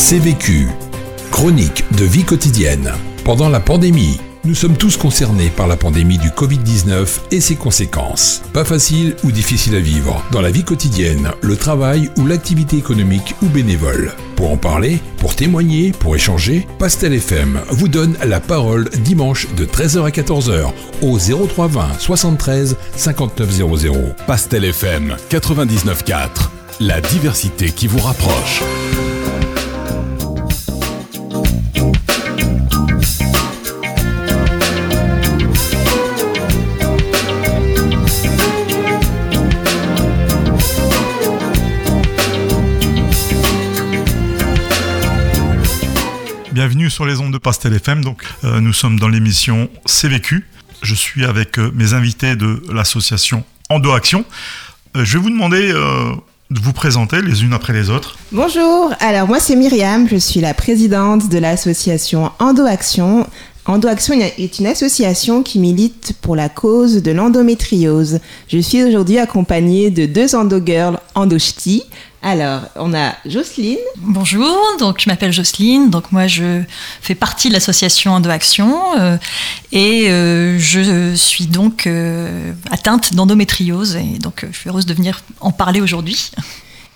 C'est 0.00 0.20
vécu. 0.20 0.68
Chronique 1.32 1.84
de 1.98 2.04
vie 2.04 2.22
quotidienne. 2.22 2.92
Pendant 3.24 3.48
la 3.48 3.58
pandémie, 3.58 4.20
nous 4.44 4.54
sommes 4.54 4.76
tous 4.76 4.96
concernés 4.96 5.50
par 5.50 5.66
la 5.66 5.76
pandémie 5.76 6.18
du 6.18 6.28
Covid-19 6.28 7.06
et 7.32 7.40
ses 7.40 7.56
conséquences. 7.56 8.42
Pas 8.54 8.64
facile 8.64 9.16
ou 9.24 9.32
difficile 9.32 9.74
à 9.74 9.80
vivre 9.80 10.24
dans 10.30 10.40
la 10.40 10.52
vie 10.52 10.62
quotidienne, 10.62 11.32
le 11.42 11.56
travail 11.56 12.10
ou 12.16 12.26
l'activité 12.26 12.76
économique 12.76 13.34
ou 13.42 13.46
bénévole. 13.46 14.12
Pour 14.36 14.52
en 14.52 14.56
parler, 14.56 15.00
pour 15.18 15.34
témoigner, 15.34 15.90
pour 15.90 16.14
échanger, 16.14 16.66
Pastel 16.78 17.12
FM 17.12 17.60
vous 17.68 17.88
donne 17.88 18.16
la 18.24 18.38
parole 18.38 18.88
dimanche 19.00 19.48
de 19.56 19.66
13h 19.66 20.06
à 20.06 20.10
14h 20.10 20.72
au 21.02 21.18
0320 21.18 21.98
73 21.98 22.76
5900. 22.96 23.94
Pastel 24.28 24.64
FM 24.64 25.16
99.4, 25.28 26.50
la 26.80 27.00
diversité 27.00 27.72
qui 27.72 27.88
vous 27.88 27.98
rapproche. 27.98 28.62
Sur 46.98 47.06
les 47.06 47.20
ondes 47.20 47.32
de 47.32 47.38
Pastel 47.38 47.72
FM. 47.74 48.02
Donc, 48.02 48.24
euh, 48.42 48.58
nous 48.58 48.72
sommes 48.72 48.98
dans 48.98 49.06
l'émission 49.06 49.70
CVQ. 49.86 50.44
Je 50.82 50.94
suis 50.96 51.24
avec 51.24 51.56
euh, 51.56 51.70
mes 51.72 51.92
invités 51.92 52.34
de 52.34 52.60
l'association 52.72 53.44
Endo 53.70 53.92
Action. 53.92 54.24
Euh, 54.96 55.04
je 55.04 55.16
vais 55.16 55.22
vous 55.22 55.30
demander 55.30 55.68
de 55.68 56.60
vous 56.60 56.72
présenter 56.72 57.22
les 57.22 57.44
unes 57.44 57.52
après 57.52 57.72
les 57.72 57.88
autres. 57.88 58.18
Bonjour, 58.32 58.92
alors 58.98 59.28
moi 59.28 59.38
c'est 59.38 59.54
Myriam, 59.54 60.08
je 60.08 60.16
suis 60.16 60.40
la 60.40 60.54
présidente 60.54 61.28
de 61.28 61.38
l'association 61.38 62.32
Endo 62.40 62.66
Action. 62.66 63.28
Endo 63.68 63.86
Action 63.86 64.18
est 64.18 64.58
une 64.58 64.66
association 64.66 65.42
qui 65.42 65.58
milite 65.58 66.14
pour 66.22 66.34
la 66.34 66.48
cause 66.48 67.02
de 67.02 67.10
l'endométriose. 67.10 68.18
Je 68.48 68.56
suis 68.60 68.82
aujourd'hui 68.82 69.18
accompagnée 69.18 69.90
de 69.90 70.06
deux 70.06 70.34
endo 70.34 70.58
girls 70.64 70.98
endochti. 71.14 71.82
Alors, 72.22 72.62
on 72.76 72.94
a 72.94 73.12
Jocelyne. 73.26 73.76
Bonjour, 73.98 74.56
donc 74.78 75.02
je 75.02 75.10
m'appelle 75.10 75.34
Jocelyne, 75.34 75.90
donc 75.90 76.12
moi 76.12 76.26
je 76.26 76.62
fais 77.02 77.14
partie 77.14 77.48
de 77.48 77.52
l'association 77.52 78.12
Endo 78.12 78.30
Action 78.30 78.74
euh, 78.98 79.18
et 79.70 80.08
euh, 80.08 80.58
je 80.58 81.14
suis 81.14 81.44
donc 81.44 81.86
euh, 81.86 82.54
atteinte 82.70 83.12
d'endométriose 83.12 83.96
et 83.96 84.18
donc 84.18 84.46
je 84.50 84.58
suis 84.58 84.70
heureuse 84.70 84.86
de 84.86 84.94
venir 84.94 85.20
en 85.40 85.52
parler 85.52 85.82
aujourd'hui. 85.82 86.30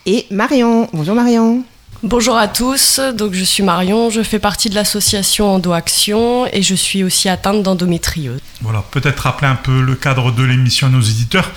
Et 0.06 0.25
Marion. 0.31 0.89
Bonjour 0.95 1.15
Marion. 1.15 1.65
Bonjour 2.05 2.36
à 2.36 2.48
tous, 2.48 2.98
donc 3.17 3.33
je 3.33 3.45
suis 3.45 3.62
Marion, 3.62 4.11
je 4.11 4.25
fais 4.25 4.41
partie 4.41 4.69
de 4.69 4.75
l'association 4.75 5.55
EndoAction 5.55 6.48
et 6.53 6.61
je 6.61 6.75
suis 6.75 7.05
aussi 7.05 7.28
atteinte 7.28 7.62
d'endométriose. 7.62 8.41
Voilà, 8.61 8.83
peut-être 8.91 9.20
rappeler 9.20 9.47
un 9.47 9.55
peu 9.55 9.81
le 9.81 9.94
cadre 9.94 10.33
de 10.33 10.42
l'émission 10.42 10.89
à 10.89 10.91
nos 10.91 11.00
éditeurs. 11.00 11.48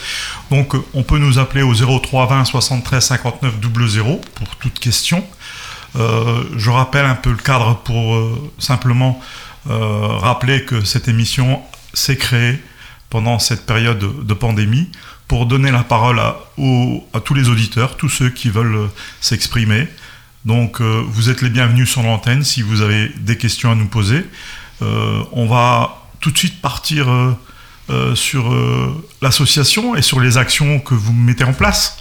Donc 0.51 0.75
on 0.93 1.01
peut 1.01 1.17
nous 1.17 1.39
appeler 1.39 1.63
au 1.63 1.73
03 1.73 2.27
20 2.27 2.45
73 2.45 3.03
59 3.03 3.53
00 3.89 4.21
pour 4.35 4.55
toute 4.57 4.77
question. 4.77 5.25
Euh, 5.95 6.43
je 6.55 6.69
rappelle 6.69 7.05
un 7.05 7.15
peu 7.15 7.31
le 7.31 7.37
cadre 7.37 7.77
pour 7.83 8.13
euh, 8.13 8.51
simplement 8.59 9.19
euh, 9.67 10.05
rappeler 10.19 10.63
que 10.63 10.85
cette 10.85 11.07
émission 11.07 11.59
s'est 11.95 12.17
créée 12.17 12.61
pendant 13.09 13.39
cette 13.39 13.65
période 13.65 13.97
de 14.23 14.33
pandémie 14.35 14.91
pour 15.27 15.47
donner 15.47 15.71
la 15.71 15.83
parole 15.83 16.19
à 16.19 16.35
tous 17.23 17.33
les 17.33 17.49
auditeurs, 17.49 17.97
tous 17.97 18.09
ceux 18.09 18.29
qui 18.29 18.49
veulent 18.49 18.89
s'exprimer. 19.21 19.87
Donc 20.45 20.79
euh, 20.79 21.03
vous 21.07 21.29
êtes 21.29 21.41
les 21.41 21.49
bienvenus 21.49 21.89
sur 21.89 22.03
l'antenne 22.03 22.43
si 22.43 22.61
vous 22.61 22.81
avez 22.81 23.09
des 23.19 23.37
questions 23.37 23.71
à 23.71 23.75
nous 23.75 23.87
poser. 23.87 24.23
Euh, 24.81 25.21
on 25.31 25.47
va 25.47 26.03
tout 26.19 26.31
de 26.31 26.37
suite 26.37 26.61
partir 26.61 27.09
euh, 27.09 28.15
sur 28.15 28.51
l'association 29.21 29.95
et 29.95 30.01
sur 30.01 30.19
les 30.19 30.37
actions 30.37 30.79
que 30.79 30.93
vous 30.93 31.13
mettez 31.13 31.43
en 31.43 31.53
place. 31.53 31.97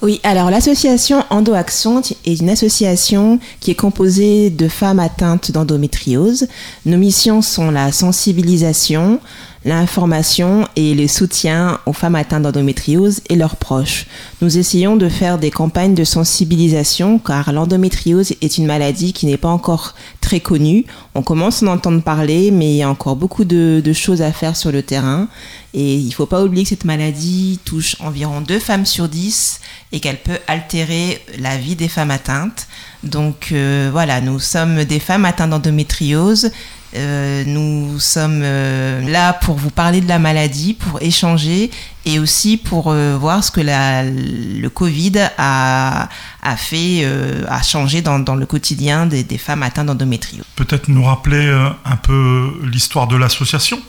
Oui, 0.00 0.20
alors 0.22 0.48
l'association 0.48 1.24
EndoAction 1.28 2.02
est 2.24 2.38
une 2.38 2.50
association 2.50 3.40
qui 3.58 3.72
est 3.72 3.74
composée 3.74 4.48
de 4.48 4.68
femmes 4.68 5.00
atteintes 5.00 5.50
d'endométriose. 5.50 6.46
Nos 6.86 6.98
missions 6.98 7.42
sont 7.42 7.72
la 7.72 7.90
sensibilisation, 7.90 9.20
l'information 9.64 10.68
et 10.76 10.94
le 10.94 11.08
soutien 11.08 11.80
aux 11.86 11.92
femmes 11.92 12.14
atteintes 12.14 12.42
d'endométriose 12.42 13.20
et 13.28 13.36
leurs 13.36 13.56
proches. 13.56 14.06
Nous 14.40 14.58
essayons 14.58 14.96
de 14.96 15.08
faire 15.08 15.38
des 15.38 15.50
campagnes 15.50 15.94
de 15.94 16.04
sensibilisation 16.04 17.18
car 17.18 17.52
l'endométriose 17.52 18.34
est 18.40 18.58
une 18.58 18.66
maladie 18.66 19.12
qui 19.12 19.26
n'est 19.26 19.36
pas 19.36 19.48
encore 19.48 19.94
très 20.20 20.40
connue. 20.40 20.84
On 21.14 21.22
commence 21.22 21.62
à 21.62 21.66
en 21.66 21.70
entendre 21.70 22.02
parler, 22.02 22.50
mais 22.50 22.70
il 22.70 22.76
y 22.76 22.82
a 22.82 22.88
encore 22.88 23.16
beaucoup 23.16 23.44
de, 23.44 23.82
choses 23.92 24.22
à 24.22 24.32
faire 24.32 24.56
sur 24.56 24.70
le 24.70 24.82
terrain. 24.82 25.28
Et 25.74 25.96
il 25.96 26.08
ne 26.08 26.12
faut 26.12 26.26
pas 26.26 26.42
oublier 26.42 26.62
que 26.62 26.70
cette 26.70 26.84
maladie 26.84 27.58
touche 27.64 27.96
environ 28.00 28.40
2 28.40 28.58
femmes 28.58 28.86
sur 28.86 29.08
10 29.08 29.60
et 29.92 30.00
qu'elle 30.00 30.18
peut 30.18 30.38
altérer 30.46 31.20
la 31.38 31.56
vie 31.56 31.76
des 31.76 31.88
femmes 31.88 32.10
atteintes. 32.10 32.68
Donc 33.02 33.50
euh, 33.52 33.90
voilà, 33.92 34.20
nous 34.20 34.38
sommes 34.38 34.84
des 34.84 34.98
femmes 34.98 35.24
atteintes 35.24 35.50
d'endométriose 35.50 36.50
euh, 36.94 37.44
nous 37.46 37.98
sommes 37.98 38.40
euh, 38.42 39.00
là 39.10 39.34
pour 39.34 39.56
vous 39.56 39.70
parler 39.70 40.00
de 40.00 40.08
la 40.08 40.18
maladie, 40.18 40.74
pour 40.74 41.02
échanger 41.02 41.70
et 42.06 42.18
aussi 42.18 42.56
pour 42.56 42.90
euh, 42.90 43.16
voir 43.18 43.44
ce 43.44 43.50
que 43.50 43.60
la, 43.60 44.04
le 44.04 44.68
Covid 44.68 45.12
a, 45.36 46.08
a 46.42 46.56
fait, 46.56 47.06
a 47.48 47.62
changé 47.62 48.00
dans, 48.00 48.18
dans, 48.18 48.34
le 48.34 48.46
quotidien 48.46 49.06
des, 49.06 49.22
des 49.22 49.38
femmes 49.38 49.62
atteintes 49.62 49.86
d'endométriose. 49.86 50.44
Peut-être 50.56 50.88
nous 50.88 51.04
rappeler 51.04 51.48
un 51.84 51.96
peu 51.96 52.52
l'histoire 52.64 53.06
de 53.06 53.16
l'association? 53.16 53.80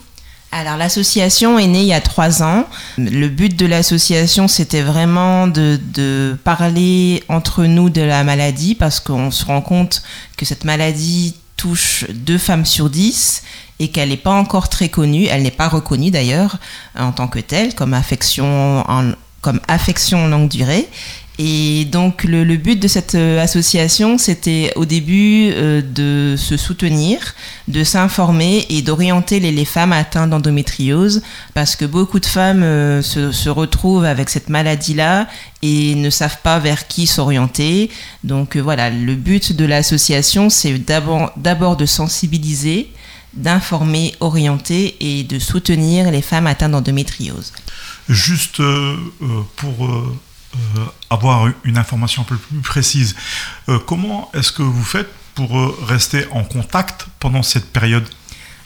Alors 0.51 0.77
l'association 0.77 1.59
est 1.59 1.67
née 1.67 1.81
il 1.81 1.87
y 1.87 1.93
a 1.93 2.01
trois 2.01 2.41
ans. 2.41 2.67
Le 2.97 3.27
but 3.27 3.55
de 3.55 3.67
l'association, 3.67 4.47
c'était 4.47 4.81
vraiment 4.81 5.47
de, 5.47 5.79
de, 5.93 6.35
parler 6.43 7.23
entre 7.29 7.65
nous 7.65 7.91
de 7.91 8.01
la 8.01 8.23
maladie 8.23 8.73
parce 8.73 8.99
qu'on 8.99 9.29
se 9.29 9.45
rend 9.45 9.61
compte 9.61 10.01
que 10.37 10.45
cette 10.45 10.63
maladie 10.63 11.35
touche 11.59 12.05
deux 12.09 12.37
femmes 12.37 12.65
sur 12.65 12.89
dix 12.89 13.43
et 13.79 13.89
qu'elle 13.89 14.09
n'est 14.09 14.17
pas 14.17 14.31
encore 14.31 14.69
très 14.69 14.87
connue, 14.87 15.25
elle 15.25 15.43
n'est 15.43 15.51
pas 15.51 15.67
reconnue 15.67 16.09
d'ailleurs 16.09 16.57
en 16.97 17.11
tant 17.11 17.27
que 17.27 17.39
telle 17.39 17.75
comme 17.75 17.93
affection 17.93 18.83
en, 18.89 19.11
comme 19.41 19.59
affection 19.67 20.27
longue 20.27 20.49
durée. 20.49 20.87
Et 21.41 21.85
donc 21.85 22.25
le, 22.25 22.43
but 22.57 22.77
de 22.77 22.89
cette 22.89 23.15
euh, 23.15 23.41
association, 23.41 24.17
c'était 24.17 24.73
au 24.75 24.83
début 24.83 25.51
euh, 25.53 25.81
de 25.81 26.35
se 26.35 26.57
soutenir, 26.57 27.33
de 27.69 27.85
s'informer 27.85 28.65
et 28.69 28.81
d'orienter 28.81 29.39
les, 29.39 29.63
femmes 29.63 29.93
atteintes 29.93 30.31
d'endométriose, 30.31 31.21
parce 31.53 31.77
que 31.77 31.85
beaucoup 31.85 32.19
de 32.19 32.25
femmes 32.25 32.61
euh, 32.61 33.01
se, 33.01 33.47
retrouvent 33.47 34.03
avec 34.03 34.29
cette 34.29 34.49
maladie-là 34.49 35.29
et 35.61 35.95
ne 35.95 36.09
savent 36.09 36.39
pas 36.43 36.59
vers 36.59 36.87
qui 36.87 37.07
s'orienter. 37.07 37.89
Donc 38.25 38.57
voilà, 38.57 38.89
le 38.89 39.15
but 39.15 39.55
de 39.55 39.63
l'association, 39.63 40.49
c'est 40.49 40.77
d'abord 40.77 41.77
de 41.77 41.85
sensibiliser, 41.85 42.91
d'informer, 43.33 44.13
orienter 44.19 44.97
et 44.99 45.23
de 45.23 45.39
soutenir 45.39 46.11
les 46.11 46.21
femmes 46.21 46.47
atteintes 46.47 46.73
d'endométriose. 46.73 47.53
Juste 48.09 48.61
pour 49.55 49.87
euh, 50.55 50.85
avoir 51.11 51.47
une 51.63 51.77
information 51.77 52.23
un 52.23 52.25
peu 52.25 52.35
plus 52.35 52.57
précise. 52.61 53.15
Euh, 53.67 53.77
comment 53.77 54.31
est-ce 54.33 54.51
que 54.51 54.63
vous 54.63 54.83
faites 54.83 55.09
pour 55.35 55.59
euh, 55.59 55.77
rester 55.85 56.25
en 56.31 56.43
contact 56.43 57.05
pendant 57.19 57.43
cette 57.43 57.71
période? 57.71 58.07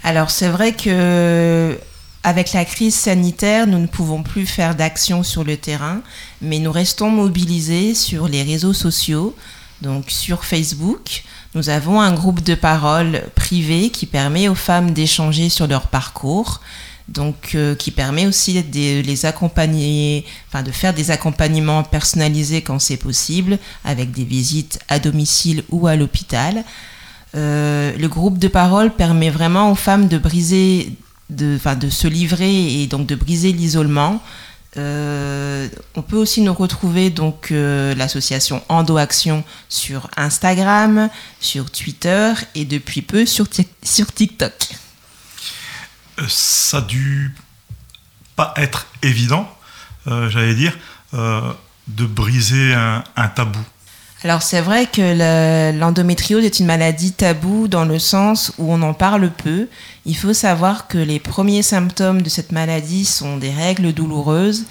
Alors 0.01 0.29
c'est 0.29 0.47
vrai 0.47 0.71
que 0.71 1.77
avec 2.23 2.53
la 2.53 2.63
crise 2.63 2.95
sanitaire, 2.95 3.67
nous 3.67 3.79
ne 3.79 3.87
pouvons 3.87 4.23
plus 4.23 4.45
faire 4.45 4.75
d'action 4.75 5.23
sur 5.23 5.43
le 5.43 5.57
terrain, 5.57 6.01
mais 6.41 6.59
nous 6.59 6.71
restons 6.71 7.09
mobilisés 7.09 7.95
sur 7.95 8.29
les 8.29 8.43
réseaux 8.43 8.73
sociaux, 8.73 9.35
donc 9.81 10.05
sur 10.07 10.45
Facebook. 10.45 11.23
Nous 11.53 11.67
avons 11.67 11.99
un 11.99 12.13
groupe 12.13 12.41
de 12.41 12.55
parole 12.55 13.23
privé 13.35 13.89
qui 13.89 14.05
permet 14.05 14.47
aux 14.47 14.55
femmes 14.55 14.91
d'échanger 14.91 15.49
sur 15.49 15.67
leur 15.67 15.87
parcours 15.87 16.61
donc 17.09 17.51
euh, 17.55 17.75
qui 17.75 17.91
permet 17.91 18.25
aussi 18.25 18.61
de 18.61 19.01
les 19.01 19.25
accompagner, 19.25 20.25
enfin 20.47 20.63
de 20.63 20.71
faire 20.71 20.93
des 20.93 21.11
accompagnements 21.11 21.83
personnalisés 21.83 22.61
quand 22.61 22.79
c'est 22.79 22.97
possible, 22.97 23.59
avec 23.83 24.11
des 24.11 24.23
visites 24.23 24.79
à 24.87 24.99
domicile 24.99 25.63
ou 25.69 25.87
à 25.87 25.95
l'hôpital. 25.95 26.63
Euh, 27.35 27.91
le 27.97 28.07
groupe 28.07 28.37
de 28.37 28.47
parole 28.47 28.91
permet 28.91 29.29
vraiment 29.29 29.71
aux 29.71 29.75
femmes 29.75 30.07
de 30.07 30.17
briser, 30.17 30.93
de, 31.29 31.55
enfin, 31.55 31.75
de 31.75 31.89
se 31.89 32.07
livrer 32.07 32.81
et 32.81 32.87
donc 32.87 33.05
de 33.05 33.15
briser 33.15 33.51
l'isolement. 33.51 34.21
Euh, 34.75 35.67
on 35.95 36.01
peut 36.01 36.17
aussi 36.17 36.41
nous 36.41 36.53
retrouver 36.53 37.09
donc 37.11 37.49
l'association 37.51 38.63
Endo 38.69 38.97
Action 38.97 39.43
sur 39.69 40.09
Instagram, 40.15 41.09
sur 41.39 41.69
Twitter 41.69 42.33
et 42.55 42.65
depuis 42.65 43.01
peu 43.01 43.25
sur, 43.25 43.45
sur 43.83 44.11
TikTok. 44.11 44.53
Euh, 46.19 46.23
ça 46.27 46.77
a 46.77 46.81
dû 46.81 47.35
pas 48.35 48.53
être 48.57 48.87
évident, 49.01 49.47
euh, 50.07 50.29
j'allais 50.29 50.55
dire, 50.55 50.77
euh, 51.13 51.41
de 51.87 52.05
briser 52.05 52.73
un, 52.73 53.27
tabou. 53.27 53.59
Alors 54.23 54.41
c'est 54.41 54.61
vrai 54.61 54.85
que 54.85 55.77
l'endométriose 55.77 56.45
est 56.45 56.59
une 56.59 56.65
maladie 56.65 57.11
taboue 57.11 57.67
dans 57.67 57.83
le 57.83 57.99
sens 57.99 58.53
où 58.57 58.71
on 58.71 58.81
en 58.81 58.93
parle 58.93 59.29
peu. 59.29 59.67
Il 60.05 60.15
faut 60.15 60.33
savoir 60.33 60.87
que 60.87 60.97
les 60.97 61.19
premiers 61.19 61.61
symptômes 61.61 62.21
de 62.21 62.29
cette 62.29 62.53
maladie 62.53 63.03
sont 63.03 63.37
des 63.37 63.51
règles 63.51 63.91
douloureuses 63.91 64.65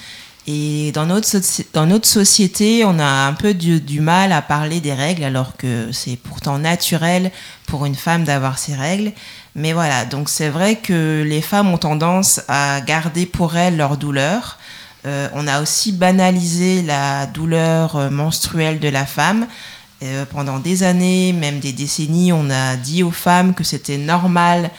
et 0.47 0.91
dans 0.93 1.06
notre, 1.06 1.29
dans 1.73 1.87
notre 1.87 2.09
société, 2.09 2.85
on 2.85 2.99
a 2.99 3.27
un 3.27 3.33
peu 3.33 3.55
du, 3.55 3.81
du, 3.81 4.00
mal 4.00 4.33
à 4.33 4.43
parler 4.43 4.81
des 4.81 4.93
règles 4.93 5.23
alors 5.23 5.56
que 5.56 5.93
c'est 5.93 6.17
pourtant 6.17 6.59
naturel 6.59 7.31
pour 7.67 7.87
une 7.87 7.94
femme 7.94 8.25
d'avoir 8.25 8.59
ses 8.59 8.75
règles. 8.75 9.12
Mais 9.55 9.73
voilà, 9.73 10.05
donc 10.05 10.29
c'est 10.29 10.49
vrai 10.49 10.77
que 10.77 11.23
les 11.27 11.43
femmes 11.43 11.69
ont 11.73 11.79
tendance 11.79 12.41
à 12.49 12.81
garder 12.81 13.27
pour 13.27 13.57
elles 13.57 13.77
leur 13.77 13.97
douleur 13.97 14.59
euh, 15.05 15.29
on 15.35 15.49
a 15.49 15.61
aussi 15.61 15.93
banalisé 15.93 16.83
la 16.83 17.27
douleur 17.27 17.97
euh, 17.97 18.11
menstruelle 18.11 18.79
de 18.79 18.89
la 18.89 19.05
femme. 19.05 19.47
Euh, 20.03 20.25
pendant 20.27 20.59
des 20.59 20.83
années, 20.83 21.33
même 21.33 21.59
des 21.61 21.73
décennies, 21.73 22.33
on 22.33 22.51
a 22.51 22.77
dit 22.77 23.03
aux 23.03 23.11
femmes 23.11 23.55
que 23.55 23.65
c'était 23.65 23.99
normal 23.99 24.71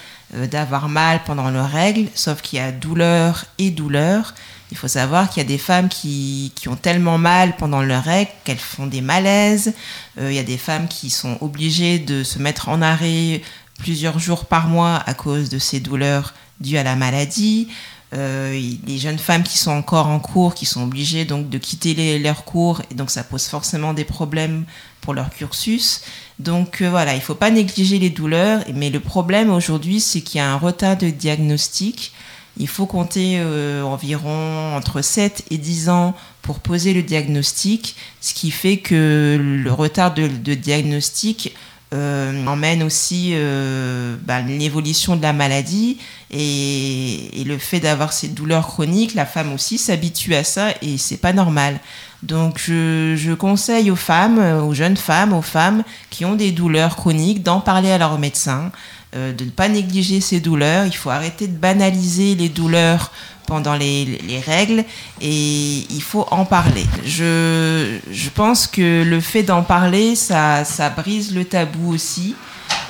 d'avoir 0.51 0.89
mal 0.89 1.21
pendant 1.27 1.51
leurs 1.51 1.69
règles, 1.69 2.07
sauf 2.15 2.41
qu'il 2.41 2.57
y 2.57 2.61
a 2.61 2.71
douleur 2.71 3.45
et 3.59 3.69
douleur. 3.69 4.33
Il 4.71 4.77
faut 4.77 4.87
savoir 4.87 5.29
qu'il 5.29 5.43
y 5.43 5.45
a 5.45 5.47
des 5.47 5.59
femmes 5.59 5.89
qui, 5.89 6.51
ont 6.65 6.75
tellement 6.75 7.19
mal 7.19 7.55
pendant 7.55 7.83
leurs 7.83 8.03
règles 8.03 8.31
qu'elles 8.43 8.57
font 8.57 8.87
des 8.87 9.01
malaises. 9.01 9.73
il 10.19 10.33
y 10.33 10.39
a 10.39 10.43
des 10.43 10.57
femmes 10.57 10.87
qui 10.87 11.11
sont 11.11 11.37
obligées 11.41 11.99
de 11.99 12.23
se 12.23 12.39
mettre 12.39 12.69
en 12.69 12.81
arrêt 12.81 13.43
plusieurs 13.77 14.19
jours 14.19 14.45
par 14.45 14.67
mois 14.67 15.01
à 15.05 15.13
cause 15.13 15.49
de 15.49 15.59
ces 15.59 15.79
douleurs 15.79 16.33
dues 16.59 16.77
à 16.77 16.83
la 16.83 16.95
maladie. 16.95 17.67
Euh, 18.13 18.59
les 18.85 18.97
jeunes 18.99 19.17
femmes 19.17 19.43
qui 19.43 19.57
sont 19.57 19.71
encore 19.71 20.07
en 20.07 20.19
cours, 20.19 20.53
qui 20.53 20.65
sont 20.65 20.83
obligées 20.83 21.25
donc 21.25 21.49
de 21.49 21.57
quitter 21.57 22.19
leurs 22.19 22.45
cours, 22.45 22.81
et 22.91 22.93
donc 22.93 23.09
ça 23.09 23.23
pose 23.23 23.45
forcément 23.47 23.93
des 23.93 24.03
problèmes 24.03 24.65
pour 25.01 25.13
leur 25.13 25.31
cursus. 25.31 26.01
Donc 26.37 26.81
euh, 26.81 26.89
voilà, 26.89 27.13
il 27.13 27.17
ne 27.17 27.21
faut 27.21 27.33
pas 27.35 27.49
négliger 27.49 27.97
les 27.97 28.11
douleurs, 28.11 28.63
mais 28.73 28.91
le 28.91 28.99
problème 28.99 29.49
aujourd'hui, 29.49 29.99
c'est 29.99 30.21
qu'il 30.21 30.37
y 30.37 30.41
a 30.41 30.51
un 30.51 30.57
retard 30.57 30.97
de 30.97 31.09
diagnostic. 31.09 32.13
Il 32.57 32.67
faut 32.67 32.85
compter 32.85 33.37
euh, 33.39 33.81
environ 33.81 34.75
entre 34.75 35.01
7 35.01 35.45
et 35.49 35.57
10 35.57 35.89
ans 35.89 36.13
pour 36.43 36.59
poser 36.59 36.93
le 36.93 37.01
diagnostic, 37.01 37.95
ce 38.21 38.35
qui 38.35 38.51
fait 38.51 38.77
que 38.77 39.39
le 39.41 39.71
retard 39.71 40.13
de, 40.13 40.27
de 40.27 40.53
diagnostic 40.53 41.55
euh, 41.93 42.45
emmène 42.47 42.81
aussi 42.81 43.31
euh, 43.33 44.15
bah, 44.23 44.41
l'évolution 44.41 45.15
de 45.15 45.21
la 45.21 45.33
maladie 45.33 45.97
et, 46.31 47.43
le 47.45 47.57
fait 47.57 47.79
d'avoir 47.79 48.13
ces 48.13 48.29
douleurs 48.29 48.65
chroniques, 48.65 49.13
la 49.13 49.25
femme 49.25 49.53
aussi 49.53 49.77
s'habitue 49.77 50.33
à 50.33 50.43
ça 50.43 50.69
et 50.81 50.97
c'est 50.97 51.17
pas 51.17 51.33
normal. 51.33 51.79
Donc 52.23 52.59
je, 52.59 53.33
conseille 53.33 53.91
aux 53.91 53.97
femmes, 53.97 54.39
aux 54.39 54.73
jeunes 54.73 54.97
femmes, 54.97 55.33
aux 55.33 55.41
femmes 55.41 55.83
qui 56.09 56.25
ont 56.25 56.35
des 56.35 56.51
douleurs 56.51 56.95
chroniques 56.95 57.43
d'en 57.43 57.59
parler 57.59 57.91
à 57.91 57.97
leur 57.97 58.17
médecin, 58.17 58.71
de 59.13 59.45
ne 59.45 59.49
pas 59.49 59.69
négliger 59.69 60.21
ces 60.21 60.39
douleurs. 60.39 60.85
Il 60.85 60.95
faut 60.95 61.09
arrêter 61.09 61.47
de 61.47 61.55
banaliser 61.55 62.35
les 62.35 62.49
douleurs 62.49 63.11
pendant 63.45 63.75
les, 63.75 64.41
règles 64.45 64.83
et 65.21 65.85
il 65.89 66.01
faut 66.01 66.25
en 66.31 66.45
parler. 66.45 66.85
Je, 67.05 67.97
je 68.11 68.29
pense 68.29 68.67
que 68.67 69.03
le 69.03 69.19
fait 69.19 69.43
d'en 69.43 69.63
parler, 69.63 70.15
ça, 70.15 70.65
ça 70.65 70.89
brise 70.89 71.33
le 71.33 71.45
tabou 71.45 71.93
aussi. 71.93 72.35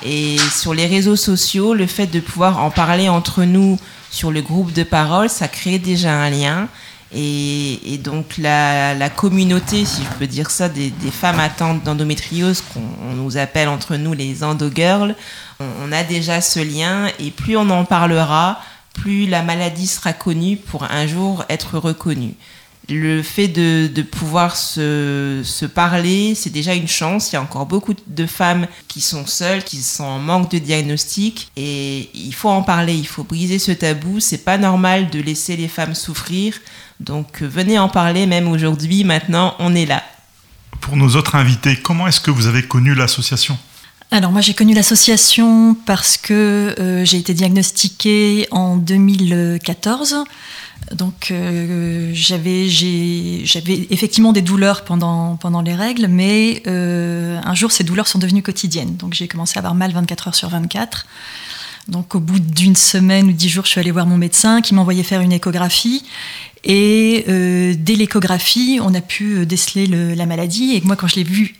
Et 0.06 0.38
sur 0.52 0.74
les 0.74 0.86
réseaux 0.86 1.16
sociaux, 1.16 1.74
le 1.74 1.88
fait 1.88 2.08
de 2.08 2.20
pouvoir 2.20 2.62
en 2.62 2.70
parler 2.70 3.08
entre 3.10 3.44
nous 3.44 3.78
sur 4.10 4.32
le 4.32 4.42
groupe 4.42 4.74
de 4.74 4.84
parole, 4.84 5.30
ça 5.30 5.48
crée 5.48 5.80
déjà 5.80 6.14
un 6.14 6.30
lien. 6.30 6.68
Et, 7.16 8.00
donc 8.04 8.38
la, 8.38 9.10
communauté, 9.10 9.86
si 9.86 10.04
je 10.04 10.18
peux 10.18 10.28
dire 10.28 10.50
ça, 10.50 10.70
des, 10.70 10.90
des 10.90 11.12
femmes 11.12 11.40
atteintes 11.40 11.84
d'endométriose, 11.84 12.62
qu'on 12.62 13.14
nous 13.16 13.38
appelle 13.38 13.68
entre 13.68 13.96
nous 13.96 14.14
les 14.14 14.44
endo-girls, 14.44 15.16
on, 15.60 15.66
on, 15.86 15.92
a 15.92 16.04
déjà 16.04 16.42
ce 16.42 16.60
lien. 16.60 17.08
Et 17.20 17.32
plus 17.32 17.56
on 17.58 17.70
en 17.70 17.86
parlera, 17.86 18.60
plus 18.94 19.28
la 19.28 19.44
maladie 19.44 19.88
sera 19.88 20.14
connue 20.14 20.58
pour 20.58 20.84
un 20.84 21.08
jour 21.08 21.46
être 21.50 21.78
reconnue. 21.78 22.36
Le 22.90 23.24
fait 23.24 23.48
de, 23.48 24.02
pouvoir 24.02 24.58
se, 24.58 25.66
parler, 25.66 26.36
c'est 26.36 26.50
déjà 26.50 26.74
une 26.74 26.88
chance. 26.88 27.32
Il 27.32 27.36
y 27.36 27.38
a 27.38 27.42
encore 27.42 27.66
beaucoup 27.66 27.94
de 28.08 28.26
femmes 28.26 28.68
qui 28.90 29.00
sont 29.00 29.26
seules, 29.26 29.64
qui 29.64 29.78
sont 29.78 30.04
en 30.04 30.20
manque 30.20 30.52
de 30.52 30.58
diagnostic. 30.58 31.50
Et 31.56 32.10
il 32.14 32.34
faut 32.34 32.50
en 32.50 32.62
parler, 32.62 32.94
il 32.94 33.08
faut 33.08 33.24
briser 33.24 33.58
ce 33.58 33.72
tabou. 33.72 34.20
C'est 34.20 34.44
pas 34.44 34.58
normal 34.58 35.10
de 35.10 35.22
laisser 35.22 35.56
les 35.56 35.70
femmes 35.70 35.96
souffrir. 35.96 36.56
Donc 37.00 37.42
venez 37.42 37.80
en 37.80 37.90
parler, 37.90 38.26
même 38.26 38.48
aujourd'hui, 38.48 39.04
maintenant, 39.04 39.56
on 39.60 39.76
est 39.76 39.86
là. 39.86 40.04
Pour 40.82 40.98
nos 40.98 41.16
autres 41.16 41.36
invités, 41.36 41.78
comment 41.78 42.08
est-ce 42.08 42.22
que 42.22 42.32
vous 42.32 42.48
avez 42.48 42.64
connu 42.64 42.94
l'association? 42.94 43.58
Alors 44.12 44.32
moi 44.32 44.42
j'ai 44.42 44.54
connu 44.54 44.76
l'association 44.76 45.76
parce 45.88 46.18
que 46.18 46.76
euh, 46.80 47.04
j'ai 47.04 47.18
été 47.18 47.34
diagnostiquée 47.34 48.48
en 48.52 48.78
2014. 48.78 50.24
Donc 50.92 51.32
euh, 51.32 52.12
j'avais 52.14 52.68
effectivement 53.90 54.32
des 54.32 54.44
douleurs 54.44 54.84
pendant, 54.84 55.36
pendant 55.38 55.62
les 55.62 55.74
règles, 55.74 56.08
mais 56.08 56.62
euh, 56.68 57.40
un 57.44 57.56
jour 57.56 57.72
ces 57.72 57.84
douleurs 57.84 58.08
sont 58.08 58.20
devenues 58.20 58.44
quotidiennes. 58.44 58.98
Donc 58.98 59.14
j'ai 59.16 59.28
commencé 59.28 59.58
à 59.58 59.60
avoir 59.60 59.74
mal 59.74 59.92
24 59.92 60.28
heures 60.28 60.36
sur 60.36 60.50
24. 60.50 61.08
Donc 61.88 62.16
au 62.16 62.20
bout 62.20 62.40
d'une 62.40 62.76
semaine 62.76 63.28
ou 63.28 63.32
dix 63.32 63.50
jours, 63.50 63.66
je 63.66 63.72
suis 63.72 63.80
allée 63.80 63.92
voir 63.92 64.06
mon 64.06 64.18
médecin 64.18 64.62
qui 64.62 64.74
m'envoyait 64.74 65.04
faire 65.04 65.22
une 65.22 65.34
échographie. 65.34 66.04
Et 66.64 67.26
euh, 67.28 67.74
dès 67.78 67.96
l'échographie, 67.96 68.80
on 68.82 68.94
a 68.94 69.02
pu 69.02 69.36
euh, 69.36 69.46
déceler 69.46 69.86
la 69.88 70.26
maladie. 70.26 70.76
Et 70.76 70.82
moi, 70.82 70.96
quand 70.96 71.08
je 71.08 71.16
l'ai 71.16 71.24
vue 71.24 71.56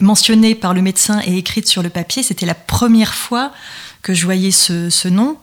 mentionnée 0.00 0.54
par 0.54 0.72
le 0.72 0.80
médecin 0.80 1.20
et 1.26 1.36
écrite 1.36 1.68
sur 1.68 1.82
le 1.82 1.90
papier, 1.90 2.22
c'était 2.22 2.46
la 2.46 2.54
première 2.54 3.14
fois 3.14 3.52
que 4.02 4.14
je 4.14 4.24
voyais 4.24 4.50
ce, 4.50 5.08
nom. 5.08 5.36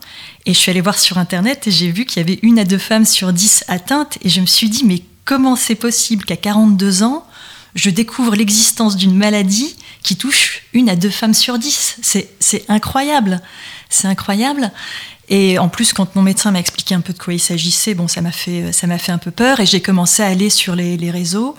Et 0.47 0.53
je 0.53 0.59
suis 0.59 0.71
allée 0.71 0.81
voir 0.81 0.97
sur 0.97 1.19
Internet 1.19 1.67
et 1.67 1.71
j'ai 1.71 1.91
vu 1.91 2.05
qu'il 2.05 2.17
y 2.17 2.25
avait 2.25 2.39
une 2.41 2.57
à 2.57 2.63
deux 2.63 2.79
femmes 2.79 3.05
sur 3.05 3.31
dix 3.31 3.63
atteintes. 3.67 4.17
Et 4.23 4.29
je 4.29 4.41
me 4.41 4.47
suis 4.47 4.69
dit, 4.69 4.85
mais 4.85 5.03
comment 5.23 5.55
c'est 5.55 5.75
possible 5.75 6.25
qu'à 6.25 6.37
42 6.37 7.03
ans, 7.03 7.27
je 7.77 7.91
découvre 7.91 8.35
l'existence 8.35 8.97
d'une 8.97 9.15
maladie 9.15 9.75
qui 10.01 10.17
touche 10.17 10.63
une 10.73 10.89
à 10.89 10.95
deux 10.95 11.11
femmes 11.11 11.35
sur 11.35 11.59
dix 11.59 11.97
C'est 12.01 12.65
incroyable. 12.69 13.39
C'est 13.89 14.07
incroyable. 14.07 14.71
Et 15.29 15.59
en 15.59 15.69
plus, 15.69 15.93
quand 15.93 16.15
mon 16.15 16.21
médecin 16.21 16.51
m'a 16.51 16.59
expliqué 16.59 16.95
un 16.95 17.01
peu 17.01 17.13
de 17.13 17.19
quoi 17.19 17.33
il 17.33 17.39
s'agissait, 17.39 17.93
bon, 17.93 18.07
ça 18.07 18.21
m'a 18.21 18.31
fait, 18.31 18.71
fait 18.71 19.11
un 19.11 19.17
peu 19.17 19.29
peur. 19.29 19.59
Et 19.59 19.65
j'ai 19.65 19.81
commencé 19.81 20.23
à 20.23 20.27
aller 20.27 20.49
sur 20.49 20.75
les, 20.75 21.11
réseaux 21.11 21.55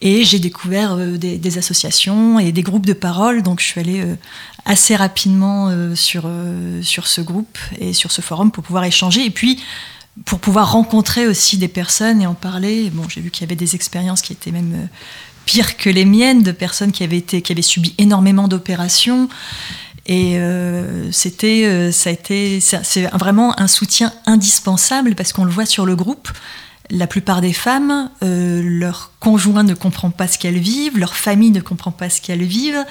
et 0.00 0.24
j'ai 0.24 0.38
découvert 0.38 0.92
euh, 0.92 1.16
des, 1.16 1.58
associations 1.58 2.38
et 2.38 2.52
des 2.52 2.62
groupes 2.62 2.86
de 2.86 2.92
parole. 2.92 3.42
Donc, 3.42 3.60
je 3.60 3.66
suis 3.66 3.80
allée 3.80 4.02
euh, 4.02 4.16
assez 4.66 4.94
rapidement 4.94 5.68
euh, 5.70 5.94
sur 5.94 6.28
sur 6.82 7.06
ce 7.06 7.20
groupe 7.20 7.58
et 7.78 7.94
sur 7.94 8.12
ce 8.12 8.20
forum 8.20 8.50
pour 8.50 8.62
pouvoir 8.62 8.84
échanger 8.84 9.24
et 9.24 9.30
puis 9.30 9.62
pour 10.26 10.40
pouvoir 10.40 10.72
rencontrer 10.72 11.26
aussi 11.26 11.56
des 11.56 11.68
personnes 11.68 12.20
et 12.20 12.26
en 12.26 12.34
parler. 12.34 12.90
Bon, 12.90 13.08
j'ai 13.08 13.20
vu 13.20 13.30
qu'il 13.30 13.42
y 13.42 13.44
avait 13.44 13.56
des 13.56 13.74
expériences 13.74 14.20
qui 14.20 14.32
étaient 14.32 14.50
même 14.50 14.88
pires 15.44 15.76
que 15.76 15.90
les 15.90 16.04
miennes, 16.04 16.42
de 16.42 16.52
personnes 16.52 16.92
qui 16.92 17.02
avaient 17.04 17.62
subi 17.62 17.94
énormément 17.98 18.48
d'opérations 18.48 19.28
et 20.06 20.38
euh, 20.38 21.12
c'était, 21.12 21.64
euh, 21.64 21.92
ça 21.92 22.10
a 22.10 22.12
été, 22.12 22.60
c'est 22.60 23.06
vraiment 23.12 23.58
un 23.60 23.68
soutien 23.68 24.12
indispensable 24.26 25.14
parce 25.14 25.32
qu'on 25.32 25.44
le 25.44 25.52
voit 25.52 25.66
sur 25.66 25.86
le 25.86 25.94
groupe. 25.94 26.28
La 26.90 27.06
plupart 27.06 27.40
des 27.40 27.52
femmes, 27.52 28.10
euh, 28.22 28.60
leur 28.62 29.12
conjoint 29.20 29.62
ne 29.62 29.72
comprend 29.72 30.10
pas 30.10 30.26
ce 30.26 30.36
qu'elles 30.36 30.58
vivent, 30.58 30.98
leur 30.98 31.14
famille 31.14 31.52
ne 31.52 31.60
comprend 31.60 31.92
pas 31.92 32.10
ce 32.10 32.20
qu'elles 32.20 32.42
vivent, 32.42 32.84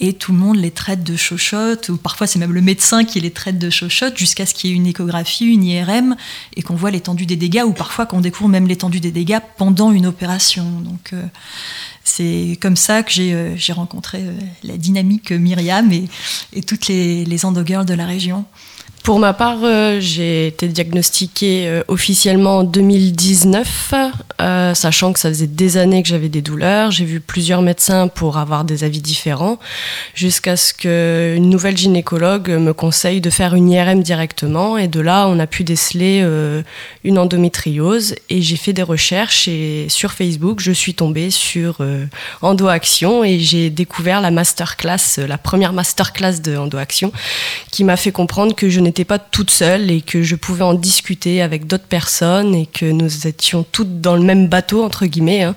et 0.00 0.12
tout 0.12 0.32
le 0.32 0.38
monde 0.38 0.56
les 0.56 0.72
traite 0.72 1.04
de 1.04 1.16
chochottes, 1.16 1.88
ou 1.88 1.96
parfois 1.96 2.26
c'est 2.26 2.40
même 2.40 2.52
le 2.52 2.60
médecin 2.60 3.04
qui 3.04 3.20
les 3.20 3.30
traite 3.30 3.58
de 3.58 3.70
chochottes, 3.70 4.18
jusqu'à 4.18 4.44
ce 4.44 4.52
qu'il 4.52 4.70
y 4.70 4.72
ait 4.72 4.76
une 4.76 4.86
échographie, 4.86 5.46
une 5.46 5.64
IRM, 5.64 6.16
et 6.56 6.62
qu'on 6.62 6.74
voit 6.74 6.90
l'étendue 6.90 7.24
des 7.24 7.36
dégâts, 7.36 7.62
ou 7.64 7.72
parfois 7.72 8.04
qu'on 8.04 8.20
découvre 8.20 8.50
même 8.50 8.66
l'étendue 8.66 9.00
des 9.00 9.12
dégâts 9.12 9.38
pendant 9.56 9.92
une 9.92 10.06
opération. 10.06 10.66
Donc 10.80 11.14
c'est 12.06 12.56
comme 12.62 12.76
ça 12.76 13.02
que 13.02 13.10
j'ai 13.10 13.34
euh, 13.34 13.56
rencontré 13.74 14.18
euh, 14.20 14.32
la 14.62 14.76
dynamique 14.76 15.32
Myriam 15.32 15.90
et, 15.92 16.62
toutes 16.62 16.86
les, 16.86 17.24
les 17.24 17.44
endogirls 17.44 17.84
de 17.84 17.94
la 17.94 18.06
région. 18.06 18.44
Pour 19.06 19.20
ma 19.20 19.32
part, 19.34 19.58
euh, 19.62 19.98
j'ai 20.00 20.48
été 20.48 20.66
diagnostiquée 20.66 21.68
euh, 21.68 21.84
officiellement 21.86 22.58
en 22.58 22.64
2019, 22.64 23.94
euh, 24.40 24.74
sachant 24.74 25.12
que 25.12 25.20
ça 25.20 25.28
faisait 25.28 25.46
des 25.46 25.76
années 25.76 26.02
que 26.02 26.08
j'avais 26.08 26.28
des 26.28 26.42
douleurs. 26.42 26.90
J'ai 26.90 27.04
vu 27.04 27.20
plusieurs 27.20 27.62
médecins 27.62 28.08
pour 28.08 28.36
avoir 28.36 28.64
des 28.64 28.82
avis 28.82 29.00
différents, 29.00 29.60
jusqu'à 30.14 30.56
ce 30.56 30.74
qu'une 30.74 31.48
nouvelle 31.48 31.76
gynécologue 31.76 32.50
me 32.50 32.72
conseille 32.72 33.20
de 33.20 33.30
faire 33.30 33.54
une 33.54 33.70
IRM 33.70 34.02
directement. 34.02 34.76
Et 34.76 34.88
de 34.88 34.98
là, 34.98 35.28
on 35.28 35.38
a 35.38 35.46
pu 35.46 35.62
déceler 35.62 36.26
une 37.04 37.18
endométriose. 37.18 38.16
Et 38.28 38.42
j'ai 38.42 38.56
fait 38.56 38.72
des 38.72 38.82
recherches 38.82 39.46
et 39.46 39.86
sur 39.88 40.10
Facebook, 40.14 40.58
je 40.58 40.72
suis 40.72 40.94
tombée 40.94 41.30
sur 41.30 41.78
EndoAction 42.42 43.22
et 43.22 43.38
j'ai 43.38 43.70
découvert 43.70 44.20
la 44.20 44.32
masterclass, 44.32 45.18
la 45.28 45.38
première 45.38 45.72
masterclass 45.72 46.40
de 46.42 46.56
EndoAction, 46.56 47.12
qui 47.70 47.84
m'a 47.84 47.96
fait 47.96 48.10
comprendre 48.10 48.54
que 48.56 48.68
je 48.68 48.80
n'étais 48.80 48.95
n'étais 48.96 49.04
pas 49.04 49.18
toute 49.18 49.50
seule 49.50 49.90
et 49.90 50.00
que 50.00 50.22
je 50.22 50.34
pouvais 50.36 50.64
en 50.64 50.72
discuter 50.72 51.42
avec 51.42 51.66
d'autres 51.66 51.84
personnes 51.84 52.54
et 52.54 52.64
que 52.64 52.86
nous 52.86 53.26
étions 53.26 53.62
toutes 53.70 54.00
dans 54.00 54.16
le 54.16 54.22
même 54.22 54.48
bateau, 54.48 54.82
entre 54.82 55.04
guillemets. 55.04 55.42
Hein. 55.42 55.54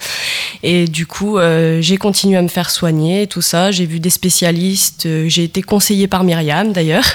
Et 0.61 0.87
du 0.87 1.07
coup, 1.07 1.37
euh, 1.37 1.81
j'ai 1.81 1.95
continué 1.95 2.35
à 2.35 2.41
me 2.41 2.49
faire 2.49 2.69
soigner, 2.69 3.27
tout 3.27 3.41
ça. 3.41 3.71
J'ai 3.71 3.85
vu 3.85 4.01
des 4.01 4.09
spécialistes. 4.09 5.05
Euh, 5.05 5.29
j'ai 5.29 5.45
été 5.45 5.61
conseillée 5.61 6.09
par 6.09 6.25
Myriam, 6.25 6.73
d'ailleurs, 6.73 7.05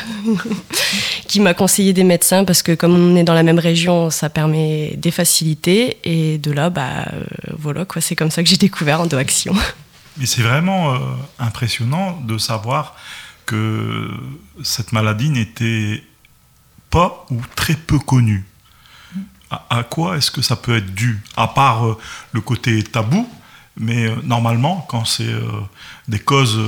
qui 1.28 1.40
m'a 1.40 1.52
conseillé 1.52 1.92
des 1.92 2.04
médecins 2.04 2.46
parce 2.46 2.62
que 2.62 2.72
comme 2.72 2.94
on 2.94 3.16
est 3.16 3.24
dans 3.24 3.34
la 3.34 3.42
même 3.42 3.58
région, 3.58 4.08
ça 4.08 4.30
permet 4.30 4.94
des 4.96 5.10
facilités. 5.10 5.98
Et 6.04 6.38
de 6.38 6.52
là, 6.52 6.70
bah, 6.70 7.04
euh, 7.12 7.20
voilà, 7.58 7.84
quoi. 7.84 8.00
C'est 8.00 8.16
comme 8.16 8.30
ça 8.30 8.42
que 8.42 8.48
j'ai 8.48 8.56
découvert 8.56 9.02
Endoaction. 9.02 9.52
Mais 10.16 10.24
c'est 10.26 10.42
vraiment 10.42 10.96
impressionnant 11.40 12.20
de 12.24 12.38
savoir 12.38 12.94
que 13.46 14.08
cette 14.62 14.92
maladie 14.92 15.28
n'était 15.28 16.04
ou 17.30 17.40
très 17.56 17.74
peu 17.74 17.98
connue. 17.98 18.44
À, 19.50 19.82
quoi 19.84 20.16
est-ce 20.16 20.30
que 20.30 20.42
ça 20.42 20.56
peut 20.56 20.76
être 20.76 20.94
dû? 20.94 21.22
À 21.36 21.48
part 21.48 21.86
euh, 21.86 21.98
le 22.32 22.40
côté 22.40 22.82
tabou, 22.82 23.28
mais 23.76 24.06
euh, 24.06 24.16
normalement, 24.24 24.84
quand 24.88 25.04
c'est 25.04 25.28
euh, 25.28 25.42
des 26.08 26.18
causes 26.18 26.58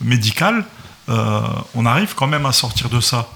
médicales, 0.00 0.64
on 1.74 1.86
arrive 1.86 2.14
quand 2.14 2.28
même 2.28 2.46
à 2.46 2.52
sortir 2.52 2.88
de 2.88 3.00
ça. 3.00 3.28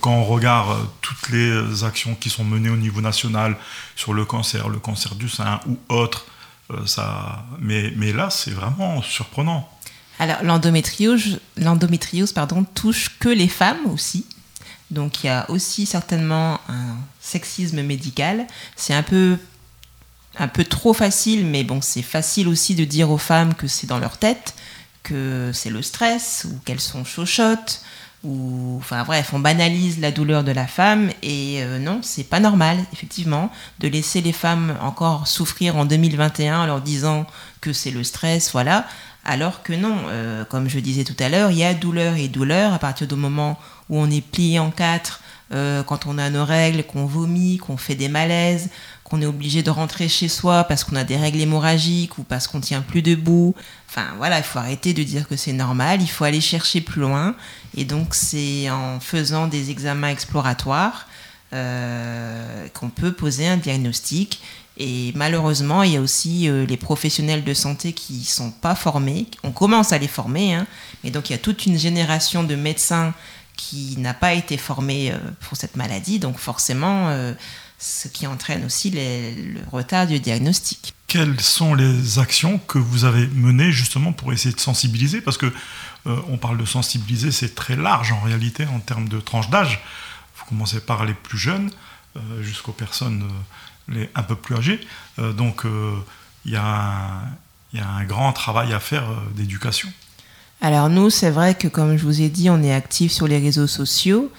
quand 0.00 0.12
on 0.12 0.24
regarde 0.24 0.88
toutes 1.00 1.30
les 1.30 1.82
actions 1.82 2.14
qui 2.14 2.30
sont 2.30 2.44
menées 2.44 2.70
au 2.70 2.76
niveau 2.76 3.00
national 3.00 3.56
sur 3.96 4.14
le 4.14 4.24
cancer, 4.24 4.68
le 4.68 4.78
cancer 4.78 5.16
du 5.16 5.28
sein 5.28 5.58
ou 5.66 5.76
autre, 5.88 6.26
ça, 6.86 7.44
mais, 7.58 8.12
là, 8.12 8.30
c'est 8.30 8.52
vraiment 8.52 9.02
surprenant. 9.02 9.68
Alors 10.20 10.44
l'endométriose, 10.44 11.40
touche 12.74 13.18
que 13.18 13.28
les 13.28 13.48
femmes 13.48 13.86
aussi. 13.92 14.24
Donc 14.90 15.22
il 15.22 15.26
y 15.26 15.30
a 15.30 15.48
aussi 15.50 15.86
certainement 15.86 16.60
un 16.68 16.96
sexisme 17.20 17.82
médical. 17.82 18.46
C'est 18.76 18.94
un 18.94 19.02
peu 19.02 19.38
trop 20.68 20.92
facile, 20.92 21.44
mais 21.46 21.64
bon, 21.64 21.80
c'est 21.80 22.02
facile 22.02 22.48
aussi 22.48 22.74
de 22.74 22.84
dire 22.84 23.10
aux 23.10 23.18
femmes 23.18 23.54
que 23.54 23.66
c'est 23.66 23.86
dans 23.86 23.98
leur 23.98 24.16
tête, 24.18 24.54
que 25.02 25.50
c'est 25.52 25.70
le 25.70 25.82
stress 25.82 26.46
ou 26.48 26.58
qu'elles 26.64 26.80
sont 26.80 27.04
chochottes 27.04 27.82
ou 28.24 28.76
enfin 28.78 29.04
bref, 29.04 29.30
on 29.32 29.38
banalise 29.38 30.00
la 30.00 30.10
douleur 30.10 30.42
de 30.42 30.50
la 30.50 30.66
femme 30.66 31.10
et 31.22 31.62
euh, 31.62 31.78
non, 31.78 32.00
c'est 32.02 32.24
pas 32.24 32.40
normal 32.40 32.78
effectivement 32.92 33.50
de 33.78 33.86
laisser 33.86 34.20
les 34.20 34.32
femmes 34.32 34.76
encore 34.80 35.28
souffrir 35.28 35.76
en 35.76 35.84
2021 35.84 36.62
en 36.62 36.66
leur 36.66 36.80
disant 36.80 37.26
que 37.60 37.72
c'est 37.72 37.92
le 37.92 38.02
stress, 38.02 38.50
voilà. 38.52 38.86
Alors 39.24 39.62
que 39.62 39.72
non, 39.72 39.96
euh, 40.08 40.44
comme 40.44 40.68
je 40.68 40.80
disais 40.80 41.04
tout 41.04 41.16
à 41.20 41.28
l'heure, 41.28 41.50
il 41.52 41.58
y 41.58 41.64
a 41.64 41.74
douleur 41.74 42.16
et 42.16 42.28
douleur 42.28 42.72
à 42.72 42.78
partir 42.78 43.06
du 43.06 43.14
moment 43.14 43.58
où 43.90 43.98
on 43.98 44.10
est 44.10 44.20
plié 44.20 44.58
en 44.58 44.70
quatre, 44.70 45.20
euh, 45.52 45.82
quand 45.82 46.06
on 46.06 46.18
a 46.18 46.28
nos 46.28 46.44
règles, 46.44 46.84
qu'on 46.84 47.06
vomit, 47.06 47.56
qu'on 47.56 47.76
fait 47.76 47.94
des 47.94 48.08
malaises, 48.08 48.68
qu'on 49.04 49.22
est 49.22 49.26
obligé 49.26 49.62
de 49.62 49.70
rentrer 49.70 50.08
chez 50.08 50.28
soi 50.28 50.64
parce 50.64 50.84
qu'on 50.84 50.96
a 50.96 51.04
des 51.04 51.16
règles 51.16 51.40
hémorragiques 51.40 52.18
ou 52.18 52.22
parce 52.22 52.46
qu'on 52.46 52.60
tient 52.60 52.82
plus 52.82 53.00
debout. 53.00 53.54
Enfin 53.88 54.08
voilà, 54.18 54.38
il 54.38 54.44
faut 54.44 54.58
arrêter 54.58 54.92
de 54.92 55.02
dire 55.02 55.26
que 55.26 55.36
c'est 55.36 55.54
normal, 55.54 56.02
il 56.02 56.08
faut 56.08 56.24
aller 56.24 56.42
chercher 56.42 56.82
plus 56.82 57.00
loin. 57.00 57.34
Et 57.76 57.84
donc 57.84 58.14
c'est 58.14 58.68
en 58.68 59.00
faisant 59.00 59.46
des 59.46 59.70
examens 59.70 60.10
exploratoires 60.10 61.08
euh, 61.54 62.68
qu'on 62.74 62.90
peut 62.90 63.12
poser 63.12 63.48
un 63.48 63.56
diagnostic 63.56 64.42
et 64.78 65.12
malheureusement, 65.16 65.82
il 65.82 65.92
y 65.92 65.96
a 65.96 66.00
aussi 66.00 66.48
euh, 66.48 66.64
les 66.64 66.76
professionnels 66.76 67.42
de 67.42 67.52
santé 67.52 67.92
qui 67.92 68.20
ne 68.20 68.24
sont 68.24 68.52
pas 68.52 68.76
formés. 68.76 69.26
On 69.42 69.50
commence 69.50 69.92
à 69.92 69.98
les 69.98 70.06
former, 70.06 70.54
hein, 70.54 70.66
mais 71.02 71.10
donc 71.10 71.28
il 71.28 71.32
y 71.32 71.34
a 71.34 71.38
toute 71.38 71.66
une 71.66 71.76
génération 71.76 72.44
de 72.44 72.54
médecins 72.54 73.12
qui 73.58 73.96
n'a 73.98 74.14
pas 74.14 74.32
été 74.32 74.56
formée 74.56 75.12
euh, 75.12 75.18
pour 75.40 75.58
cette 75.58 75.76
maladie. 75.76 76.18
Donc 76.18 76.38
forcément, 76.38 77.10
euh, 77.10 77.34
ce 77.78 78.08
qui 78.08 78.26
entraîne 78.26 78.64
aussi 78.64 78.90
le 78.90 79.60
retard 79.70 80.06
du 80.06 80.18
diagnostic. 80.18 80.94
Quelles 81.06 81.40
sont 81.40 81.74
les 81.74 82.18
actions 82.18 82.58
que 82.58 82.78
vous 82.78 83.04
avez 83.04 83.26
menées 83.28 83.70
justement 83.70 84.12
pour 84.12 84.32
essayer 84.32 84.54
de 84.54 84.60
sensibiliser? 84.60 85.20
Parce 85.20 85.36
que 85.36 85.52
on 86.06 86.38
parle 86.38 86.56
de 86.56 86.64
sensibiliser, 86.64 87.32
c'est 87.32 87.54
très 87.54 87.76
large 87.76 88.12
en 88.12 88.20
réalité 88.20 88.64
en 88.66 88.80
termes 88.80 89.10
de 89.10 89.20
tranche 89.20 89.50
d'âge. 89.50 89.82
Vous 90.36 90.44
commencez 90.46 90.80
par 90.80 91.04
les 91.04 91.12
plus 91.12 91.36
jeunes 91.36 91.70
jusqu'aux 92.40 92.72
personnes 92.72 93.28
les 93.88 94.10
un 94.14 94.22
peu 94.22 94.36
plus 94.36 94.56
âgés. 94.56 94.80
Euh, 95.18 95.32
donc 95.32 95.64
euh, 95.64 95.96
il 96.44 96.52
y, 96.52 96.56
a 96.56 97.28
un 97.74 98.04
grand 98.04 98.32
travail 98.32 98.72
à 98.72 98.80
faire 98.80 99.10
euh, 99.10 99.16
d'éducation. 99.34 99.88
Alors 100.60 100.88
nous, 100.88 101.10
c'est 101.10 101.30
vrai 101.30 101.54
que 101.54 101.68
comme 101.68 101.96
je 101.96 102.04
vous 102.04 102.20
ai 102.20 102.28
dit, 102.28 102.50
on 102.50 102.62
est 102.62 102.74
actif 102.74 103.12
sur 103.12 103.28
les 103.28 103.38
réseaux 103.38 103.66
sociaux. 103.66 104.30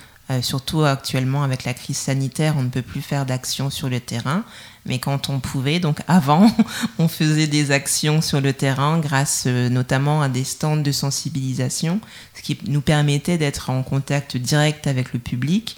surtout 0.42 0.84
actuellement 0.84 1.44
avec 1.44 1.64
la 1.64 1.74
crise 1.74 1.98
sanitaire, 1.98 2.56
on 2.58 2.64
ne 2.64 2.70
peut 2.70 2.84
plus 2.84 3.02
faire 3.02 3.26
d'actions 3.26 3.70
sur 3.70 3.90
le 3.90 4.00
terrain. 4.00 4.44
Mais 4.86 5.00
quand 5.00 5.30
on 5.30 5.40
pouvait, 5.40 5.80
donc 5.80 6.02
avant, 6.08 6.52
on 7.00 7.08
faisait 7.08 7.48
des 7.48 7.72
actions 7.72 8.22
sur 8.22 8.42
le 8.42 8.54
terrain 8.54 9.00
grâce 9.00 9.46
notamment 9.46 10.22
à 10.22 10.30
des 10.30 10.44
stands 10.44 10.78
de 10.78 10.92
sensibilisation, 10.92 12.02
ce 12.36 12.42
qui 12.42 12.60
nous 12.68 12.82
permettait 12.82 13.38
d'être 13.38 13.70
en 13.70 13.82
contact 13.82 14.36
direct 14.36 14.88
avec 14.88 15.14
le 15.14 15.20
public 15.20 15.78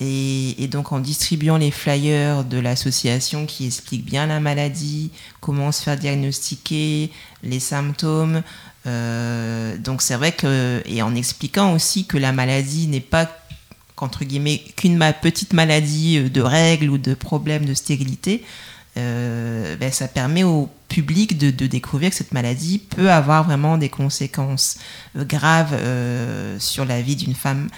et, 0.00 0.66
donc 0.68 0.92
en 0.92 0.98
distribuant 0.98 1.58
les 1.58 1.70
flyers 1.70 2.44
de 2.44 2.58
l'association 2.58 3.44
qui 3.44 3.66
expliquent 3.66 4.04
bien 4.04 4.26
la 4.26 4.40
maladie, 4.40 5.10
comment 5.40 5.72
se 5.72 5.82
faire 5.82 5.98
diagnostiquer, 5.98 7.10
les 7.42 7.60
symptômes. 7.60 8.42
Euh, 8.86 9.76
donc 9.76 10.02
c'est 10.02 10.14
vrai 10.14 10.32
que, 10.32 10.82
et 10.86 11.02
en 11.02 11.14
expliquant 11.14 11.74
aussi 11.74 12.06
que 12.06 12.16
la 12.16 12.32
maladie 12.32 12.86
n'est 12.86 13.00
pas 13.00 13.30
qu'entre 13.94 14.24
guillemets 14.24 14.62
qu'une 14.76 14.98
petite 15.20 15.52
maladie 15.52 16.18
euh, 16.18 16.28
de 16.30 16.40
règles 16.40 16.88
ou 16.88 16.98
de 16.98 17.14
problèmes 17.14 17.66
de 17.66 17.74
stérilité, 17.74 18.42
euh, 18.96 19.76
ben, 19.76 19.92
ça 19.92 20.08
permet 20.08 20.44
au 20.44 20.68
public 20.88 21.38
de, 21.38 21.50
découvrir 21.66 22.10
que 22.10 22.16
cette 22.16 22.32
maladie 22.32 22.78
peut 22.78 23.10
avoir 23.10 23.44
vraiment 23.44 23.78
des 23.78 23.88
conséquences 23.88 24.78
graves 25.14 25.78
sur 26.58 26.84
la 26.84 27.00
vie 27.00 27.14
d'une 27.14 27.34
femme. 27.34 27.68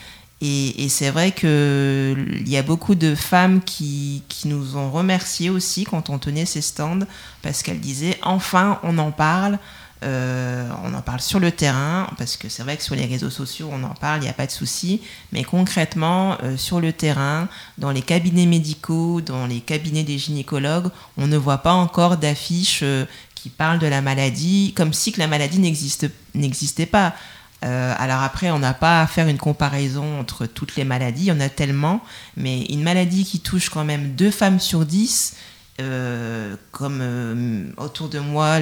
Et, 0.40 0.88
c'est 0.88 1.10
vrai 1.10 1.30
qu'il 1.30 2.48
y 2.48 2.56
a 2.56 2.62
beaucoup 2.62 2.94
de 2.94 3.14
femmes 3.14 3.60
qui, 3.62 4.22
qui, 4.28 4.48
nous 4.48 4.76
ont 4.76 4.90
remercié 4.90 5.50
aussi 5.50 5.84
quand 5.84 6.10
on 6.10 6.18
tenait 6.18 6.46
ces 6.46 6.62
stands, 6.62 7.06
parce 7.42 7.62
qu'elles 7.62 7.78
disaient 7.78 8.18
enfin 8.22 8.80
on 8.82 8.98
en 8.98 9.12
parle, 9.12 9.58
euh, 10.02 10.68
on 10.84 10.94
en 10.94 11.02
parle 11.02 11.20
sur 11.20 11.38
le 11.38 11.52
terrain, 11.52 12.08
parce 12.18 12.36
que 12.36 12.48
c'est 12.48 12.62
vrai 12.62 12.76
que 12.76 12.82
sur 12.82 12.94
les 12.94 13.06
réseaux 13.06 13.30
sociaux 13.30 13.70
on 13.72 13.82
en 13.84 13.94
parle, 13.94 14.20
il 14.20 14.24
n'y 14.24 14.28
a 14.28 14.34
pas 14.34 14.46
de 14.46 14.50
souci, 14.50 15.00
mais 15.32 15.44
concrètement 15.44 16.36
euh, 16.42 16.56
sur 16.56 16.80
le 16.80 16.92
terrain, 16.92 17.48
dans 17.78 17.90
les 17.90 18.02
cabinets 18.02 18.46
médicaux, 18.46 19.20
dans 19.20 19.46
les 19.46 19.60
cabinets 19.60 20.02
des 20.02 20.18
gynécologues, 20.18 20.90
on 21.16 21.26
ne 21.26 21.36
voit 21.36 21.58
pas 21.58 21.72
encore 21.72 22.16
d'affiches 22.16 22.80
euh, 22.82 23.04
qui 23.34 23.48
parlent 23.48 23.78
de 23.78 23.86
la 23.86 24.02
maladie, 24.02 24.72
comme 24.76 24.92
si 24.92 25.12
que 25.12 25.18
la 25.18 25.26
maladie 25.26 25.58
n'existait 25.58 26.86
pas. 26.86 27.14
Alors 27.64 28.22
après, 28.22 28.50
on 28.50 28.58
n'a 28.58 28.74
pas 28.74 29.02
à 29.02 29.06
faire 29.06 29.28
une 29.28 29.38
comparaison 29.38 30.18
entre 30.18 30.46
toutes 30.46 30.74
les 30.74 30.84
maladies, 30.84 31.26
il 31.26 31.28
y 31.28 31.32
en 31.32 31.38
a 31.38 31.48
tellement, 31.48 32.00
mais 32.36 32.62
une 32.62 32.82
maladie 32.82 33.24
qui 33.24 33.38
touche 33.38 33.68
quand 33.68 33.84
même 33.84 34.14
deux 34.14 34.32
femmes 34.32 34.58
sur 34.58 34.84
dix, 34.84 35.34
euh, 35.80 36.56
comme 36.70 36.98
euh, 37.00 37.64
autour 37.78 38.08
de 38.08 38.18
moi, 38.18 38.58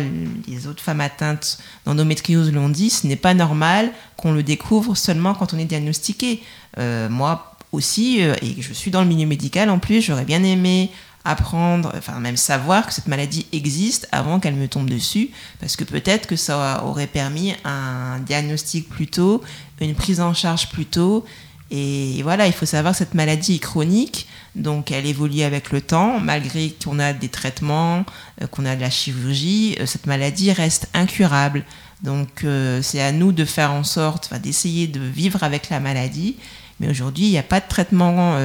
les 0.47 0.67
autres 0.67 0.83
femmes 0.83 1.01
atteintes 1.01 1.59
d'endométriose 1.85 2.53
l'ont 2.53 2.69
dit, 2.69 2.91
ce 2.91 3.07
n'est 3.07 3.17
pas 3.17 3.35
normal 3.35 3.91
qu'on 4.17 4.33
le 4.33 4.43
découvre 4.43 4.95
seulement 4.97 5.35
quand 5.35 5.53
on 5.53 5.59
est 5.59 5.65
diagnostiqué. 5.65 6.43
moi 6.77 7.57
aussi, 7.73 8.19
et 8.21 8.57
je 8.61 8.73
suis 8.73 8.91
dans 8.91 9.03
le 9.03 9.07
milieu 9.07 9.27
médical 9.27 9.71
en 9.71 9.79
plus, 9.79 10.01
j'aurais 10.03 10.25
bien 10.25 10.43
aimé 10.43 10.91
apprendre, 11.25 11.93
enfin 11.97 12.19
même 12.19 12.37
savoir 12.37 12.87
que 12.87 12.93
cette 12.93 13.07
maladie 13.07 13.47
existe 13.53 14.09
avant 14.11 14.41
qu'elle 14.41 14.55
me 14.55 14.69
tombe 14.69 14.89
dessus, 14.89 15.31
parce 15.61 15.77
que 15.77 15.85
peut-être 15.85 16.27
que 16.27 16.37
ça 16.37 16.83
aurait 16.85 17.07
permis 17.07 17.55
un 17.65 18.19
diagnostic 18.21 18.89
plus 18.89 19.07
tôt, 19.07 19.43
une 19.81 19.95
prise 19.95 20.21
en 20.21 20.35
charge 20.35 20.69
plus 20.69 20.87
tôt. 20.87 21.25
Et 21.71 22.23
voilà, 22.23 22.49
il 22.49 22.53
faut 22.53 22.67
savoir 22.67 22.95
que 22.95 22.99
cette 22.99 23.15
maladie 23.15 23.57
est 23.57 23.61
chronique, 23.61 24.27
donc 24.57 24.91
elle 24.91 25.07
évolue 25.07 25.43
avec 25.43 25.71
le 25.71 25.81
temps, 25.81 26.19
malgré 26.19 26.71
qu'on 26.71 26.99
a 26.99 27.13
des 27.13 27.29
traitements, 27.29 28.05
euh, 28.43 28.49
qu'on 28.49 28.67
a 28.67 28.75
de 28.75 28.81
la 28.81 28.91
chirurgie, 28.91 29.77
euh, 29.79 29.87
cette 29.87 30.07
maladie 30.07 30.51
reste 30.53 30.89
incurable. 30.95 31.65
Donc 32.03 32.43
euh, 32.43 32.83
c'est 32.83 33.01
à 33.01 33.13
nous 33.13 33.31
de 33.31 33.45
faire 33.45 33.71
en 33.71 33.85
sorte, 33.85 34.35
d'essayer 34.41 34.89
de 34.89 35.01
vivre 35.01 35.45
avec 35.45 35.71
la 35.71 35.79
maladie. 35.79 36.37
Mais 36.81 36.89
aujourd'hui, 36.89 37.27
il 37.27 37.31
n'y 37.31 37.39
a 37.39 37.45
pas 37.45 37.61
de 37.61 37.69
traitement 37.69 38.39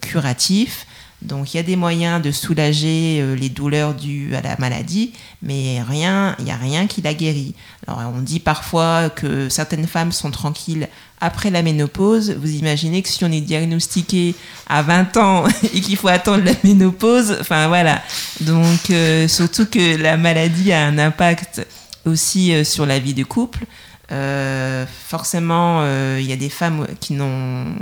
curatif. 0.00 0.86
Donc 1.20 1.52
il 1.52 1.58
y 1.58 1.60
a 1.60 1.62
des 1.62 1.76
moyens 1.76 2.22
de 2.22 2.30
soulager 2.30 3.22
les 3.36 3.50
douleurs 3.50 3.92
dues 3.92 4.34
à 4.34 4.40
la 4.40 4.56
maladie, 4.58 5.12
mais 5.42 5.82
rien, 5.82 6.34
il 6.38 6.46
n'y 6.46 6.50
a 6.50 6.56
rien 6.56 6.86
qui 6.86 7.02
la 7.02 7.12
guérit. 7.12 7.54
Alors 7.86 8.10
on 8.14 8.22
dit 8.22 8.40
parfois 8.40 9.10
que 9.10 9.50
certaines 9.50 9.86
femmes 9.86 10.12
sont 10.12 10.30
tranquilles 10.30 10.88
après 11.24 11.50
la 11.50 11.62
ménopause. 11.62 12.32
Vous 12.32 12.50
imaginez 12.50 13.02
que 13.02 13.08
si 13.08 13.24
on 13.24 13.32
est 13.32 13.40
diagnostiqué 13.40 14.34
à 14.68 14.82
20 14.82 15.16
ans 15.16 15.44
et 15.62 15.80
qu'il 15.80 15.96
faut 15.96 16.08
attendre 16.08 16.44
la 16.44 16.52
ménopause, 16.62 17.36
enfin 17.40 17.68
voilà. 17.68 18.02
Donc 18.42 18.90
euh, 18.90 19.26
surtout 19.26 19.66
que 19.66 19.96
la 19.96 20.16
maladie 20.16 20.72
a 20.72 20.84
un 20.84 20.98
impact 20.98 21.66
aussi 22.04 22.52
euh, 22.52 22.62
sur 22.62 22.84
la 22.84 22.98
vie 22.98 23.14
de 23.14 23.24
couple. 23.24 23.64
forcément, 25.08 25.82
il 26.18 26.26
y 26.26 26.32
a 26.32 26.36
des 26.36 26.50
femmes 26.50 26.86
qui, 27.00 27.16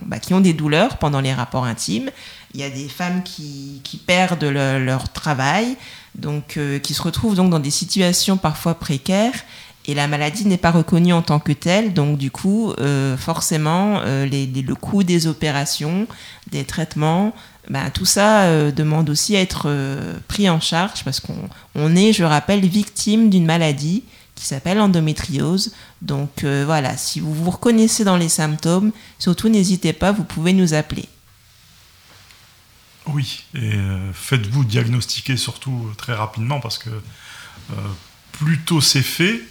bah, 0.07 0.19
qui 0.19 0.33
ont 0.35 0.41
des 0.41 0.55
douleurs 0.55 0.97
pendant 0.99 1.21
les 1.21 1.35
rapports 1.35 1.65
intimes. 1.65 2.11
Il 2.55 2.61
y 2.61 2.65
a 2.65 2.71
des 2.71 2.89
femmes 2.89 3.23
qui, 3.23 3.81
qui 3.83 3.97
perdent 3.97 4.45
leur 4.45 5.13
travail, 5.13 5.77
donc 6.15 6.59
qui 6.83 6.95
se 6.95 7.03
retrouvent 7.03 7.35
donc 7.35 7.51
dans 7.51 7.59
des 7.59 7.73
situations 7.73 8.37
parfois 8.39 8.75
précaires 8.75 9.45
et 9.87 9.95
la 9.95 10.07
maladie 10.07 10.47
n'est 10.47 10.59
pas 10.59 10.71
reconnue 10.71 11.13
en 11.13 11.23
tant 11.23 11.41
que 11.41 11.53
telle, 11.53 11.93
donc 11.93 12.17
du 12.17 12.31
coup, 12.31 12.73
euh, 12.79 13.17
forcément, 13.17 14.01
euh, 14.05 14.27
le 14.27 14.75
coût 14.75 15.03
des 15.03 15.27
opérations, 15.27 16.07
des 16.51 16.65
traitements, 16.65 17.35
ben, 17.69 17.91
tout 17.91 18.05
ça 18.05 18.43
euh, 18.43 18.71
demande 18.71 19.11
aussi 19.11 19.37
à 19.37 19.41
être 19.41 19.69
pris 20.29 20.49
en 20.49 20.61
charge 20.61 21.03
parce 21.05 21.21
qu'on 21.21 21.97
est, 21.97 22.13
je 22.13 22.23
rappelle, 22.23 22.65
victime 22.65 23.29
d'une 23.29 23.45
maladie 23.45 24.05
qui 24.37 24.47
s'appelle 24.47 24.81
endométriose. 24.81 25.73
Donc 26.01 26.45
voilà, 26.45 26.97
si 26.97 27.19
vous 27.19 27.35
vous 27.35 27.51
reconnaissez 27.51 28.05
dans 28.05 28.17
les 28.17 28.29
symptômes, 28.29 28.93
surtout 29.19 29.49
n'hésitez 29.49 29.93
pas, 29.93 30.13
vous 30.13 30.25
pouvez 30.25 30.53
nous 30.53 30.75
appeler. 30.75 31.09
Oui, 33.07 33.45
et 33.55 33.73
faites-vous 34.13 34.65
diagnostiquer 34.65 35.37
surtout 35.37 35.93
très 35.97 36.15
rapidement 36.15 36.61
parce 36.61 36.79
que 36.79 36.91
plus 38.33 38.61
tôt 38.61 38.81
c'est 38.81 39.03
fait, 39.03 39.43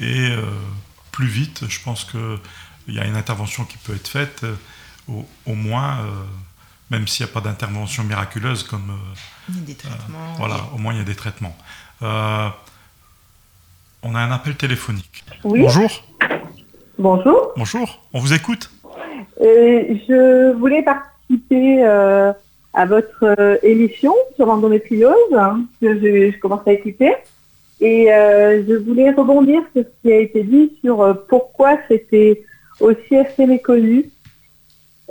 et 0.00 0.30
euh, 0.30 0.42
plus 1.12 1.26
vite, 1.26 1.64
je 1.68 1.80
pense 1.82 2.04
qu'il 2.04 2.38
y 2.88 2.98
a 2.98 3.06
une 3.06 3.16
intervention 3.16 3.64
qui 3.64 3.78
peut 3.78 3.94
être 3.94 4.08
faite, 4.08 4.42
euh, 4.44 4.54
au, 5.46 5.54
moins, 5.54 5.98
euh, 6.00 6.10
même 6.90 7.06
s'il 7.06 7.24
n'y 7.24 7.30
a 7.30 7.34
pas 7.34 7.40
d'intervention 7.40 8.02
miraculeuse 8.04 8.64
comme... 8.64 8.98
il 9.48 9.56
y 9.56 9.58
a 9.58 9.62
des 9.62 9.74
traitements. 9.74 10.34
voilà, 10.38 10.56
au 10.74 10.78
moins 10.78 10.92
il 10.92 10.98
y 10.98 11.02
a 11.02 11.04
des 11.04 11.14
traitements. 11.14 11.56
on 12.00 12.06
a 12.06 12.52
un 14.02 14.30
appel 14.30 14.56
téléphonique. 14.56 15.24
Oui. 15.44 15.60
Bonjour. 15.60 16.04
Bonjour. 16.98 17.52
Bonjour, 17.56 18.02
on 18.12 18.20
vous 18.20 18.32
écoute. 18.32 18.70
je 19.40 20.52
voulais 20.54 20.82
participer 20.82 21.84
à 22.74 22.86
votre 22.86 23.58
émission 23.62 24.14
sur 24.34 24.46
l'endométriose, 24.46 25.14
hein, 25.36 25.60
que 25.80 25.94
je, 25.94 26.32
je, 26.32 26.38
commence 26.38 26.66
à 26.66 26.72
écouter. 26.72 27.14
Et 27.80 28.12
euh, 28.12 28.62
je 28.66 28.74
voulais 28.74 29.10
rebondir 29.10 29.62
sur 29.74 29.82
ce 29.84 30.02
qui 30.02 30.12
a 30.12 30.18
été 30.18 30.42
dit 30.42 30.72
sur 30.82 31.02
euh, 31.02 31.14
pourquoi 31.28 31.78
c'était 31.88 32.44
aussi 32.80 33.16
assez 33.16 33.46
méconnu. 33.46 34.10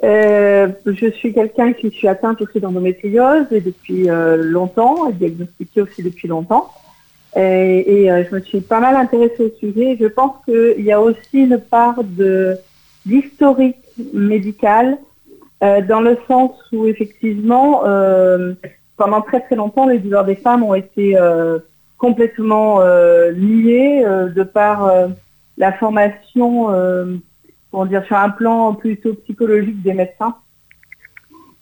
Euh, 0.04 0.70
je 0.86 1.12
suis 1.12 1.34
quelqu'un 1.34 1.74
qui 1.74 1.90
suis 1.92 2.08
atteinte 2.08 2.42
aussi 2.42 2.60
d'endométriose 2.60 3.46
et 3.52 3.62
depuis 3.62 4.08
longtemps, 4.38 5.10
et 5.10 5.14
diagnostiquée 5.14 5.82
aussi 5.82 6.04
depuis 6.04 6.28
longtemps. 6.28 6.72
Et, 7.36 8.04
et 8.06 8.24
je 8.26 8.36
me 8.36 8.42
suis 8.42 8.60
pas 8.60 8.80
mal 8.80 8.96
intéressée 8.96 9.44
au 9.44 9.52
sujet. 9.60 9.98
Je 10.00 10.08
pense 10.08 10.34
qu'il 10.46 10.84
y 10.84 10.92
a 10.92 11.02
aussi 11.02 11.40
une 11.40 11.58
part 11.58 12.04
de 12.04 12.58
d'historique 13.06 13.78
médical 14.14 14.98
dans 15.62 16.02
le 16.02 16.18
sens 16.28 16.52
où 16.74 16.86
effectivement, 16.86 17.84
pendant 18.98 19.22
très 19.22 19.40
très 19.40 19.56
longtemps, 19.56 19.88
les 19.88 20.00
douleurs 20.00 20.26
des 20.26 20.36
femmes 20.36 20.64
ont 20.64 20.76
été 20.76 21.18
complètement 22.04 22.82
euh, 22.82 23.32
lié 23.32 24.04
euh, 24.06 24.28
de 24.28 24.44
par 24.44 24.88
euh, 24.88 25.08
la 25.56 25.72
formation, 25.72 26.68
comment 27.72 27.86
dire, 27.86 28.04
sur 28.06 28.18
un 28.18 28.30
plan 28.30 28.74
plutôt 28.74 29.14
psychologique 29.14 29.82
des 29.82 29.94
médecins 29.94 30.36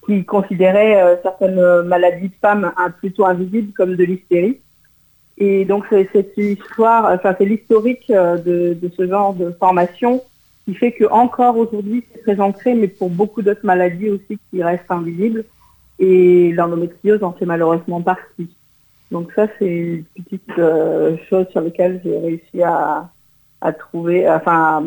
qui 0.05 0.25
considéraient 0.25 1.19
certaines 1.21 1.83
maladies 1.83 2.29
de 2.29 2.39
femmes 2.41 2.71
plutôt 2.97 3.25
invisibles 3.25 3.73
comme 3.73 3.95
de 3.95 4.03
l'hystérie. 4.03 4.61
Et 5.37 5.65
donc 5.65 5.83
c'est 5.89 6.09
cette 6.13 6.35
histoire, 6.37 7.13
enfin 7.13 7.35
c'est 7.37 7.45
l'historique 7.45 8.07
de, 8.09 8.77
de, 8.81 8.91
ce 8.97 9.07
genre 9.07 9.33
de 9.33 9.51
formation 9.59 10.23
qui 10.65 10.73
fait 10.73 10.93
que 10.93 11.05
encore 11.11 11.57
aujourd'hui 11.57 12.05
c'est 12.11 12.21
très 12.21 12.39
ancré, 12.39 12.73
mais 12.73 12.87
pour 12.87 13.09
beaucoup 13.09 13.41
d'autres 13.41 13.65
maladies 13.65 14.09
aussi 14.09 14.39
qui 14.49 14.63
restent 14.63 14.89
invisibles. 14.89 15.43
Et 15.99 16.53
l'endométriose 16.53 17.23
en 17.23 17.33
fait 17.33 17.45
malheureusement 17.45 18.01
partie. 18.01 18.49
Donc 19.11 19.29
ça, 19.35 19.47
c'est 19.59 19.67
une 19.67 20.05
petite 20.05 20.57
euh, 20.57 21.17
chose 21.29 21.45
sur 21.51 21.61
laquelle 21.61 22.01
j'ai 22.03 22.17
réussi 22.17 22.63
à, 22.63 23.11
trouver, 23.77 24.27
enfin, 24.27 24.83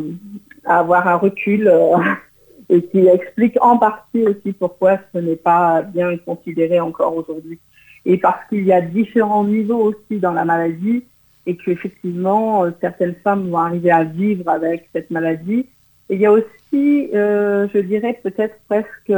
à 0.64 0.78
avoir 0.78 1.06
un 1.06 1.16
recul 1.16 1.68
euh, 1.68 1.96
et 2.70 2.82
qui 2.86 3.06
explique 3.06 3.56
en 3.60 3.76
partie 3.76 4.22
aussi 4.26 4.52
pourquoi 4.52 4.98
ce 5.12 5.18
n'est 5.18 5.36
pas 5.36 5.82
bien 5.82 6.16
considéré 6.16 6.80
encore 6.80 7.14
aujourd'hui. 7.14 7.60
Et 8.06 8.16
parce 8.16 8.48
qu'il 8.48 8.64
y 8.64 8.72
a 8.72 8.80
différents 8.80 9.44
niveaux 9.44 9.92
aussi 9.92 10.18
dans 10.18 10.32
la 10.32 10.46
maladie 10.46 11.04
et 11.46 11.56
qu'effectivement, 11.56 12.64
euh, 12.64 12.70
certaines 12.80 13.16
femmes 13.22 13.50
vont 13.50 13.58
arriver 13.58 13.90
à 13.90 14.04
vivre 14.04 14.48
avec 14.48 14.88
cette 14.94 15.10
maladie. 15.10 15.66
Et 16.08 16.14
il 16.14 16.20
y 16.20 16.26
a 16.26 16.32
aussi, 16.32 17.08
je 17.12 17.78
dirais 17.78 18.18
peut-être 18.22 18.56
presque 18.68 19.10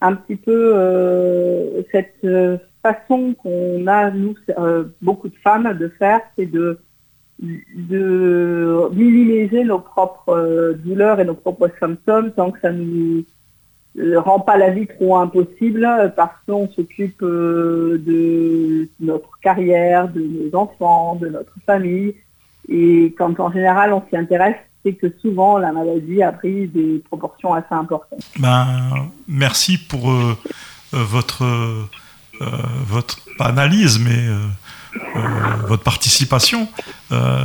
un 0.00 0.14
petit 0.14 0.34
peu 0.34 1.84
cette 1.92 2.26
façon 2.82 3.34
qu'on 3.34 3.86
a, 3.86 4.10
nous, 4.10 4.34
euh, 4.58 4.84
beaucoup 5.02 5.28
de 5.28 5.36
femmes, 5.36 5.76
de 5.78 5.88
faire, 5.88 6.20
c'est 6.36 6.46
de, 6.46 6.78
de 7.40 8.88
minimiser 8.92 9.64
nos 9.64 9.78
propres 9.80 10.30
euh, 10.30 10.74
douleurs 10.74 11.20
et 11.20 11.24
nos 11.24 11.34
propres 11.34 11.70
symptômes 11.80 12.32
tant 12.32 12.50
que 12.50 12.60
ça 12.60 12.72
ne 12.72 12.84
nous 12.84 13.24
rend 14.16 14.40
pas 14.40 14.56
la 14.56 14.70
vie 14.70 14.86
trop 14.86 15.16
impossible 15.16 16.12
parce 16.16 16.36
qu'on 16.46 16.68
s'occupe 16.68 17.22
euh, 17.22 17.98
de 18.04 18.88
notre 19.00 19.38
carrière, 19.40 20.08
de 20.08 20.20
nos 20.20 20.56
enfants, 20.58 21.16
de 21.16 21.28
notre 21.28 21.54
famille. 21.66 22.14
Et 22.68 23.14
quand 23.16 23.38
en 23.40 23.50
général 23.50 23.92
on 23.92 24.02
s'y 24.08 24.16
intéresse, 24.16 24.56
c'est 24.84 24.92
que 24.92 25.12
souvent 25.20 25.58
la 25.58 25.72
maladie 25.72 26.22
a 26.22 26.32
pris 26.32 26.68
des 26.68 27.02
proportions 27.08 27.54
assez 27.54 27.72
importantes. 27.72 28.20
Ben, 28.38 28.66
merci 29.26 29.78
pour 29.78 30.10
euh, 30.10 30.34
votre 30.92 31.44
analyse, 33.40 33.98
mais 33.98 34.16
euh, 34.16 34.38
euh, 35.16 35.20
votre 35.66 35.82
participation. 35.82 36.68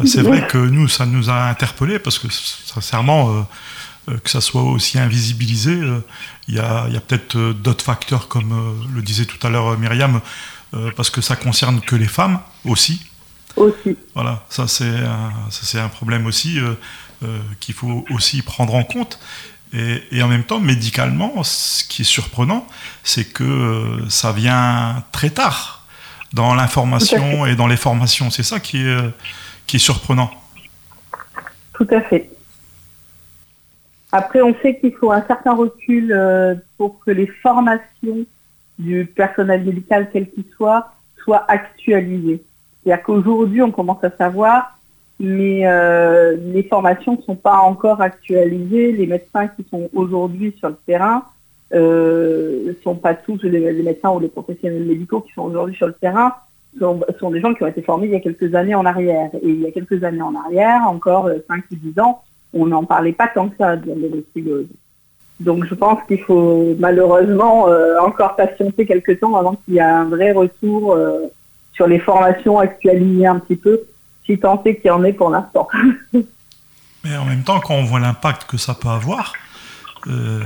c'est 0.05 0.21
vrai 0.21 0.47
que 0.47 0.57
nous, 0.57 0.87
ça 0.87 1.05
nous 1.05 1.29
a 1.29 1.43
interpellés 1.49 1.99
parce 1.99 2.19
que 2.19 2.27
sincèrement, 2.29 3.47
que 4.23 4.29
ça 4.29 4.41
soit 4.41 4.63
aussi 4.63 4.99
invisibilisé, 4.99 5.79
il 6.47 6.55
y 6.55 6.59
a, 6.59 6.87
peut-être 7.07 7.37
d'autres 7.53 7.85
facteurs, 7.85 8.27
comme 8.27 8.87
le 8.93 9.01
disait 9.01 9.25
tout 9.25 9.45
à 9.45 9.49
l'heure 9.49 9.77
Myriam, 9.77 10.21
parce 10.95 11.09
que 11.09 11.21
ça 11.21 11.35
concerne 11.35 11.79
que 11.81 11.95
les 11.95 12.07
femmes 12.07 12.39
aussi. 12.65 13.01
Aussi. 13.55 13.95
Voilà, 14.15 14.43
ça 14.49 14.67
c'est 14.67 14.85
un, 14.85 15.85
un 15.85 15.89
problème 15.89 16.25
aussi 16.25 16.59
qu'il 17.59 17.75
faut 17.75 18.05
aussi 18.09 18.41
prendre 18.41 18.75
en 18.75 18.83
compte. 18.83 19.19
Et, 19.73 20.21
en 20.21 20.27
même 20.27 20.43
temps, 20.43 20.59
médicalement, 20.59 21.43
ce 21.43 21.83
qui 21.83 22.03
est 22.03 22.05
surprenant, 22.05 22.67
c'est 23.03 23.33
que 23.33 23.43
euh, 23.43 24.09
ça 24.09 24.31
vient 24.31 25.03
très 25.11 25.31
tard 25.31 25.87
dans 26.31 26.53
l'information 26.53 27.47
et 27.47 27.55
dans 27.55 27.65
les 27.65 27.77
formations. 27.77 28.29
C'est 28.29 28.43
ça 28.43 28.59
qui 28.59 28.81
est, 28.81 28.87
euh, 28.87 29.09
qui 29.65 29.77
est 29.77 29.79
surprenant. 29.79 30.29
Tout 31.73 31.87
à 31.89 32.01
fait. 32.01 32.29
Après, 34.11 34.43
on 34.43 34.55
sait 34.61 34.77
qu'il 34.77 34.93
faut 34.93 35.11
un 35.11 35.23
certain 35.23 35.55
recul 35.55 36.11
euh, 36.11 36.53
pour 36.77 36.99
que 36.99 37.09
les 37.09 37.25
formations 37.25 38.27
du 38.77 39.05
personnel 39.05 39.63
médical, 39.63 40.09
quel 40.13 40.29
qu'il 40.29 40.45
soit, 40.55 40.93
soient 41.23 41.45
actualisées. 41.47 42.43
C'est-à-dire 42.83 43.03
qu'aujourd'hui, 43.03 43.63
on 43.63 43.71
commence 43.71 44.03
à 44.03 44.11
savoir 44.11 44.77
mais 45.19 45.61
euh, 45.65 46.35
les 46.53 46.63
formations 46.63 47.15
ne 47.17 47.21
sont 47.21 47.35
pas 47.35 47.57
encore 47.57 48.01
actualisées. 48.01 48.91
Les 48.91 49.07
médecins 49.07 49.47
qui 49.47 49.65
sont 49.69 49.89
aujourd'hui 49.93 50.55
sur 50.57 50.69
le 50.69 50.77
terrain 50.85 51.23
ne 51.71 51.79
euh, 51.79 52.73
sont 52.83 52.95
pas 52.95 53.13
tous 53.13 53.41
les, 53.43 53.71
médecins 53.83 54.11
ou 54.11 54.19
les 54.19 54.27
professionnels 54.27 54.85
médicaux 54.85 55.21
qui 55.21 55.33
sont 55.33 55.43
aujourd'hui 55.43 55.75
sur 55.75 55.87
le 55.87 55.93
terrain 55.93 56.33
sont, 56.79 56.99
sont, 57.19 57.31
des 57.31 57.39
gens 57.39 57.53
qui 57.53 57.63
ont 57.63 57.67
été 57.67 57.81
formés 57.81 58.07
il 58.07 58.13
y 58.13 58.15
a 58.15 58.19
quelques 58.19 58.53
années 58.55 58.75
en 58.75 58.85
arrière. 58.85 59.29
Et 59.41 59.49
il 59.49 59.61
y 59.61 59.67
a 59.67 59.71
quelques 59.71 60.03
années 60.03 60.21
en 60.21 60.35
arrière, 60.35 60.81
encore 60.87 61.29
5 61.47 61.63
ou 61.71 61.75
10 61.75 61.99
ans, 61.99 62.21
on 62.53 62.67
n'en 62.67 62.83
parlait 62.83 63.13
pas 63.13 63.27
tant 63.27 63.49
que 63.49 63.57
ça 63.57 63.75
de 63.75 63.87
l'endométriose. 63.87 64.67
Donc 65.39 65.65
je 65.65 65.73
pense 65.73 65.99
qu'il 66.07 66.21
faut 66.21 66.75
malheureusement 66.79 67.67
euh, 67.67 67.97
encore 67.99 68.35
patienter 68.35 68.85
quelques 68.85 69.19
temps 69.19 69.35
avant 69.35 69.55
qu'il 69.55 69.75
y 69.75 69.77
ait 69.77 69.81
un 69.81 70.05
vrai 70.05 70.31
retour 70.31 70.93
euh, 70.93 71.23
sur 71.73 71.87
les 71.87 71.99
formations 71.99 72.59
actualisées 72.59 73.25
un 73.25 73.39
petit 73.39 73.55
peu 73.55 73.81
si 74.25 74.37
tant 74.37 74.61
est 74.63 74.75
qu'il 74.75 74.87
y 74.87 74.91
en 74.91 75.03
ait 75.03 75.13
pour 75.13 75.29
l'instant. 75.29 75.67
Mais 77.03 77.17
en 77.17 77.25
même 77.25 77.43
temps, 77.43 77.59
quand 77.59 77.75
on 77.75 77.83
voit 77.83 77.99
l'impact 77.99 78.45
que 78.49 78.57
ça 78.57 78.73
peut 78.73 78.87
avoir, 78.87 79.33
euh, 80.07 80.41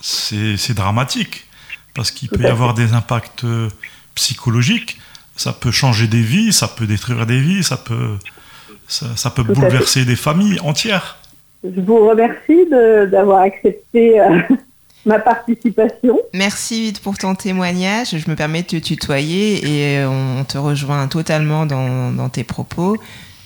c'est 0.00 0.74
dramatique. 0.74 1.46
Parce 1.94 2.10
qu'il 2.10 2.28
peut 2.28 2.42
y 2.42 2.46
avoir 2.46 2.74
des 2.74 2.92
impacts 2.92 3.44
euh, 3.44 3.68
psychologiques, 4.14 4.98
ça 5.34 5.52
peut 5.52 5.70
changer 5.70 6.06
des 6.06 6.20
vies, 6.20 6.52
ça 6.52 6.68
peut 6.68 6.86
détruire 6.86 7.24
des 7.26 7.40
vies, 7.40 7.62
ça 7.62 7.78
peut, 7.78 8.16
ça, 8.86 9.30
peut 9.30 9.42
bouleverser 9.42 10.04
des 10.04 10.16
familles 10.16 10.60
entières. 10.60 11.18
Je 11.64 11.80
vous 11.80 12.06
remercie 12.06 12.66
d'avoir 13.10 13.40
accepté 13.40 14.20
euh, 14.20 14.40
ma 15.06 15.18
participation. 15.18 16.18
Merci 16.34 16.92
pour 17.02 17.16
ton 17.16 17.34
témoignage. 17.34 18.18
Je 18.18 18.30
me 18.30 18.36
permets 18.36 18.62
de 18.62 18.66
te 18.66 18.76
tutoyer 18.76 19.64
et 19.64 20.04
on 20.04 20.44
te 20.44 20.58
rejoint 20.58 21.06
totalement 21.08 21.64
dans, 21.64 22.28
tes 22.28 22.44
propos. 22.44 22.96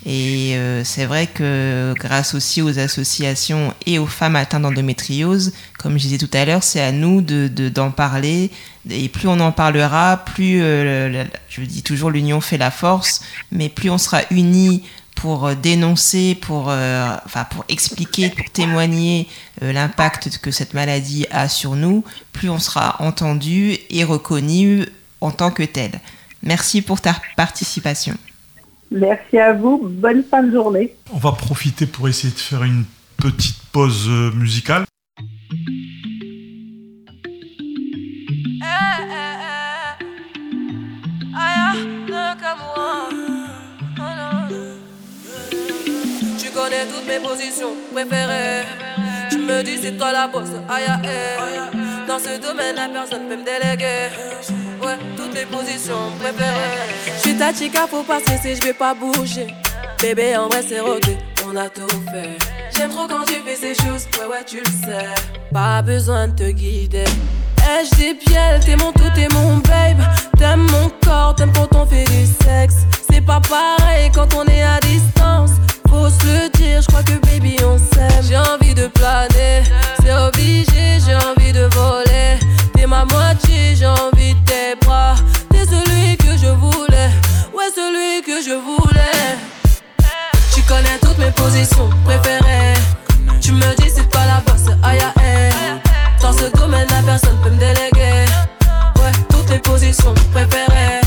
Et 0.06 0.56
euh, 0.56 0.82
c'est 0.82 1.04
vrai 1.04 1.26
que 1.26 1.92
grâce 1.98 2.34
aussi 2.34 2.62
aux 2.62 2.78
associations 2.78 3.74
et 3.84 3.98
aux 3.98 4.06
femmes 4.06 4.34
atteintes 4.34 4.62
d'endométriose, 4.62 5.52
comme 5.78 5.98
je 5.98 6.04
disais 6.04 6.16
tout 6.16 6.30
à 6.32 6.46
l'heure, 6.46 6.62
c'est 6.62 6.80
à 6.80 6.90
nous 6.90 7.20
d'en 7.20 7.88
de, 7.88 7.92
parler. 7.92 8.50
Et 8.88 9.10
plus 9.10 9.28
on 9.28 9.38
en 9.40 9.52
parlera, 9.52 10.24
plus, 10.24 10.62
euh, 10.62 11.24
je 11.50 11.60
dis 11.60 11.82
toujours, 11.82 12.10
l'union 12.10 12.40
fait 12.40 12.56
la 12.56 12.70
force, 12.70 13.20
mais 13.52 13.68
plus 13.68 13.90
on 13.90 13.98
sera 13.98 14.22
unis 14.30 14.84
pour 15.20 15.46
euh, 15.46 15.54
dénoncer, 15.54 16.34
pour, 16.34 16.68
enfin, 16.68 17.44
pour 17.50 17.64
expliquer, 17.68 18.30
pour 18.30 18.50
témoigner 18.50 19.28
l'impact 19.60 20.38
que 20.38 20.50
cette 20.50 20.74
maladie 20.74 21.26
a 21.30 21.48
sur 21.48 21.76
nous, 21.76 22.04
plus 22.32 22.48
on 22.48 22.58
sera 22.58 22.96
entendu 23.00 23.76
et 23.90 24.04
reconnu 24.04 24.86
en 25.20 25.30
tant 25.30 25.50
que 25.50 25.62
tel. 25.62 26.00
Merci 26.42 26.82
pour 26.82 27.00
ta 27.00 27.14
participation. 27.36 28.14
Merci 28.90 29.38
à 29.38 29.52
vous. 29.52 29.78
Bonne 29.82 30.24
fin 30.24 30.42
de 30.42 30.50
journée. 30.50 30.94
On 31.12 31.18
va 31.18 31.32
profiter 31.32 31.86
pour 31.86 32.08
essayer 32.08 32.32
de 32.32 32.38
faire 32.38 32.64
une 32.64 32.84
petite 33.16 33.60
pause 33.72 34.06
euh, 34.08 34.32
musicale. 34.32 34.84
Tu 42.06 43.19
connais 46.60 46.84
toutes 46.86 47.06
mes 47.06 47.18
positions 47.18 47.74
préférées. 47.92 48.66
Tu 49.30 49.38
me 49.38 49.62
dis 49.62 49.78
c'est 49.82 49.96
toi 49.96 50.12
la 50.12 50.28
bosse, 50.28 50.48
aïe 50.68 50.84
aïe. 50.84 51.60
Dans 52.06 52.18
ce 52.18 52.38
domaine, 52.40 52.76
la 52.76 52.88
personne 52.88 53.28
peut 53.28 53.36
me 53.36 53.44
déléguer. 53.44 54.08
Ouais, 54.82 54.98
toutes 55.16 55.34
les 55.34 55.46
positions 55.46 56.12
préférées. 56.18 56.78
Je 57.06 57.20
suis 57.20 57.36
ta 57.36 57.54
chica, 57.54 57.86
faut 57.88 58.02
pas 58.02 58.20
stresser, 58.20 58.56
je 58.56 58.62
vais 58.62 58.74
pas 58.74 58.94
bouger. 58.94 59.46
Bébé, 60.02 60.36
en 60.36 60.48
vrai, 60.48 60.62
c'est 60.66 60.80
rodé, 60.80 61.16
on 61.46 61.56
a 61.56 61.68
tout 61.68 61.88
fait. 62.12 62.36
J'aime 62.76 62.90
trop 62.90 63.06
quand 63.06 63.24
tu 63.26 63.34
fais 63.34 63.56
ces 63.56 63.74
choses, 63.74 64.06
ouais, 64.18 64.26
ouais, 64.26 64.44
tu 64.46 64.58
le 64.58 64.70
sais. 64.86 65.06
Pas 65.52 65.82
besoin 65.82 66.28
de 66.28 66.34
te 66.34 66.50
guider. 66.50 67.04
Ai-je 67.62 67.96
des 67.96 68.14
pieds, 68.14 68.60
t'es 68.64 68.76
mon 68.76 68.92
tout, 68.92 69.10
t'es 69.14 69.28
mon 69.28 69.56
babe. 69.58 70.02
T'aimes 70.38 70.66
mon 70.72 70.90
corps, 71.04 71.34
t'aimes 71.36 71.52
quand 71.54 71.74
on 71.74 71.86
fait 71.86 72.04
du 72.04 72.26
sexe. 72.26 72.76
C'est 73.10 73.20
pas 73.20 73.40
pareil 73.40 74.10
quand 74.14 74.34
on 74.34 74.44
est 74.46 74.62
à 74.62 74.80
distance. 74.80 75.59
Se 75.90 76.26
le 76.26 76.48
dire, 76.58 76.82
je 76.82 76.86
crois 76.88 77.02
que 77.04 77.12
baby 77.26 77.56
on 77.64 77.78
s'aime. 77.78 78.22
J'ai 78.26 78.36
envie 78.36 78.74
de 78.74 78.88
planer, 78.88 79.62
c'est 80.02 80.12
obligé, 80.12 80.98
j'ai 81.04 81.14
envie 81.14 81.52
de 81.52 81.68
voler. 81.72 82.38
T'es 82.74 82.86
ma 82.86 83.04
moitié, 83.04 83.76
j'ai 83.76 83.86
envie 83.86 84.34
de 84.34 84.40
tes 84.44 84.74
bras. 84.84 85.14
T'es 85.50 85.64
celui 85.66 86.16
que 86.16 86.36
je 86.36 86.48
voulais, 86.48 87.10
ouais, 87.54 87.70
celui 87.74 88.22
que 88.22 88.42
je 88.42 88.54
voulais. 88.54 89.38
Tu 90.52 90.62
connais 90.62 90.98
toutes 91.00 91.18
mes 91.18 91.30
positions 91.30 91.88
préférées. 92.04 92.74
Tu 93.40 93.52
me 93.52 93.74
dis 93.76 93.90
c'est 93.94 94.10
pas 94.10 94.26
la 94.26 94.40
bosse, 94.46 94.74
aïe 94.82 94.98
aïe. 95.16 95.52
Dans 96.20 96.32
ce 96.32 96.50
domaine, 96.56 96.88
la 96.90 97.02
personne 97.02 97.38
peut 97.42 97.50
me 97.50 97.58
déléguer. 97.58 98.26
Ouais, 98.96 99.12
toutes 99.28 99.50
les 99.50 99.60
positions 99.60 100.14
préférées. 100.32 101.00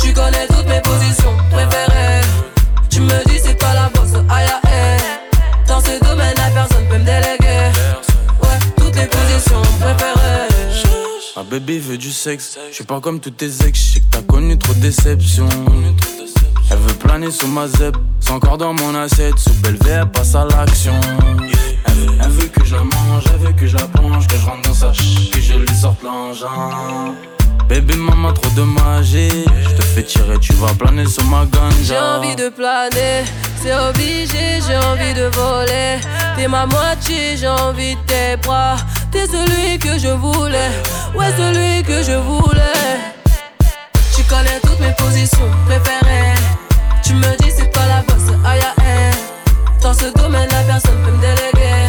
Tu 0.00 0.12
connais 0.12 0.46
toutes 0.46 0.68
mes 0.68 0.80
positions 0.80 1.36
préférées. 1.50 2.20
Tu 2.88 3.00
me 3.00 3.24
dis 3.26 3.40
Ma 11.36 11.42
bébé 11.42 11.78
veut 11.78 11.98
du 11.98 12.12
sexe. 12.12 12.58
Je 12.70 12.74
suis 12.74 12.84
pas 12.84 13.00
comme 13.00 13.20
tous 13.20 13.30
tes 13.30 13.46
ex. 13.66 13.92
Je 13.94 13.98
que 13.98 14.04
t'as 14.10 14.22
connu 14.22 14.56
trop 14.56 14.72
de. 14.74 14.90
Elle 16.70 16.78
veut 16.78 16.94
planer 16.94 17.30
sous 17.30 17.48
ma 17.48 17.66
zeb. 17.66 17.96
C'est 18.20 18.30
encore 18.30 18.56
dans 18.56 18.72
mon 18.72 18.94
assiette. 18.94 19.38
Sous 19.38 19.52
belle 19.54 19.78
elle 19.88 20.10
passe 20.10 20.34
à 20.34 20.44
l'action. 20.44 20.94
Elle 21.86 21.94
veut, 21.94 22.18
elle 22.22 22.30
veut 22.30 22.46
que 22.46 22.64
je 22.64 22.74
la 22.74 22.84
mange. 22.84 23.24
Elle 23.32 23.46
veut 23.46 23.52
que 23.52 23.66
je 23.66 23.76
la 23.76 23.86
penche. 23.88 24.26
Que 24.28 24.36
je 24.36 24.46
rentre 24.46 24.68
dans 24.68 24.74
sa 24.74 24.92
ch. 24.92 25.30
Que 25.32 25.40
je 25.40 25.54
lui 25.54 25.76
sorte 25.76 26.02
l'engin. 26.02 27.14
Bébé, 27.68 27.96
maman, 27.96 28.32
trop 28.32 28.50
de. 28.50 28.64
Je 29.02 29.74
te 29.74 29.82
fais 29.82 30.02
tirer, 30.02 30.38
tu 30.38 30.52
vas 30.54 30.74
planer 30.74 31.06
sur 31.06 31.24
ma 31.24 31.44
ganja. 31.46 31.76
J'ai 31.82 31.98
envie 31.98 32.36
de 32.36 32.48
planer, 32.48 33.24
c'est 33.62 33.74
obligé, 33.74 34.60
j'ai 34.66 34.76
envie 34.76 35.14
de 35.14 35.24
voler. 35.36 35.98
T'es 36.36 36.48
ma 36.48 36.66
moitié, 36.66 37.36
j'ai 37.36 37.48
envie 37.48 37.94
de 37.94 38.00
tes 38.06 38.36
bras. 38.42 38.76
T'es 39.10 39.26
celui 39.26 39.78
que 39.78 39.98
je 39.98 40.08
voulais, 40.08 40.70
ouais, 41.16 41.32
celui 41.36 41.82
que 41.82 42.02
je 42.02 42.16
voulais. 42.18 42.98
Tu 44.16 44.22
connais 44.24 44.60
toutes 44.62 44.80
mes 44.80 44.94
positions 44.94 45.50
préférées. 45.66 46.34
Tu 47.02 47.14
me 47.14 47.36
dis 47.38 47.50
c'est 47.56 47.72
pas 47.72 47.86
la 47.86 48.02
bosse, 48.02 48.34
aïe 48.44 48.60
aïe. 48.78 49.14
Dans 49.82 49.94
ce 49.94 50.12
domaine, 50.16 50.48
la 50.50 50.62
personne 50.62 51.00
peut 51.04 51.12
me 51.12 51.20
déléguer. 51.20 51.86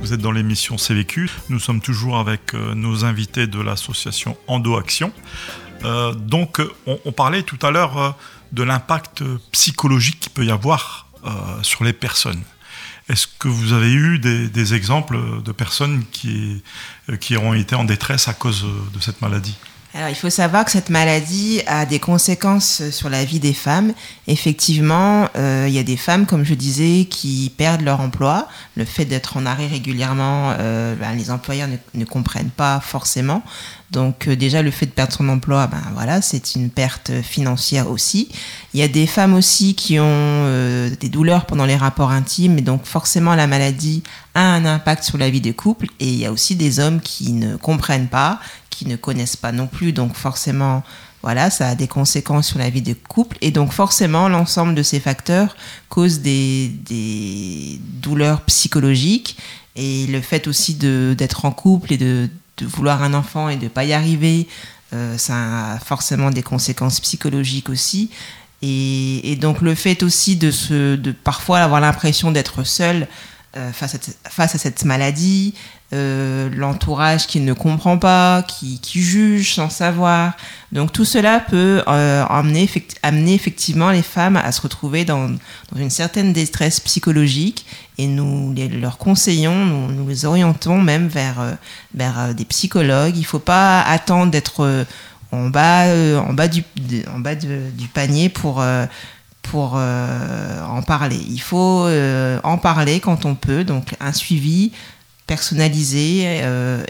Vous 0.00 0.12
êtes 0.12 0.20
dans 0.20 0.32
l'émission 0.32 0.76
CVQ. 0.78 1.30
Nous 1.48 1.60
sommes 1.60 1.80
toujours 1.80 2.18
avec 2.18 2.54
euh, 2.54 2.74
nos 2.74 3.04
invités 3.04 3.46
de 3.46 3.60
l'association 3.60 4.36
Endo 4.46 4.76
Action. 4.76 5.12
Euh, 5.84 6.12
donc, 6.14 6.60
on, 6.86 6.98
on 7.04 7.12
parlait 7.12 7.42
tout 7.42 7.58
à 7.62 7.70
l'heure 7.70 7.98
euh, 7.98 8.10
de 8.52 8.62
l'impact 8.62 9.22
psychologique 9.52 10.20
qu'il 10.20 10.32
peut 10.32 10.44
y 10.44 10.50
avoir 10.50 11.08
euh, 11.24 11.30
sur 11.62 11.84
les 11.84 11.92
personnes. 11.92 12.42
Est-ce 13.08 13.26
que 13.26 13.48
vous 13.48 13.72
avez 13.72 13.92
eu 13.92 14.18
des, 14.18 14.48
des 14.48 14.74
exemples 14.74 15.18
de 15.42 15.52
personnes 15.52 16.04
qui, 16.10 16.62
euh, 17.10 17.16
qui 17.16 17.36
ont 17.36 17.52
été 17.54 17.74
en 17.74 17.84
détresse 17.84 18.28
à 18.28 18.34
cause 18.34 18.64
euh, 18.64 18.96
de 18.96 19.00
cette 19.00 19.20
maladie? 19.20 19.56
Alors, 19.96 20.08
il 20.08 20.16
faut 20.16 20.28
savoir 20.28 20.64
que 20.64 20.72
cette 20.72 20.90
maladie 20.90 21.62
a 21.68 21.86
des 21.86 22.00
conséquences 22.00 22.82
sur 22.90 23.08
la 23.08 23.24
vie 23.24 23.38
des 23.38 23.52
femmes. 23.52 23.92
Effectivement, 24.26 25.28
euh, 25.36 25.66
il 25.68 25.72
y 25.72 25.78
a 25.78 25.84
des 25.84 25.96
femmes, 25.96 26.26
comme 26.26 26.44
je 26.44 26.54
disais, 26.54 27.04
qui 27.08 27.52
perdent 27.56 27.82
leur 27.82 28.00
emploi. 28.00 28.48
Le 28.76 28.84
fait 28.84 29.04
d'être 29.04 29.36
en 29.36 29.46
arrêt 29.46 29.68
régulièrement, 29.68 30.52
euh, 30.58 30.96
ben, 30.96 31.12
les 31.12 31.30
employeurs 31.30 31.68
ne, 31.68 31.76
ne 31.94 32.04
comprennent 32.04 32.50
pas 32.50 32.80
forcément. 32.80 33.44
Donc 33.94 34.26
euh, 34.26 34.34
déjà, 34.34 34.60
le 34.60 34.72
fait 34.72 34.86
de 34.86 34.90
perdre 34.90 35.12
son 35.12 35.28
emploi, 35.28 35.68
ben, 35.68 35.82
voilà, 35.94 36.20
c'est 36.20 36.56
une 36.56 36.68
perte 36.68 37.12
financière 37.22 37.88
aussi. 37.88 38.28
Il 38.74 38.80
y 38.80 38.82
a 38.82 38.88
des 38.88 39.06
femmes 39.06 39.34
aussi 39.34 39.76
qui 39.76 40.00
ont 40.00 40.04
euh, 40.04 40.90
des 40.98 41.08
douleurs 41.08 41.46
pendant 41.46 41.64
les 41.64 41.76
rapports 41.76 42.10
intimes, 42.10 42.58
et 42.58 42.62
donc 42.62 42.86
forcément 42.86 43.36
la 43.36 43.46
maladie 43.46 44.02
a 44.34 44.42
un 44.42 44.64
impact 44.64 45.04
sur 45.04 45.16
la 45.16 45.30
vie 45.30 45.40
des 45.40 45.52
couples. 45.52 45.86
Et 46.00 46.08
il 46.08 46.18
y 46.18 46.26
a 46.26 46.32
aussi 46.32 46.56
des 46.56 46.80
hommes 46.80 47.00
qui 47.00 47.32
ne 47.32 47.56
comprennent 47.56 48.08
pas, 48.08 48.40
qui 48.74 48.86
ne 48.86 48.96
connaissent 48.96 49.36
pas 49.36 49.52
non 49.52 49.66
plus, 49.66 49.92
donc 49.92 50.14
forcément, 50.14 50.82
voilà, 51.22 51.48
ça 51.50 51.68
a 51.68 51.74
des 51.74 51.88
conséquences 51.88 52.48
sur 52.48 52.58
la 52.58 52.70
vie 52.70 52.82
des 52.82 52.94
couples. 52.94 53.38
Et 53.40 53.50
donc 53.50 53.72
forcément, 53.72 54.28
l'ensemble 54.28 54.74
de 54.74 54.82
ces 54.82 55.00
facteurs 55.00 55.56
causent 55.88 56.20
des, 56.20 56.68
des 56.68 57.80
douleurs 58.02 58.40
psychologiques. 58.42 59.36
Et 59.76 60.06
le 60.06 60.20
fait 60.20 60.46
aussi 60.46 60.74
d'être 60.74 61.44
en 61.44 61.52
couple 61.52 61.92
et 61.92 61.96
de, 61.96 62.28
de 62.58 62.66
vouloir 62.66 63.02
un 63.02 63.14
enfant 63.14 63.48
et 63.48 63.56
de 63.56 63.68
pas 63.68 63.84
y 63.84 63.92
arriver, 63.92 64.46
euh, 64.92 65.18
ça 65.18 65.72
a 65.72 65.78
forcément 65.78 66.30
des 66.30 66.42
conséquences 66.42 67.00
psychologiques 67.00 67.68
aussi. 67.70 68.10
Et, 68.62 69.32
et 69.32 69.36
donc 69.36 69.60
le 69.60 69.74
fait 69.74 70.02
aussi 70.02 70.36
de, 70.36 70.50
se, 70.50 70.96
de 70.96 71.12
parfois 71.12 71.60
avoir 71.60 71.80
l'impression 71.80 72.32
d'être 72.32 72.64
seul 72.64 73.08
euh, 73.56 73.72
face, 73.72 73.96
face 74.28 74.54
à 74.54 74.58
cette 74.58 74.84
maladie, 74.84 75.54
euh, 75.94 76.50
l'entourage 76.54 77.26
qui 77.26 77.40
ne 77.40 77.52
comprend 77.54 77.96
pas, 77.96 78.42
qui, 78.42 78.80
juge 79.00 79.54
sans 79.54 79.70
savoir. 79.70 80.32
Donc 80.72 80.92
tout 80.92 81.04
cela 81.04 81.40
peut 81.40 81.82
euh, 81.86 82.24
amener, 82.28 82.64
effect- 82.64 82.96
amener 83.02 83.34
effectivement 83.34 83.90
les 83.90 84.02
femmes 84.02 84.36
à 84.36 84.50
se 84.52 84.60
retrouver 84.60 85.04
dans, 85.04 85.30
une 85.76 85.90
certaine 85.90 86.32
détresse 86.32 86.80
psychologique 86.80 87.64
et 87.96 88.06
nous 88.06 88.52
les, 88.52 88.68
leur 88.68 88.98
conseillons, 88.98 89.64
nous, 89.64 90.08
les 90.08 90.24
orientons 90.24 90.80
même 90.80 91.08
vers, 91.08 91.40
euh, 91.40 91.52
vers 91.94 92.18
euh, 92.18 92.32
des 92.32 92.44
psychologues. 92.44 93.16
Il 93.16 93.20
ne 93.20 93.26
faut 93.26 93.38
pas 93.38 93.80
attendre 93.82 94.30
d'être... 94.30 94.64
euh, 94.64 94.84
en 95.32 95.48
bas, 95.50 95.86
en 96.28 96.32
bas, 96.32 96.46
du, 96.46 96.62
en 97.12 97.18
bas 97.18 97.34
du 97.34 97.88
panier 97.92 98.28
pour, 98.28 98.62
pour 99.42 99.74
en 99.74 100.82
parler. 100.86 101.18
Il 101.28 101.40
faut 101.40 101.88
en 102.44 102.56
parler 102.58 103.00
quand 103.00 103.24
on 103.24 103.34
peut, 103.34 103.64
donc 103.64 103.96
un 103.98 104.12
suivi 104.12 104.70
personnalisé 105.26 106.42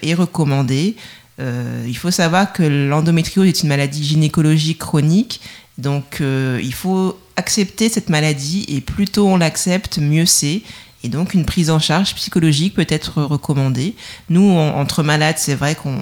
et 0.02 0.14
recommandé. 0.14 0.96
il 1.38 1.96
faut 1.96 2.10
savoir 2.10 2.52
que 2.52 2.62
l'endométriose 2.62 3.48
est 3.48 3.62
une 3.62 3.68
maladie 3.68 4.04
gynécologique 4.04 4.78
chronique, 4.78 5.40
donc 5.78 6.20
il 6.20 6.74
faut 6.74 7.18
accepter 7.36 7.88
cette 7.88 8.08
maladie 8.08 8.64
et 8.68 8.80
plus 8.80 9.06
tôt 9.06 9.26
on 9.28 9.36
l'accepte, 9.36 9.98
mieux 9.98 10.26
c'est. 10.26 10.62
Et 11.04 11.08
donc 11.08 11.34
une 11.34 11.44
prise 11.44 11.70
en 11.70 11.78
charge 11.78 12.14
psychologique 12.14 12.74
peut 12.74 12.86
être 12.88 13.22
recommandée. 13.22 13.94
Nous, 14.30 14.50
entre 14.50 15.02
malades, 15.02 15.36
c'est 15.36 15.54
vrai 15.54 15.74
qu'on 15.74 15.98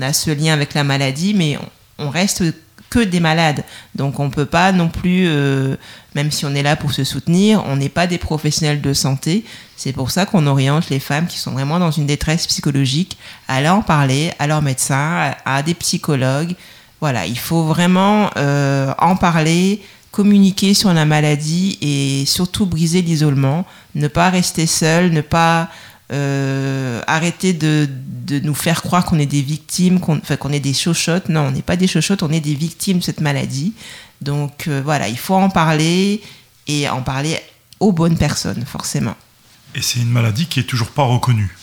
a 0.00 0.12
ce 0.14 0.30
lien 0.30 0.54
avec 0.54 0.72
la 0.72 0.82
maladie, 0.82 1.34
mais 1.34 1.58
on, 1.98 2.08
reste 2.08 2.42
que 2.90 3.00
des 3.00 3.20
malades. 3.20 3.64
Donc 3.94 4.20
on 4.20 4.26
ne 4.26 4.30
peut 4.30 4.46
pas 4.46 4.72
non 4.72 4.88
plus, 4.88 5.26
euh, 5.26 5.76
même 6.14 6.30
si 6.30 6.44
on 6.46 6.54
est 6.54 6.62
là 6.62 6.76
pour 6.76 6.92
se 6.92 7.04
soutenir, 7.04 7.64
on 7.66 7.76
n'est 7.76 7.88
pas 7.88 8.06
des 8.06 8.18
professionnels 8.18 8.80
de 8.80 8.92
santé. 8.92 9.44
C'est 9.76 9.92
pour 9.92 10.10
ça 10.10 10.26
qu'on 10.26 10.46
oriente 10.46 10.88
les 10.88 11.00
femmes 11.00 11.26
qui 11.26 11.38
sont 11.38 11.52
vraiment 11.52 11.78
dans 11.78 11.90
une 11.90 12.06
détresse 12.06 12.46
psychologique 12.46 13.16
à 13.48 13.56
aller 13.56 13.68
en 13.68 13.82
parler 13.82 14.32
à 14.38 14.46
leur 14.46 14.62
médecin, 14.62 15.34
à, 15.44 15.62
des 15.62 15.74
psychologues. 15.74 16.54
Voilà, 17.00 17.26
il 17.26 17.38
faut 17.38 17.64
vraiment 17.64 18.30
euh, 18.36 18.92
en 18.98 19.16
parler, 19.16 19.82
communiquer 20.12 20.72
sur 20.72 20.94
la 20.94 21.04
maladie 21.04 21.78
et 21.82 22.24
surtout 22.24 22.64
briser 22.64 23.02
l'isolement, 23.02 23.66
ne 23.94 24.08
pas 24.08 24.30
rester 24.30 24.66
seul, 24.66 25.12
ne 25.12 25.20
pas 25.20 25.68
euh, 26.12 27.00
arrêter 27.08 27.52
de, 27.52 27.88
de, 28.26 28.38
nous 28.38 28.54
faire 28.54 28.82
croire 28.82 29.04
qu'on 29.04 29.18
est 29.18 29.26
des 29.26 29.42
victimes, 29.42 29.98
qu'on 29.98 30.18
enfin, 30.18 30.36
qu'on 30.36 30.52
est 30.52 30.60
des 30.60 30.74
chochottes. 30.74 31.28
Non, 31.28 31.48
on 31.48 31.50
n'est 31.50 31.62
pas 31.62 31.76
des 31.76 31.88
chochottes, 31.88 32.22
on 32.22 32.30
est 32.30 32.40
des 32.40 32.54
victimes 32.54 32.98
de 32.98 33.02
cette 33.02 33.20
maladie. 33.20 33.72
Donc 34.20 34.68
euh, 34.68 34.80
voilà, 34.84 35.08
il 35.08 35.18
faut 35.18 35.34
en 35.34 35.50
parler 35.50 36.22
et 36.68 36.88
en 36.88 37.02
parler 37.02 37.40
aux 37.80 37.90
bonnes 37.90 38.16
personnes, 38.16 38.64
forcément. 38.64 39.16
Et 39.74 39.82
c'est 39.82 39.98
une 39.98 40.10
maladie 40.10 40.46
qui 40.46 40.60
est 40.60 40.64
toujours 40.64 40.90
pas 40.90 41.02
reconnue. 41.02 41.56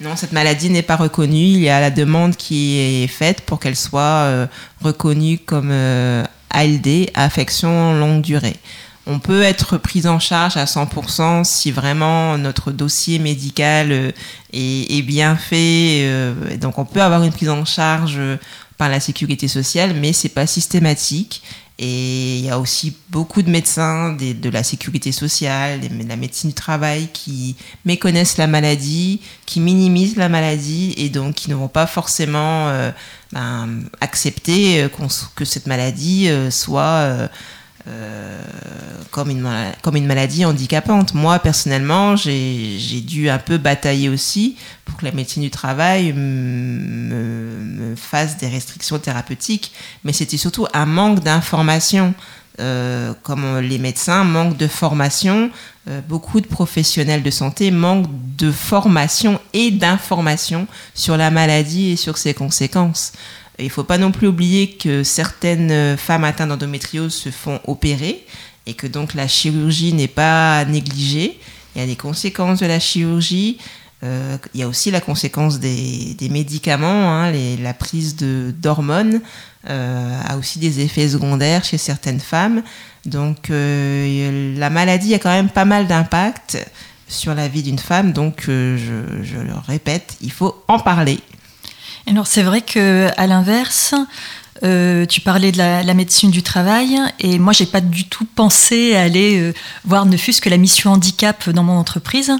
Non, 0.00 0.14
cette 0.14 0.32
maladie 0.32 0.70
n'est 0.70 0.82
pas 0.82 0.96
reconnue. 0.96 1.36
Il 1.36 1.60
y 1.60 1.68
a 1.68 1.80
la 1.80 1.90
demande 1.90 2.36
qui 2.36 2.78
est 2.78 3.08
faite 3.08 3.40
pour 3.42 3.58
qu'elle 3.58 3.76
soit 3.76 4.00
euh, 4.00 4.46
reconnue 4.80 5.38
comme 5.38 5.72
ALD, 6.50 7.10
affection 7.14 7.94
longue 7.94 8.22
durée. 8.22 8.56
On 9.06 9.18
peut 9.18 9.42
être 9.42 9.78
pris 9.78 10.06
en 10.06 10.20
charge 10.20 10.56
à 10.56 10.64
100% 10.64 11.42
si 11.42 11.72
vraiment 11.72 12.38
notre 12.38 12.70
dossier 12.70 13.18
médical 13.18 13.90
euh, 13.90 14.12
est, 14.52 15.02
bien 15.02 15.36
fait. 15.36 16.02
Euh, 16.04 16.56
donc 16.56 16.78
on 16.78 16.84
peut 16.84 17.02
avoir 17.02 17.24
une 17.24 17.32
prise 17.32 17.48
en 17.48 17.64
charge 17.64 18.14
euh, 18.16 18.36
par 18.78 18.88
la 18.88 19.00
sécurité 19.00 19.48
sociale, 19.48 19.94
mais 19.94 20.12
c'est 20.12 20.28
pas 20.28 20.46
systématique. 20.46 21.42
Et 21.78 22.38
il 22.38 22.44
y 22.44 22.50
a 22.50 22.60
aussi 22.60 22.96
beaucoup 23.08 23.42
de 23.42 23.50
médecins 23.50 24.12
de 24.12 24.48
la 24.50 24.62
sécurité 24.62 25.10
sociale, 25.10 25.80
de 25.80 26.08
la 26.08 26.16
médecine 26.16 26.50
du 26.50 26.54
travail 26.54 27.08
qui 27.12 27.56
méconnaissent 27.84 28.36
la 28.36 28.46
maladie, 28.46 29.20
qui 29.46 29.58
minimisent 29.58 30.16
la 30.16 30.28
maladie 30.28 30.94
et 30.96 31.08
donc 31.08 31.34
qui 31.34 31.50
ne 31.50 31.56
vont 31.56 31.68
pas 31.68 31.86
forcément 31.86 32.70
ben, 33.32 33.80
accepter 34.00 34.86
que 35.34 35.44
cette 35.44 35.66
maladie 35.66 36.28
soit 36.50 37.28
comme, 39.10 39.30
une, 39.30 39.48
comme 39.82 39.96
une 39.96 40.06
maladie 40.06 40.44
handicapante. 40.44 41.14
Moi, 41.14 41.38
personnellement, 41.38 42.16
j'ai 42.16 43.00
dû 43.06 43.28
un 43.28 43.38
peu 43.38 43.58
batailler 43.58 44.08
aussi 44.08 44.56
pour 44.84 44.96
que 44.96 45.04
la 45.04 45.12
médecine 45.12 45.42
du 45.42 45.50
travail 45.50 46.12
me, 46.12 47.94
fasse 47.96 48.36
des 48.38 48.48
restrictions 48.48 48.98
thérapeutiques, 48.98 49.72
mais 50.04 50.12
c'était 50.12 50.36
surtout 50.36 50.66
un 50.72 50.86
manque 50.86 51.20
d'information. 51.20 52.14
Euh, 52.60 53.14
comme 53.22 53.60
les 53.60 53.78
médecins 53.78 54.24
manquent 54.24 54.58
de 54.58 54.66
formation, 54.66 55.50
euh, 55.88 56.00
beaucoup 56.06 56.40
de 56.40 56.46
professionnels 56.46 57.22
de 57.22 57.30
santé 57.30 57.70
manquent 57.70 58.10
de 58.36 58.52
formation 58.52 59.40
et 59.52 59.70
d'information 59.70 60.66
sur 60.94 61.16
la 61.16 61.30
maladie 61.30 61.92
et 61.92 61.96
sur 61.96 62.18
ses 62.18 62.34
conséquences. 62.34 63.12
Il 63.58 63.66
ne 63.66 63.70
faut 63.70 63.84
pas 63.84 63.98
non 63.98 64.12
plus 64.12 64.26
oublier 64.26 64.70
que 64.70 65.02
certaines 65.02 65.96
femmes 65.96 66.24
atteintes 66.24 66.48
d'endométriose 66.48 67.14
se 67.14 67.30
font 67.30 67.60
opérer 67.66 68.24
et 68.66 68.74
que 68.74 68.86
donc 68.86 69.14
la 69.14 69.28
chirurgie 69.28 69.92
n'est 69.92 70.08
pas 70.08 70.64
négligée. 70.64 71.38
Il 71.74 71.80
y 71.80 71.84
a 71.84 71.86
des 71.86 71.96
conséquences 71.96 72.60
de 72.60 72.66
la 72.66 72.78
chirurgie. 72.78 73.58
Euh, 74.04 74.36
il 74.52 74.60
y 74.60 74.62
a 74.62 74.68
aussi 74.68 74.90
la 74.90 75.00
conséquence 75.00 75.58
des, 75.58 76.16
médicaments. 76.30 77.12
Hein, 77.12 77.32
la 77.60 77.74
prise 77.74 78.16
d'hormones 78.16 79.20
euh, 79.68 80.20
a 80.26 80.36
aussi 80.36 80.58
des 80.58 80.80
effets 80.80 81.08
secondaires 81.08 81.64
chez 81.64 81.78
certaines 81.78 82.20
femmes. 82.20 82.62
Donc 83.06 83.50
euh, 83.50 84.56
la 84.56 84.70
maladie 84.70 85.14
a 85.14 85.18
quand 85.18 85.30
même 85.30 85.50
pas 85.50 85.64
mal 85.64 85.86
d'impact 85.86 86.58
sur 87.08 87.34
la 87.34 87.48
vie 87.48 87.62
d'une 87.62 87.78
femme. 87.78 88.12
Donc 88.12 88.44
je 88.46 89.38
le 89.38 89.54
répète, 89.66 90.16
il 90.20 90.32
faut 90.32 90.62
en 90.68 90.78
parler. 90.78 91.20
Alors 92.06 92.26
c'est 92.26 92.42
vrai 92.42 92.62
que 92.62 93.08
à 93.16 93.26
l'inverse, 93.26 93.94
euh, 94.64 95.06
tu 95.06 95.20
parlais 95.20 95.50
de 95.50 95.58
la, 95.58 95.94
médecine 95.94 96.30
du 96.30 96.42
travail 96.42 96.96
et 97.18 97.38
moi 97.38 97.52
j'ai 97.52 97.66
pas 97.66 97.80
du 97.80 98.04
tout 98.04 98.24
pensé 98.24 98.94
à 98.94 99.02
aller 99.02 99.40
euh, 99.40 99.52
voir 99.84 100.06
ne 100.06 100.16
fût-ce 100.16 100.40
que 100.40 100.48
la 100.48 100.56
mission 100.56 100.92
handicap 100.92 101.50
dans 101.50 101.64
mon 101.64 101.76
entreprise 101.76 102.32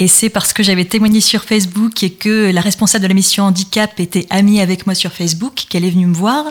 et 0.00 0.08
c'est 0.08 0.30
parce 0.30 0.54
que 0.54 0.62
j'avais 0.62 0.86
témoigné 0.86 1.20
sur 1.20 1.44
Facebook 1.44 2.02
et 2.02 2.10
que 2.10 2.50
la 2.50 2.62
responsable 2.62 3.02
de 3.02 3.08
la 3.08 3.14
mission 3.14 3.44
handicap 3.44 4.00
était 4.00 4.26
amie 4.30 4.62
avec 4.62 4.86
moi 4.86 4.94
sur 4.94 5.12
Facebook 5.12 5.66
qu'elle 5.68 5.84
est 5.84 5.90
venue 5.90 6.06
me 6.06 6.14
voir 6.14 6.46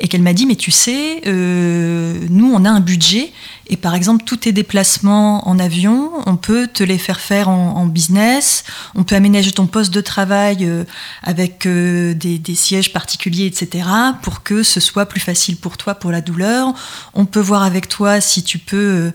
et 0.00 0.08
qu'elle 0.08 0.22
m'a 0.22 0.32
dit 0.32 0.46
mais 0.46 0.56
tu 0.56 0.72
sais 0.72 1.22
euh, 1.28 2.18
nous 2.28 2.52
on 2.52 2.64
a 2.64 2.70
un 2.70 2.80
budget 2.80 3.32
et 3.70 3.76
par 3.76 3.94
exemple, 3.94 4.24
tous 4.24 4.38
tes 4.38 4.52
déplacements 4.52 5.46
en 5.46 5.58
avion, 5.58 6.10
on 6.26 6.36
peut 6.36 6.66
te 6.66 6.82
les 6.82 6.96
faire 6.96 7.20
faire 7.20 7.48
en, 7.48 7.86
business, 7.86 8.64
on 8.94 9.04
peut 9.04 9.14
aménager 9.14 9.52
ton 9.52 9.66
poste 9.66 9.92
de 9.92 10.00
travail 10.00 10.58
euh, 10.62 10.84
avec 11.22 11.66
euh, 11.66 12.14
des, 12.14 12.40
sièges 12.54 12.92
particuliers, 12.92 13.46
etc., 13.46 13.88
pour 14.22 14.42
que 14.42 14.62
ce 14.62 14.80
soit 14.80 15.06
plus 15.06 15.20
facile 15.20 15.56
pour 15.56 15.76
toi 15.76 15.94
pour 15.94 16.10
la 16.10 16.20
douleur. 16.20 16.72
On 17.14 17.24
peut 17.26 17.40
voir 17.40 17.62
avec 17.62 17.88
toi 17.88 18.20
si 18.20 18.42
tu 18.42 18.58
peux 18.58 19.12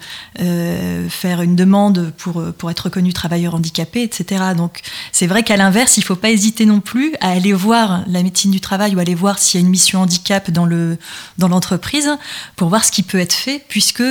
faire 1.10 1.42
une 1.42 1.56
demande 1.56 2.14
pour, 2.18 2.44
pour 2.58 2.70
être 2.72 2.82
reconnu 2.82 3.12
travailleur 3.14 3.56
handicapé, 3.56 3.73
Donc 4.56 4.82
c'est 5.12 5.28
vrai 5.28 5.44
qu'à 5.44 5.58
l'inverse, 5.58 5.98
il 5.98 6.02
ne 6.02 6.06
faut 6.06 6.16
pas 6.16 6.30
hésiter 6.30 6.66
non 6.66 6.80
plus 6.80 7.16
à 7.20 7.30
aller 7.30 7.54
voir 7.54 8.04
la 8.08 8.24
médecine 8.24 8.52
du 8.52 8.62
travail 8.62 8.96
ou 8.96 9.00
aller 9.00 9.16
voir 9.16 9.40
s'il 9.40 9.60
y 9.60 9.64
a 9.64 9.66
une 9.66 9.72
mission 9.72 10.02
handicap 10.02 10.52
dans 10.52 10.66
l'entreprise 11.48 12.06
dans 12.06 12.20
pour 12.56 12.70
voir 12.70 12.86
ce 12.86 12.92
qui 12.92 13.04
peut 13.04 13.20
être 13.20 13.34
fait, 13.34 13.64
puisque 13.68 14.04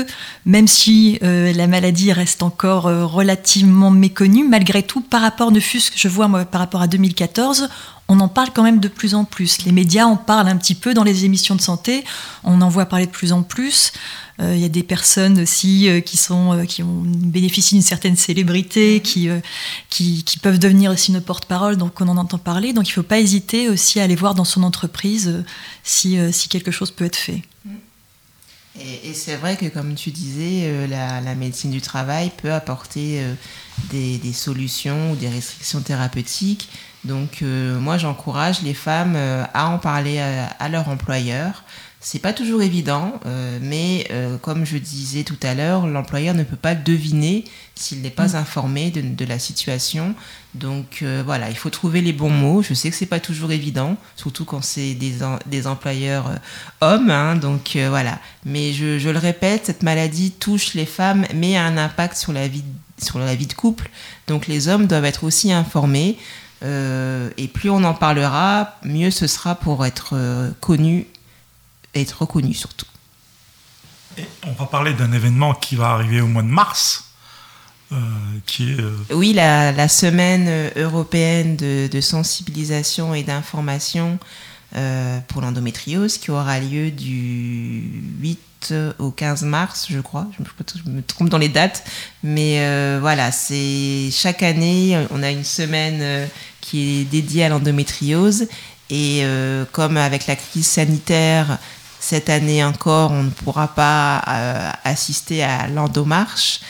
même 0.45 0.69
si 0.69 1.19
euh, 1.23 1.53
la 1.53 1.67
maladie 1.67 2.13
reste 2.13 2.43
encore 2.43 2.87
euh, 2.87 3.07
relativement 3.07 3.91
méconnue, 3.91 4.47
malgré 4.47 4.83
tout, 4.83 5.01
par 5.01 5.21
rapport, 5.21 5.53
ne 5.53 5.61
fût-ce 5.61 5.91
que 5.91 6.43
par 6.45 6.61
rapport 6.61 6.83
à 6.83 6.87
2014, 6.87 7.69
on 8.09 8.21
en 8.21 8.29
parle 8.29 8.51
quand 8.53 8.63
même 8.63 8.81
de 8.81 8.89
plus 8.89 9.15
en 9.15 9.25
plus. 9.25 9.65
Les 9.65 9.73
médias 9.73 10.05
en 10.05 10.17
parlent 10.17 10.49
un 10.49 10.57
petit 10.57 10.75
peu 10.75 10.95
dans 10.95 11.05
les 11.05 11.25
émissions 11.25 11.55
de 11.55 11.61
santé, 11.61 12.05
on 12.45 12.61
en 12.61 12.69
voit 12.69 12.87
parler 12.87 13.07
de 13.07 13.11
plus 13.11 13.33
en 13.33 13.43
plus. 13.43 13.93
Euh, 14.43 14.55
il 14.55 14.61
y 14.61 14.65
a 14.65 14.69
des 14.69 14.83
personnes 14.83 15.41
aussi 15.41 15.89
qui, 16.05 16.17
sont, 16.17 16.65
qui 16.69 16.83
ont 16.83 17.03
bénéficié 17.05 17.77
d'une 17.77 17.87
certaine 17.87 18.17
célébrité, 18.17 19.01
qui, 19.01 19.29
qui, 19.89 20.25
qui, 20.25 20.39
peuvent 20.39 20.59
devenir 20.59 20.91
aussi 20.91 21.13
nos 21.13 21.21
porte-parole, 21.21 21.77
donc 21.77 22.01
on 22.01 22.09
en 22.09 22.17
entend 22.17 22.39
parler. 22.39 22.73
Donc 22.73 22.89
il 22.89 22.91
ne 22.91 22.95
faut 22.95 23.03
pas 23.03 23.21
hésiter 23.21 23.69
aussi 23.69 24.01
à 24.01 24.05
aller 24.05 24.17
voir 24.17 24.35
dans 24.35 24.45
son 24.45 24.63
entreprise 24.63 25.45
si, 25.83 26.19
si 26.33 26.49
quelque 26.49 26.71
chose 26.71 26.91
peut 26.91 27.05
être 27.05 27.17
fait. 27.17 27.43
Et, 28.81 29.13
c'est 29.13 29.37
vrai 29.37 29.57
que, 29.57 29.67
comme 29.67 29.95
tu 29.95 30.11
disais, 30.11 30.63
euh, 30.65 30.87
la, 30.87 31.35
médecine 31.35 31.71
du 31.71 31.83
travail 31.83 32.31
peut 32.43 32.53
apporter 32.53 33.21
euh, 33.21 33.35
des, 33.91 34.33
solutions 34.33 35.13
ou 35.13 35.17
des 35.17 35.29
restrictions 35.29 35.83
thérapeutiques. 35.83 36.71
Donc, 37.05 37.43
euh, 37.43 37.79
moi, 37.79 37.99
j'encourage 37.99 38.63
les 38.63 38.75
femmes 38.75 39.17
à 39.17 39.69
en 39.69 39.79
parler 39.79 40.19
à 40.21 40.69
leur 40.69 40.89
employeur 40.89 41.65
c'est 42.05 42.19
pas 42.19 42.33
toujours 42.33 42.63
évident, 42.63 43.21
euh, 43.27 43.61
mais 43.63 44.09
euh, 44.11 44.37
comme 44.37 44.67
je 44.67 44.77
disais 44.77 45.23
tout 45.23 45.39
à 45.41 45.55
l'heure, 45.55 45.87
l'employeur 45.87 46.35
ne 46.35 46.43
peut 46.43 46.57
pas 46.57 46.75
deviner 46.75 47.45
s'il 47.77 48.03
n'est 48.03 48.11
pas 48.11 48.31
mm. 48.31 48.35
informé 48.35 48.91
de, 48.91 49.25
la 49.25 49.39
situation. 49.39 50.17
Donc 50.55 50.99
euh, 51.03 51.23
voilà, 51.25 51.49
il 51.49 51.57
faut 51.57 51.71
trouver 51.71 52.01
les 52.01 52.13
bons 52.13 52.29
mots. 52.29 52.61
Je 52.61 52.75
sais 52.75 52.91
que 52.91 52.97
c'est 52.97 53.07
pas 53.07 53.21
toujours 53.21 53.53
évident, 53.53 53.97
surtout 54.17 54.45
quand 54.45 54.65
c'est 54.65 54.95
des, 54.95 55.19
des 55.47 55.67
employeurs 55.69 56.29
hommes. 56.81 57.09
Hein, 57.09 57.37
donc 57.37 57.79
voilà. 57.89 58.19
Mais 58.45 58.73
je, 58.73 58.99
je, 58.99 59.09
le 59.09 59.19
répète, 59.19 59.67
cette 59.67 59.85
maladie 59.85 60.33
touche 60.33 60.75
les 60.75 60.87
femmes, 60.87 61.25
mais 61.37 61.57
a 61.57 61.65
un 61.65 61.79
impact 61.79 62.17
sur 62.17 62.33
la 62.33 62.49
vie, 62.49 62.65
sur 63.01 63.21
la 63.21 63.37
vie 63.37 63.47
de 63.47 63.55
couple. 63.55 63.89
Donc 64.27 64.49
les 64.49 64.67
hommes 64.67 64.89
doivent 64.89 65.05
être 65.05 65.23
aussi 65.23 65.53
informés. 65.53 66.19
et 66.63 67.49
plus 67.49 67.71
on 67.71 67.85
en 67.85 67.95
parlera, 67.95 68.77
mieux 68.83 69.13
ce 69.13 69.29
sera 69.29 69.55
pour 69.55 69.87
être 69.87 70.17
connu 70.61 71.07
être 71.95 72.23
reconnu 72.23 72.55
surtout. 72.55 72.87
on 74.45 74.53
va 74.53 74.67
parler 74.67 74.93
d'un 74.95 75.13
événement 75.13 75.55
qui 75.55 75.77
va 75.77 75.91
arriver 75.91 76.21
au 76.21 76.27
mois 76.27 76.43
de 76.43 76.49
mars. 76.49 77.13
Euh, 77.93 77.97
qui 78.47 78.73
est, 78.73 78.81
euh, 78.81 78.97
Oui, 79.11 79.35
la, 79.35 79.89
semaine 79.89 80.71
européenne 80.77 81.57
de, 81.57 82.01
sensibilisation 82.01 83.15
et 83.15 83.23
d'information 83.23 84.19
pour 85.29 85.43
l'endométriose 85.43 86.17
qui 86.17 86.31
aura 86.31 86.59
lieu 86.59 86.91
du 86.91 87.83
8 88.21 88.75
au 88.99 89.11
15 89.11 89.43
mars, 89.43 89.89
je 89.91 90.01
crois. 90.01 90.27
Je 90.39 90.91
me 90.91 91.03
trompe 91.03 91.29
dans 91.29 91.37
les 91.37 91.51
dates, 91.51 91.85
mais 92.23 92.99
voilà, 93.01 93.33
c'est 93.33 94.09
chaque 94.11 94.43
année, 94.43 94.99
on 95.11 95.23
a 95.23 95.31
une 95.31 95.45
semaine 95.45 96.27
qui 96.63 97.01
est 97.01 97.05
dédiée 97.05 97.45
à 97.45 97.49
l'endométriose 97.51 98.47
et 98.89 99.23
comme 99.73 99.99
avec 99.99 100.27
la 100.27 100.37
crise 100.37 100.67
sanitaire, 100.67 101.59
cette 102.03 102.31
année 102.31 102.65
encore, 102.65 103.13
on 103.13 103.23
ne 103.23 103.31
pourra 103.31 103.69
pas 103.69 104.23
euh, 104.27 104.71
assister 104.83 105.45
à 105.45 105.69
l'Endomarche. 105.69 106.61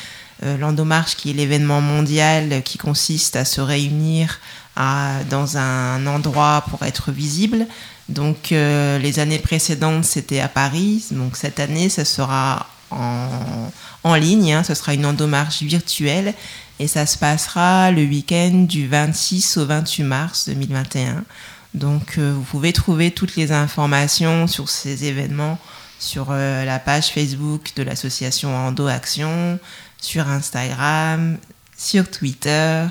Euh, 0.43 0.59
L'Endomarche 0.59 1.17
qui 1.17 1.31
est 1.31 1.33
l'événement 1.33 1.81
mondial 1.81 2.63
qui 2.63 2.77
consiste 2.77 3.35
à 3.37 3.47
se 3.47 3.63
réunir 3.63 4.41
dans 4.77 5.57
un 5.57 6.07
endroit 6.07 6.65
pour 6.69 6.83
être 6.83 7.13
visible. 7.13 7.67
Donc 8.11 8.53
euh, 8.53 8.99
les 8.99 9.21
années 9.21 9.39
précédentes, 9.39 10.05
c'était 10.05 10.41
à 10.41 10.49
Paris. 10.49 11.07
Donc 11.13 11.37
cette 11.37 11.61
année, 11.61 11.89
ça 11.89 12.05
sera 12.05 12.67
en, 12.91 14.15
ligne. 14.15 14.53
Hein. 14.53 14.65
ce 14.65 14.75
sera 14.75 14.93
une 14.93 15.07
endomarche 15.07 15.63
virtuelle. 15.63 16.35
Et 16.79 16.89
ça 16.89 17.07
se 17.07 17.17
passera 17.17 17.91
le 17.91 18.03
week-end 18.03 18.67
du 18.69 18.87
26 18.87 19.57
au 19.57 19.67
28 19.67 20.03
mars 20.03 20.49
2021. 20.49 21.25
Donc 21.75 22.19
euh, 22.19 22.33
vous 22.35 22.43
pouvez 22.43 22.73
trouver 22.73 23.11
toutes 23.11 23.37
les 23.37 23.53
informations 23.53 24.47
sur 24.47 24.69
ces 24.69 25.05
événements 25.05 25.59
sur 25.99 26.29
euh, 26.31 26.65
la 26.65 26.81
page 26.81 27.11
Facebook 27.11 27.73
de 27.77 27.85
l'association 27.85 28.55
Endo 28.57 28.89
Action, 28.89 29.61
sur 30.01 30.27
Instagram, 30.29 31.39
sur 31.79 32.11
Twitter 32.11 32.87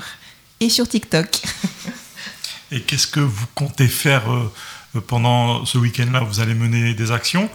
et 0.60 0.70
sur 0.70 0.88
TikTok. 0.88 1.28
et 2.72 2.80
qu'est-ce 2.80 3.06
que 3.06 3.20
vous 3.20 3.46
comptez 3.54 3.86
faire 3.86 4.32
euh, 4.32 5.00
pendant 5.06 5.66
ce 5.66 5.76
week-end-là? 5.76 6.20
Vous 6.20 6.40
allez 6.40 6.54
mener 6.54 6.94
des 6.94 7.12
actions? 7.12 7.50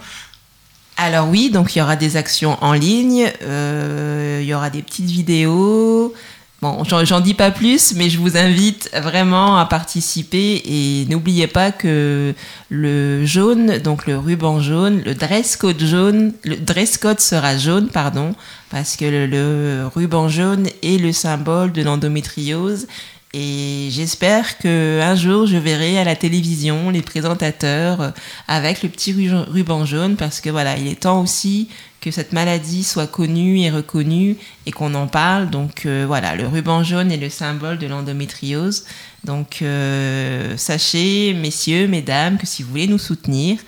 Alors 0.96 1.28
oui, 1.28 1.50
donc 1.50 1.74
il 1.74 1.80
y 1.80 1.82
aura 1.82 1.96
des 1.96 2.16
actions 2.16 2.56
en 2.62 2.72
ligne, 2.72 3.30
il 3.40 4.44
y 4.44 4.54
aura 4.54 4.70
des 4.70 4.82
petites 4.82 5.10
vidéos, 5.10 6.12
Bon, 6.60 6.82
j'en 6.82 7.20
dis 7.20 7.34
pas 7.34 7.52
plus, 7.52 7.94
mais 7.94 8.10
je 8.10 8.18
vous 8.18 8.36
invite 8.36 8.90
vraiment 8.92 9.58
à 9.58 9.64
participer 9.64 10.60
et 10.64 11.06
n'oubliez 11.08 11.46
pas 11.46 11.70
que 11.70 12.34
le 12.68 13.24
jaune, 13.24 13.78
donc 13.78 14.08
le 14.08 14.18
ruban 14.18 14.58
jaune, 14.58 15.00
le 15.04 15.14
dress 15.14 15.56
code 15.56 15.80
jaune, 15.80 16.32
le 16.42 16.56
dress 16.56 16.98
code 16.98 17.20
sera 17.20 17.56
jaune, 17.56 17.86
pardon, 17.86 18.34
parce 18.70 18.96
que 18.96 19.04
le, 19.04 19.86
ruban 19.94 20.28
jaune 20.28 20.66
est 20.82 21.00
le 21.00 21.12
symbole 21.12 21.70
de 21.70 21.82
l'endométriose 21.82 22.88
et 23.34 23.88
j'espère 23.90 24.58
que 24.58 25.00
un 25.00 25.14
jour 25.14 25.46
je 25.46 25.58
verrai 25.58 25.98
à 25.98 26.04
la 26.04 26.16
télévision 26.16 26.90
les 26.90 27.02
présentateurs 27.02 28.14
avec 28.48 28.82
le 28.82 28.88
petit 28.88 29.14
ruban 29.30 29.84
jaune 29.84 30.16
parce 30.16 30.40
que 30.40 30.50
voilà, 30.50 30.76
il 30.76 30.88
est 30.88 31.00
temps 31.00 31.20
aussi 31.20 31.68
que 32.08 32.14
cette 32.14 32.32
maladie 32.32 32.84
soit 32.84 33.06
connue 33.06 33.60
et 33.60 33.70
reconnue 33.70 34.36
et 34.64 34.72
qu'on 34.72 34.94
en 34.94 35.06
parle. 35.06 35.50
Donc 35.50 35.84
euh, 35.84 36.04
voilà, 36.06 36.34
le 36.36 36.46
ruban 36.46 36.82
jaune 36.82 37.12
est 37.12 37.18
le 37.18 37.28
symbole 37.28 37.78
de 37.78 37.86
l'endométriose. 37.86 38.84
Donc 39.24 39.60
euh, 39.60 40.56
sachez, 40.56 41.34
messieurs, 41.34 41.86
mesdames, 41.86 42.38
que 42.38 42.46
si 42.46 42.62
vous 42.62 42.70
voulez 42.70 42.86
nous 42.86 42.98
soutenir, 42.98 43.58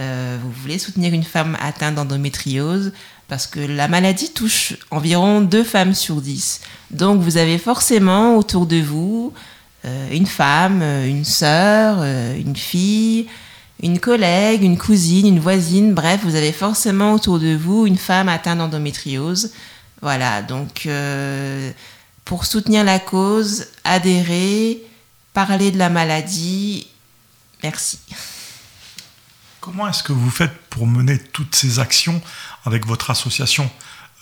euh, 0.00 0.36
vous 0.42 0.50
voulez 0.62 0.78
soutenir 0.78 1.14
une 1.14 1.22
femme 1.22 1.56
atteinte 1.60 1.94
d'endométriose, 1.94 2.92
parce 3.28 3.46
que 3.46 3.60
la 3.60 3.86
maladie 3.86 4.32
touche 4.32 4.74
environ 4.90 5.40
deux 5.40 5.64
femmes 5.64 5.94
sur 5.94 6.20
dix. 6.20 6.60
Donc 6.90 7.20
vous 7.20 7.36
avez 7.36 7.58
forcément 7.58 8.36
autour 8.36 8.66
de 8.66 8.80
vous 8.80 9.32
une 10.10 10.26
femme, 10.26 10.82
une 10.82 11.26
sœur, 11.26 12.02
une 12.02 12.56
fille, 12.56 13.26
une 13.82 13.98
collègue, 13.98 14.62
une 14.62 14.78
cousine, 14.78 15.26
une 15.26 15.40
voisine, 15.40 15.94
bref, 15.94 16.20
vous 16.22 16.36
avez 16.36 16.52
forcément 16.52 17.14
autour 17.14 17.38
de 17.38 17.54
vous 17.54 17.86
une 17.86 17.98
femme 17.98 18.28
atteinte 18.28 18.58
d'endométriose. 18.58 19.52
Voilà, 20.00 20.42
donc 20.42 20.86
euh, 20.86 21.72
pour 22.24 22.44
soutenir 22.44 22.84
la 22.84 22.98
cause, 22.98 23.66
adhérer, 23.84 24.82
parler 25.32 25.70
de 25.70 25.78
la 25.78 25.90
maladie, 25.90 26.86
merci. 27.62 27.98
Comment 29.60 29.88
est-ce 29.88 30.02
que 30.02 30.12
vous 30.12 30.30
faites 30.30 30.54
pour 30.70 30.86
mener 30.86 31.18
toutes 31.18 31.54
ces 31.54 31.78
actions 31.78 32.20
avec 32.64 32.86
votre 32.86 33.10
association? 33.10 33.70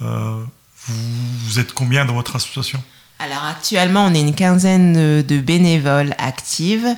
Euh, 0.01 0.43
vous, 0.87 1.59
êtes 1.59 1.73
combien 1.73 2.05
dans 2.05 2.15
votre 2.15 2.37
association? 2.37 2.83
Alors 3.19 3.45
actuellement, 3.45 4.07
on 4.07 4.15
est 4.15 4.21
une 4.21 4.35
quinzaine 4.35 5.23
de 5.23 5.41
bénévoles 5.41 6.15
actives. 6.19 6.89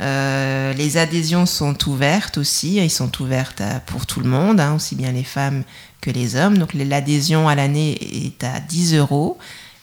Euh, 0.00 0.72
les 0.74 0.96
adhésions 0.96 1.44
sont 1.46 1.76
ouvertes 1.88 2.38
aussi, 2.38 2.78
elles 2.78 2.90
sont 2.90 3.10
ouvertes 3.20 3.62
pour 3.86 4.06
tout 4.06 4.20
le 4.20 4.28
monde, 4.28 4.60
hein, 4.60 4.74
aussi 4.74 4.94
bien 4.94 5.10
les 5.10 5.24
femmes 5.24 5.64
que 6.00 6.10
les 6.10 6.36
hommes. 6.36 6.58
Donc 6.58 6.74
l'adhésion 6.74 7.48
à 7.48 7.54
l'année 7.54 7.98
est 8.26 8.44
à 8.44 8.60
10 8.60 8.94
euros. 8.94 9.38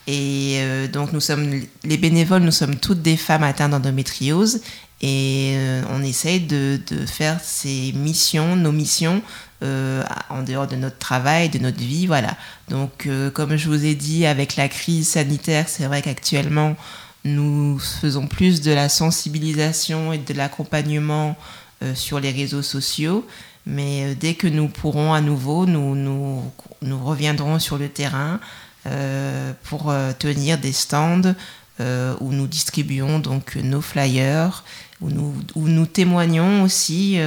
Et 0.08 0.58
euh, 0.60 0.88
donc 0.88 1.12
nous 1.14 1.20
sommes 1.20 1.62
les 1.84 1.98
bénévoles, 1.98 2.44
nous 2.44 2.52
sommes 2.52 2.76
toutes 2.76 3.02
des 3.02 3.18
femmes 3.18 3.44
atteintes 3.44 3.72
d'endométriose 3.72 4.62
et 5.02 5.54
euh, 5.56 5.82
on 5.90 6.04
essaye 6.04 6.40
de, 6.40 6.80
faire 7.08 7.42
ces 7.42 7.92
missions, 7.94 8.56
nos 8.56 8.72
missions 8.72 9.22
en 10.30 10.44
dehors 10.44 10.68
de 10.68 10.76
notre 10.76 11.00
travail, 11.00 11.50
de 11.50 11.58
notre 11.58 11.80
vie, 11.80 12.06
voilà. 12.06 12.38
Donc 12.70 13.10
comme 13.34 13.56
je 13.56 13.68
vous 13.68 13.84
ai 13.84 13.96
dit, 13.96 14.28
avec 14.28 14.58
la 14.58 14.70
crise 14.70 15.10
sanitaire, 15.10 15.68
c'est 15.68 15.88
vrai 15.88 16.04
qu'actuellement 16.04 16.76
nous 17.26 17.80
faisons 17.80 18.28
plus 18.28 18.62
de 18.62 18.72
la 18.72 18.88
sensibilisation 18.88 20.14
et 20.14 20.20
de 20.20 20.34
l'accompagnement 20.34 21.36
euh, 21.84 21.94
sur 21.96 22.20
les 22.20 22.32
réseaux 22.32 22.62
sociaux, 22.62 23.28
mais 23.66 24.04
euh, 24.04 24.16
dès 24.18 24.36
que 24.36 24.48
nous 24.48 24.70
pourrons 24.70 25.12
à 25.12 25.22
nouveau, 25.22 25.66
nous, 25.66 25.96
nous, 25.96 26.54
reviendrons 27.04 27.60
sur 27.60 27.78
le 27.78 27.90
terrain 27.90 28.40
euh, 28.86 29.52
pour 29.64 29.94
tenir 30.20 30.58
des 30.60 30.72
stands 30.72 31.34
où 32.22 32.32
nous 32.32 32.48
distribuons 32.48 33.20
donc 33.20 33.58
nos 33.58 33.82
flyers, 33.82 34.64
où 35.02 35.10
nous, 35.10 35.36
où 35.56 35.68
nous 35.68 35.86
témoignons 35.86 36.64
aussi. 36.64 37.20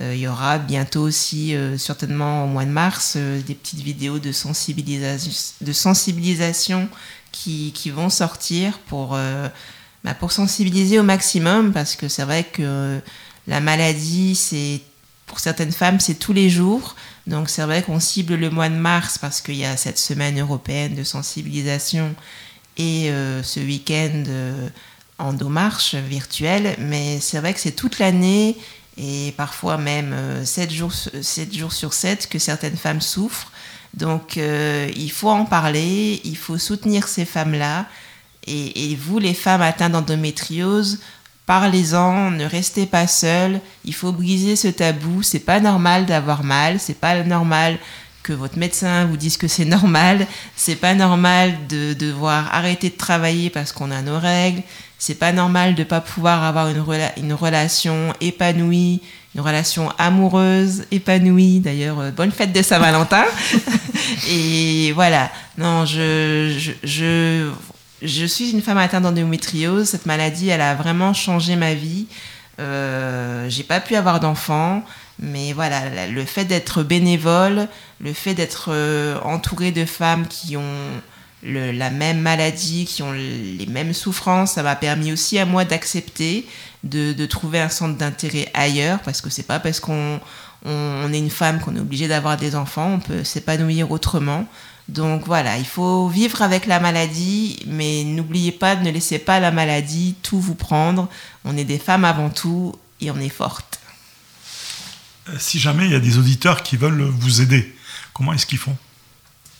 il 0.00 0.18
y 0.18 0.28
aura 0.28 0.58
bientôt 0.58 1.00
aussi, 1.00 1.56
certainement 1.78 2.44
au 2.44 2.46
mois 2.48 2.66
de 2.66 2.70
mars, 2.70 3.16
des 3.16 3.54
petites 3.54 3.80
vidéos 3.80 4.18
de, 4.18 4.32
sensibilisation, 4.32 5.32
de 5.62 5.72
sensibilisation 5.72 6.90
qui, 7.72 7.90
vont 7.90 8.10
sortir 8.10 8.78
pour, 8.86 9.14
euh, 9.14 9.48
bah, 10.04 10.14
pour 10.14 10.32
sensibiliser 10.32 10.98
au 10.98 11.02
maximum 11.02 11.72
parce 11.72 11.96
que 11.96 12.08
c'est 12.08 12.24
vrai 12.24 12.44
que 12.44 13.00
la 13.46 13.60
maladie, 13.60 14.34
c'est 14.34 14.80
pour 15.26 15.40
certaines 15.40 15.72
femmes, 15.72 16.00
c'est 16.00 16.14
tous 16.14 16.32
les 16.32 16.50
jours. 16.50 16.96
Donc 17.26 17.48
c'est 17.48 17.62
vrai 17.62 17.82
qu'on 17.82 18.00
cible 18.00 18.34
le 18.34 18.50
mois 18.50 18.68
de 18.68 18.74
mars 18.74 19.18
parce 19.18 19.40
qu'il 19.40 19.56
y 19.56 19.64
a 19.64 19.76
cette 19.76 19.98
semaine 19.98 20.40
européenne 20.40 20.94
de 20.94 21.04
sensibilisation 21.04 22.14
et 22.76 23.10
euh, 23.10 23.42
ce 23.42 23.60
week-end 23.60 24.24
euh, 24.28 24.68
en 25.18 25.32
marche 25.48 25.94
virtuelle. 25.94 26.76
Mais 26.78 27.20
c'est 27.20 27.38
vrai 27.38 27.54
que 27.54 27.60
c'est 27.60 27.72
toute 27.72 27.98
l'année 27.98 28.56
et 28.96 29.32
parfois 29.36 29.78
même 29.78 30.44
7 30.44 30.72
jours, 30.72 30.92
7 30.92 31.54
jours 31.54 31.72
sur 31.72 31.92
7 31.92 32.28
que 32.28 32.38
certaines 32.38 32.76
femmes 32.76 33.00
souffrent. 33.00 33.52
Donc 33.98 34.36
euh, 34.36 34.88
il 34.96 35.10
faut 35.10 35.30
en 35.30 35.44
parler, 35.44 36.20
il 36.24 36.36
faut 36.36 36.58
soutenir 36.58 37.08
ces 37.08 37.24
femmes-là. 37.24 37.86
Et, 38.50 38.96
vous, 38.98 39.18
les 39.18 39.34
femmes 39.34 39.60
atteintes 39.60 39.92
d'endométriose, 39.92 41.00
parlez-en, 41.44 42.30
ne 42.30 42.46
restez 42.46 42.86
pas 42.86 43.06
seules. 43.06 43.60
Il 43.84 43.94
faut 43.94 44.10
briser 44.10 44.56
ce 44.56 44.68
tabou. 44.68 45.22
C'est 45.22 45.40
pas 45.40 45.60
normal 45.60 46.06
d'avoir 46.06 46.44
mal, 46.44 46.80
c'est 46.80 46.98
pas 46.98 47.22
normal 47.24 47.76
que 48.22 48.32
votre 48.32 48.58
médecin 48.58 49.04
vous 49.04 49.18
dise 49.18 49.36
que 49.36 49.48
c'est 49.48 49.66
normal. 49.66 50.26
C'est 50.56 50.76
pas 50.76 50.94
normal 50.94 51.58
de 51.68 51.92
devoir 51.92 52.54
arrêter 52.54 52.88
de 52.88 52.96
travailler 52.96 53.50
parce 53.50 53.72
qu'on 53.72 53.90
a 53.90 54.00
nos 54.00 54.18
règles. 54.18 54.62
C'est 54.98 55.16
pas 55.16 55.32
normal 55.32 55.74
de 55.74 55.84
pas 55.84 56.00
pouvoir 56.00 56.42
avoir 56.42 56.68
une 56.68 57.32
relation 57.34 58.14
épanouie, 58.22 59.02
une 59.38 59.44
relation 59.44 59.92
amoureuse, 59.98 60.82
épanouie. 60.90 61.60
D'ailleurs, 61.60 62.00
euh, 62.00 62.10
bonne 62.10 62.32
fête 62.32 62.52
de 62.52 62.60
Saint-Valentin. 62.60 63.24
et 64.28 64.90
voilà. 64.96 65.30
Non, 65.56 65.86
je, 65.86 66.72
je, 66.82 67.48
je, 68.02 68.26
suis 68.26 68.50
une 68.50 68.60
femme 68.60 68.78
atteinte 68.78 69.04
d'endométriose. 69.04 69.88
Cette 69.90 70.06
maladie, 70.06 70.48
elle 70.48 70.60
a 70.60 70.74
vraiment 70.74 71.14
changé 71.14 71.54
ma 71.54 71.74
vie. 71.74 72.06
Euh, 72.58 73.48
j'ai 73.48 73.62
pas 73.62 73.78
pu 73.78 73.94
avoir 73.94 74.18
d'enfants, 74.18 74.82
mais 75.20 75.52
voilà, 75.52 76.08
le 76.08 76.24
fait 76.24 76.44
d'être 76.44 76.82
bénévole, 76.82 77.68
le 78.00 78.12
fait 78.12 78.34
d'être 78.34 78.70
euh, 78.72 79.20
entourée 79.22 79.70
de 79.70 79.84
femmes 79.84 80.26
qui 80.26 80.56
ont 80.56 80.90
la 81.42 81.90
même 81.90 82.20
maladie, 82.20 82.84
qui 82.84 83.02
ont 83.02 83.12
les 83.12 83.66
mêmes 83.66 83.94
souffrances, 83.94 84.52
ça 84.52 84.62
m'a 84.62 84.76
permis 84.76 85.12
aussi 85.12 85.38
à 85.38 85.44
moi 85.44 85.64
d'accepter, 85.64 86.46
de, 86.84 87.26
trouver 87.26 87.60
un 87.60 87.68
centre 87.68 87.96
d'intérêt 87.96 88.50
ailleurs, 88.54 89.00
parce 89.00 89.20
que 89.20 89.30
c'est 89.30 89.44
pas 89.44 89.60
parce 89.60 89.80
qu'on 89.80 90.20
on, 90.64 91.12
est 91.12 91.18
une 91.18 91.30
femme 91.30 91.60
qu'on 91.60 91.76
est 91.76 91.80
obligé 91.80 92.08
d'avoir 92.08 92.36
des 92.36 92.56
enfants, 92.56 92.94
on 92.94 93.00
peut 93.00 93.24
s'épanouir 93.24 93.90
autrement. 93.90 94.46
Donc 94.88 95.26
voilà, 95.26 95.58
il 95.58 95.66
faut 95.66 96.08
vivre 96.08 96.40
avec 96.42 96.66
la 96.66 96.80
maladie, 96.80 97.58
mais 97.66 98.04
n'oubliez 98.04 98.52
pas, 98.52 98.74
ne 98.74 98.90
laissez 98.90 99.18
pas 99.18 99.38
la 99.38 99.50
maladie 99.50 100.14
tout 100.22 100.40
vous 100.40 100.54
prendre. 100.54 101.08
On 101.44 101.56
est 101.56 101.64
des 101.64 101.78
femmes 101.78 102.06
avant 102.06 102.30
tout, 102.30 102.74
et 103.00 103.10
on 103.10 103.18
est 103.18 103.28
forte. 103.28 103.80
Euh, 105.28 105.36
si 105.38 105.58
jamais 105.58 105.84
il 105.84 105.92
y 105.92 105.94
a 105.94 106.00
des 106.00 106.18
auditeurs 106.18 106.62
qui 106.62 106.76
veulent 106.76 107.02
vous 107.02 107.40
aider, 107.40 107.74
comment 108.12 108.32
est-ce 108.32 108.46
qu'ils 108.46 108.58
font? 108.58 108.76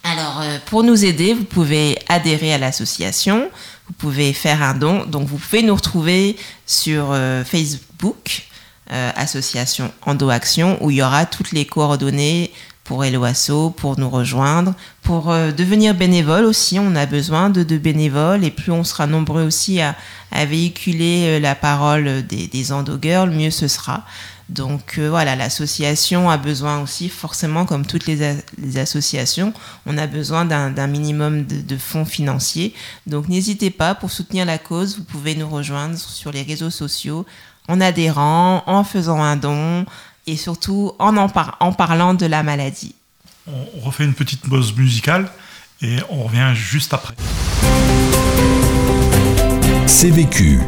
Alors, 0.05 0.41
euh, 0.41 0.59
pour 0.67 0.85
nous 0.85 1.05
aider, 1.05 1.35
vous 1.35 1.45
pouvez 1.45 1.99
adhérer 2.09 2.53
à 2.55 2.59
l'association, 2.59 3.51
vous 3.89 3.93
pouvez 3.95 4.33
faire 4.33 4.63
un 4.63 4.75
don. 4.75 5.05
Donc, 5.05 5.27
vous 5.29 5.39
pouvez 5.39 5.63
nous 5.63 5.75
retrouver 5.75 6.37
sur 6.67 7.09
euh, 7.13 7.45
Facebook, 7.45 8.45
Association 8.91 9.93
Endo 10.07 10.31
Action, 10.31 10.79
où 10.81 10.91
il 10.91 10.97
y 10.97 11.03
aura 11.03 11.27
toutes 11.27 11.53
les 11.53 11.67
coordonnées 11.67 12.51
pour 12.85 13.05
Eloasso, 13.05 13.69
pour 13.69 14.01
nous 14.01 14.09
rejoindre, 14.09 14.73
pour 15.03 15.27
devenir 15.27 15.95
bénévole 15.95 16.47
aussi. 16.47 16.79
On 16.79 16.97
a 16.97 17.05
besoin 17.05 17.51
de, 17.51 17.77
bénévoles 17.77 18.45
et 18.45 18.51
plus 18.51 18.73
on 18.73 18.85
sera 18.85 19.07
nombreux 19.07 19.43
aussi 19.43 19.83
à, 19.83 19.95
véhiculer 20.33 21.39
la 21.39 21.55
parole 21.55 22.27
des, 22.27 22.47
des 22.47 22.73
Endo 22.73 22.99
Girls, 22.99 23.29
mieux 23.29 23.51
ce 23.51 23.69
sera. 23.69 24.07
Donc 24.49 24.97
euh, 24.99 25.11
voilà, 25.11 25.37
l'association 25.37 26.31
a 26.31 26.39
besoin 26.39 26.81
aussi, 26.81 27.09
forcément, 27.09 27.67
comme 27.67 27.85
toutes 27.85 28.07
les, 28.07 28.43
associations, 28.79 29.53
on 29.85 29.99
a 29.99 30.07
besoin 30.07 30.45
d'un 30.45 30.87
minimum 30.87 31.45
de, 31.45 31.77
fonds 31.77 32.07
financiers. 32.07 32.75
Donc 33.07 33.29
n'hésitez 33.29 33.71
pas, 33.71 33.95
pour 33.95 34.11
soutenir 34.11 34.47
la 34.47 34.59
cause, 34.59 34.97
vous 34.97 35.05
pouvez 35.05 35.35
nous 35.35 35.49
rejoindre 35.49 35.99
sur 35.99 36.33
les 36.33 36.43
réseaux 36.43 36.71
sociaux 36.71 37.27
en 37.69 37.81
adhérant, 37.81 38.63
en 38.67 38.85
faisant 38.85 39.23
un 39.23 39.37
don 39.37 39.85
et 40.27 40.37
surtout 40.37 40.93
en, 40.99 41.17
en, 41.17 41.31
en 41.61 41.73
parlant 41.73 42.15
de 42.15 42.27
la 42.27 42.43
maladie. 42.43 42.95
On 43.47 43.81
refait 43.81 44.05
une 44.05 44.15
petite 44.15 44.43
pause 44.43 44.75
musicale 44.77 45.31
et 45.83 45.99
on 46.11 46.25
revient 46.25 46.53
juste 46.55 46.95
après. 46.95 47.15
C'est 49.87 50.11
vécu. 50.11 50.61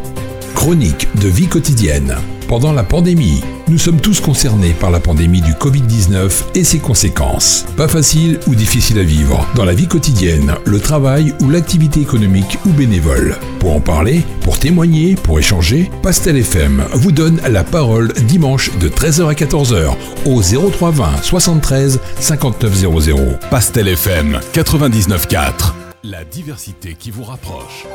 Chronique 0.55 1.09
de 1.21 1.29
vie 1.29 1.47
quotidienne. 1.47 2.17
Pendant 2.49 2.73
la 2.73 2.83
pandémie, 2.83 3.43
nous 3.71 3.79
sommes 3.79 4.01
tous 4.01 4.21
concernés 4.21 4.73
par 4.73 4.91
la 4.91 4.99
pandémie 4.99 5.41
du 5.41 5.53
Covid-19 5.53 6.57
et 6.57 6.65
ses 6.65 6.81
conséquences. 6.81 7.65
Pas 7.77 7.87
facile 7.87 8.41
ou 8.49 8.57
difficile 8.57 8.99
à 8.99 9.05
vivre 9.05 9.47
dans 9.55 9.65
la 9.65 9.75
vie 9.75 9.87
quotidienne, 9.87 10.57
le 10.65 10.81
travail 10.81 11.33
ou 11.41 11.49
l'activité 11.49 12.01
économique 12.01 12.59
ou 12.67 12.71
bénévole. 12.71 13.37
Pour 13.61 13.77
en 13.77 13.81
parler, 13.81 14.25
pour 14.41 14.59
témoigner, 14.59 15.15
pour 15.15 15.39
échanger, 15.39 15.89
Pastel 16.03 16.37
FM 16.37 16.85
vous 16.95 17.13
donne 17.13 17.41
la 17.49 17.63
parole 17.63 18.13
dimanche 18.25 18.77
de 18.79 18.89
13h 18.89 19.29
à 19.29 19.35
14h 19.35 19.95
au 20.27 20.43
0320 20.43 21.23
73 21.23 22.01
5900. 22.19 23.17
Pastel 23.51 23.87
FM 23.87 24.41
99.4. 24.53 25.75
La 26.03 26.25
diversité 26.25 26.95
qui 26.95 27.13
vous 27.13 27.25
rapproche. 27.25 27.87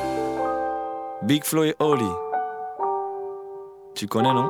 Big 1.28 1.44
Flo 1.44 1.66
et 1.66 1.76
Oli. 1.80 2.06
Tu 3.94 4.08
connais, 4.08 4.34
non? 4.34 4.50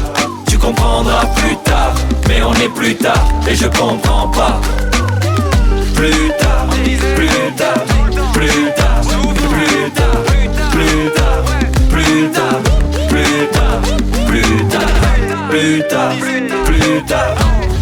comprendras 0.61 1.25
plus 1.37 1.55
tard, 1.57 1.93
mais 2.27 2.41
on 2.43 2.53
est 2.53 2.69
plus 2.69 2.95
tard 2.95 3.25
et 3.49 3.55
je 3.55 3.67
comprends 3.67 4.27
pas. 4.29 4.61
Plus 5.95 6.31
tard, 6.39 6.67
plus 7.15 7.27
tard, 7.57 7.83
plus 8.33 8.71
tard, 8.77 9.01
plus 9.49 9.91
tard, 9.91 10.23
plus 10.71 11.09
tard, 11.11 11.43
plus 11.89 12.29
tard, 12.31 12.61
plus 13.09 13.09
tard, 13.09 13.09
plus 13.09 13.47
tard, 13.51 13.81
plus 14.27 14.63
tard, 14.69 14.93
plus 15.49 15.83
tard, 15.89 16.13
plus 16.65 17.01
tard. 17.07 17.80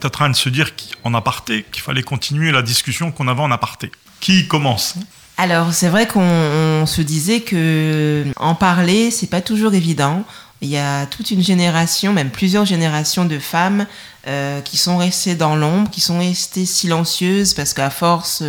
Est 0.00 0.06
en 0.06 0.10
train 0.10 0.30
de 0.30 0.36
se 0.36 0.48
dire 0.48 0.70
en 1.04 1.14
aparté 1.14 1.64
qu'il 1.70 1.82
fallait 1.82 2.02
continuer 2.02 2.52
la 2.52 2.62
discussion 2.62 3.12
qu'on 3.12 3.28
avait 3.28 3.42
en 3.42 3.50
aparté. 3.50 3.90
Qui 4.20 4.46
commence? 4.48 4.94
Alors 5.38 5.72
c'est 5.72 5.88
vrai 5.88 6.06
qu'on 6.06 6.84
se 6.86 7.00
disait 7.00 7.40
que 7.40 8.26
en 8.36 8.54
parler 8.54 9.10
c'est 9.10 9.28
pas 9.28 9.40
toujours 9.40 9.74
évident. 9.74 10.24
Il 10.62 10.68
y 10.68 10.76
a 10.76 11.06
toute 11.06 11.30
une 11.30 11.42
génération, 11.42 12.12
même 12.12 12.28
plusieurs 12.28 12.66
générations 12.66 13.24
de 13.24 13.38
femmes 13.38 13.86
euh, 14.28 14.60
qui 14.60 14.76
sont 14.76 14.98
restées 14.98 15.34
dans 15.34 15.56
l'ombre, 15.56 15.88
qui 15.90 16.02
sont 16.02 16.18
restées 16.18 16.66
silencieuses 16.66 17.54
parce 17.54 17.72
qu'à 17.72 17.88
force, 17.88 18.42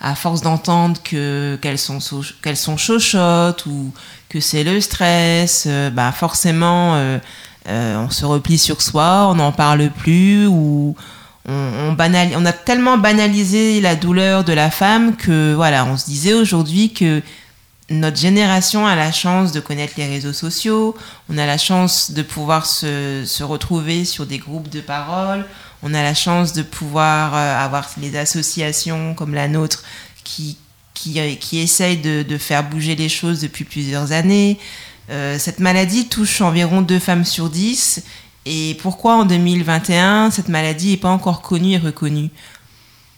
à 0.00 0.14
force 0.14 0.42
d'entendre 0.42 1.02
que 1.02 1.58
qu'elles 1.60 1.78
sont 1.78 1.98
qu'elles 2.42 2.56
sont 2.56 2.76
chochottes 2.76 3.66
ou 3.66 3.92
que 4.28 4.38
c'est 4.38 4.62
le 4.62 4.80
stress, 4.80 5.64
euh, 5.66 5.90
bah 5.90 6.12
forcément 6.12 6.94
euh, 7.70 8.04
on 8.04 8.10
se 8.10 8.24
replie 8.24 8.58
sur 8.58 8.82
soi, 8.82 9.28
on 9.30 9.36
n'en 9.36 9.52
parle 9.52 9.90
plus 9.90 10.46
ou 10.46 10.96
on, 11.48 11.96
on, 11.98 12.44
a 12.44 12.52
tellement 12.52 12.98
banalisé 12.98 13.80
la 13.80 13.96
douleur 13.96 14.44
de 14.44 14.52
la 14.52 14.70
femme 14.70 15.16
que 15.16 15.54
voilà, 15.54 15.84
on 15.86 15.96
se 15.96 16.06
disait 16.06 16.34
aujourd'hui 16.34 16.92
que 16.92 17.22
notre 17.90 18.18
génération 18.18 18.86
a 18.86 18.94
la 18.94 19.10
chance 19.10 19.52
de 19.52 19.60
connaître 19.60 19.94
les 19.96 20.06
réseaux 20.06 20.32
sociaux, 20.32 20.96
on 21.28 21.38
a 21.38 21.46
la 21.46 21.58
chance 21.58 22.12
de 22.12 22.22
pouvoir 22.22 22.66
se, 22.66 23.42
retrouver 23.42 24.04
sur 24.04 24.26
des 24.26 24.38
groupes 24.38 24.68
de 24.68 24.80
parole, 24.80 25.44
on 25.82 25.92
a 25.94 26.02
la 26.02 26.14
chance 26.14 26.52
de 26.52 26.62
pouvoir 26.62 27.34
euh, 27.34 27.64
avoir 27.64 27.88
des 27.96 28.16
associations 28.16 29.14
comme 29.14 29.34
la 29.34 29.48
nôtre 29.48 29.82
qui, 30.22 30.56
qui, 30.94 31.36
qui 31.38 31.58
essayent 31.58 31.96
de, 31.96 32.38
faire 32.38 32.62
bouger 32.62 32.94
les 32.94 33.08
choses 33.08 33.40
depuis 33.40 33.64
plusieurs 33.64 34.12
années. 34.12 34.58
Euh, 35.10 35.38
cette 35.38 35.58
maladie 35.58 36.08
touche 36.08 36.40
environ 36.40 36.82
deux 36.82 36.98
femmes 36.98 37.24
sur 37.24 37.50
dix. 37.50 38.02
Et 38.46 38.76
pourquoi 38.80 39.16
en 39.16 39.24
2021, 39.24 40.30
cette 40.30 40.48
maladie 40.48 40.92
n'est 40.92 40.96
pas 40.96 41.10
encore 41.10 41.42
connue 41.42 41.72
et 41.72 41.78
reconnue? 41.78 42.30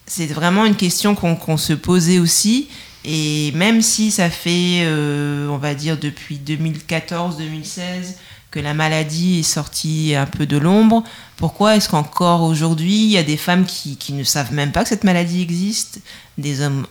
C'est 0.07 0.27
vraiment 0.27 0.65
une 0.65 0.75
question 0.75 1.15
qu'on 1.15 1.57
se 1.57 1.73
posait 1.73 2.19
aussi. 2.19 2.69
Et 3.05 3.53
même 3.53 3.83
si 3.83 4.11
ça 4.11 4.31
fait, 4.31 4.83
euh, 4.85 5.49
on 5.49 5.59
va 5.59 5.75
dire, 5.75 5.99
depuis 5.99 6.41
2014-2016 6.45 8.15
que 8.51 8.61
la 8.61 8.75
maladie 8.75 9.41
est 9.41 9.45
sortie 9.45 10.15
un 10.15 10.27
peu 10.27 10.45
de 10.45 10.59
l'ombre, 10.59 11.03
pourquoi 11.37 11.77
est-ce 11.77 11.89
qu'encore 11.89 12.43
aujourd'hui, 12.43 13.05
il 13.05 13.11
y 13.11 13.17
a 13.17 13.23
des 13.23 13.39
femmes 13.39 13.65
qui, 13.65 13.97
qui, 13.97 14.13
ne 14.13 14.25
savent 14.25 14.53
même 14.53 14.73
pas 14.73 14.83
que 14.83 14.91
cette 14.91 15.05
maladie 15.05 15.41
existe, 15.41 16.01
des 16.37 16.61
hommes 16.61 16.87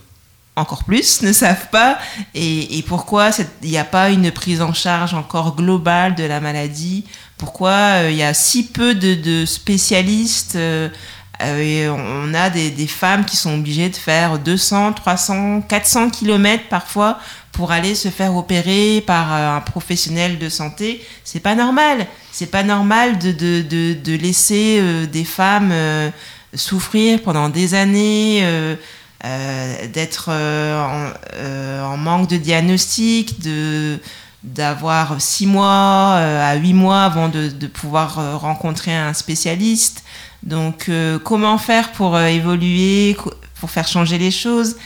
encore 0.56 0.84
plus 0.84 1.22
ne 1.22 1.32
savent 1.32 1.68
pas, 1.70 1.98
et, 2.34 2.78
et 2.78 2.82
pourquoi 2.82 3.30
il 3.62 3.70
n'y 3.70 3.78
a 3.78 3.84
pas 3.84 4.10
une 4.10 4.30
prise 4.30 4.62
en 4.62 4.72
charge 4.72 5.14
encore 5.14 5.56
globale 5.56 6.14
de 6.14 6.24
la 6.24 6.40
maladie? 6.40 7.04
Pourquoi 7.42 7.70
euh, 7.70 8.08
il 8.12 8.16
y 8.16 8.22
a 8.22 8.34
si 8.34 8.68
peu 8.68 8.94
de, 8.94 9.44
spécialistes 9.46 10.54
euh, 10.54 10.88
et 11.40 11.88
on 11.88 12.32
a 12.34 12.50
des, 12.50 12.86
femmes 12.86 13.24
qui 13.24 13.36
sont 13.36 13.58
obligées 13.58 13.88
de 13.88 13.96
faire 13.96 14.38
200, 14.38 14.92
300, 14.92 15.62
400 15.62 16.10
kilomètres 16.10 16.68
parfois 16.68 17.18
pour 17.50 17.72
aller 17.72 17.96
se 17.96 18.10
faire 18.10 18.36
opérer 18.36 19.02
par 19.04 19.34
euh, 19.34 19.56
un 19.56 19.60
professionnel 19.60 20.38
de 20.38 20.48
santé? 20.48 21.04
C'est 21.24 21.40
pas 21.40 21.56
normal. 21.56 22.06
C'est 22.30 22.46
pas 22.46 22.62
normal 22.62 23.18
de, 23.18 23.32
de, 23.32 24.14
laisser 24.14 24.80
des 25.10 25.24
femmes 25.24 25.74
souffrir 26.54 27.20
pendant 27.22 27.48
des 27.48 27.74
années, 27.74 28.46
d'être 29.22 30.30
en, 30.30 31.96
manque 31.96 32.28
de 32.28 32.36
diagnostic, 32.36 33.40
de 33.40 34.00
d'avoir 34.42 35.20
six 35.20 35.46
mois 35.46 36.16
euh, 36.16 36.52
à 36.52 36.56
huit 36.56 36.74
mois 36.74 37.04
avant 37.04 37.28
de, 37.28 37.48
pouvoir 37.66 38.18
euh, 38.18 38.36
rencontrer 38.36 38.94
un 38.94 39.14
spécialiste. 39.14 40.02
Donc, 40.42 40.88
euh, 40.88 41.18
comment 41.18 41.58
faire 41.58 41.92
pour 41.92 42.18
évoluer, 42.18 43.16
pour 43.60 43.70
faire 43.70 43.86
changer 43.86 44.18
les 44.18 44.32
choses? 44.32 44.76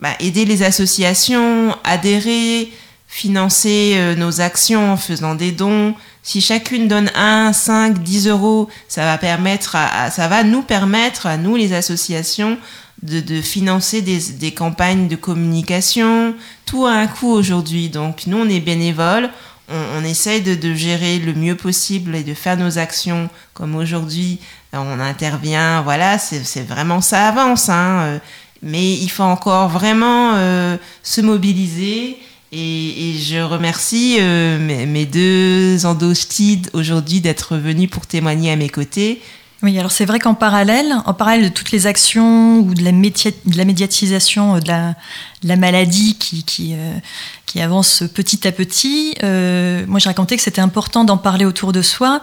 Bah, 0.00 0.10
Aider 0.18 0.44
les 0.44 0.62
associations, 0.62 1.76
adhérer, 1.84 2.72
financer 3.06 4.14
nos 4.16 4.40
actions 4.40 4.92
en 4.92 4.96
faisant 4.96 5.34
des 5.34 5.52
dons. 5.52 5.94
Si 6.22 6.40
chacune 6.40 6.86
donne 6.86 7.10
1, 7.14 7.52
5, 7.52 7.98
10 8.02 8.28
euros, 8.28 8.68
ça 8.88 9.04
va, 9.04 9.18
permettre 9.18 9.76
ça 10.12 10.28
va 10.28 10.44
nous 10.44 10.62
permettre, 10.62 11.26
à 11.26 11.36
nous 11.36 11.56
les 11.56 11.72
associations, 11.72 12.56
de, 13.02 13.40
financer 13.40 14.02
des, 14.02 14.52
campagnes 14.52 15.08
de 15.08 15.16
communication. 15.16 16.34
Tout 16.66 16.86
a 16.86 16.92
un 16.92 17.06
coût 17.06 17.30
aujourd'hui. 17.30 17.88
Donc 17.88 18.26
nous, 18.26 18.38
on 18.38 18.48
est 18.48 18.60
bénévoles. 18.60 19.30
On, 19.68 20.02
essaye 20.02 20.42
de, 20.42 20.74
gérer 20.74 21.18
le 21.18 21.32
mieux 21.32 21.54
possible 21.54 22.16
et 22.16 22.24
de 22.24 22.34
faire 22.34 22.56
nos 22.56 22.78
actions 22.78 23.30
comme 23.54 23.76
aujourd'hui. 23.76 24.40
On 24.72 24.98
intervient, 25.00 25.82
voilà, 25.82 26.18
c'est 26.18 26.66
vraiment 26.66 27.00
ça 27.00 27.28
avance. 27.28 27.68
Hein. 27.68 28.20
Mais 28.62 28.92
il 28.94 29.08
faut 29.08 29.22
encore 29.22 29.68
vraiment 29.68 30.32
euh, 30.34 30.76
se 31.02 31.20
mobiliser. 31.20 32.18
Et, 32.52 33.14
je 33.16 33.40
remercie 33.40 34.16
euh, 34.18 34.58
mes, 34.58 34.84
mes, 34.86 35.06
deux 35.06 35.86
endostides 35.86 36.68
aujourd'hui 36.72 37.20
d'être 37.20 37.56
venus 37.56 37.88
pour 37.88 38.06
témoigner 38.08 38.50
à 38.50 38.56
mes 38.56 38.68
côtés. 38.68 39.22
Oui, 39.62 39.78
alors 39.78 39.90
c'est 39.90 40.06
vrai 40.06 40.18
qu'en 40.18 40.34
parallèle, 40.34 40.94
en 41.04 41.12
parallèle 41.12 41.44
de 41.44 41.54
toutes 41.54 41.70
les 41.70 41.86
actions 41.86 42.60
ou 42.60 42.72
de 42.72 42.82
la, 42.82 42.92
médiatisation 43.64 44.56
euh, 44.56 44.60
de 44.60 44.68
la, 44.68 44.94
la 45.42 45.56
maladie 45.56 46.16
euh, 46.72 46.94
qui, 47.44 47.60
avance 47.60 48.04
petit 48.14 48.48
à 48.48 48.52
petit, 48.52 49.14
euh, 49.22 49.84
moi 49.86 49.98
j'ai 49.98 50.08
raconté 50.08 50.36
que 50.36 50.42
c'était 50.42 50.62
important 50.62 51.04
d'en 51.04 51.18
parler 51.18 51.44
autour 51.44 51.72
de 51.72 51.82
soi 51.82 52.22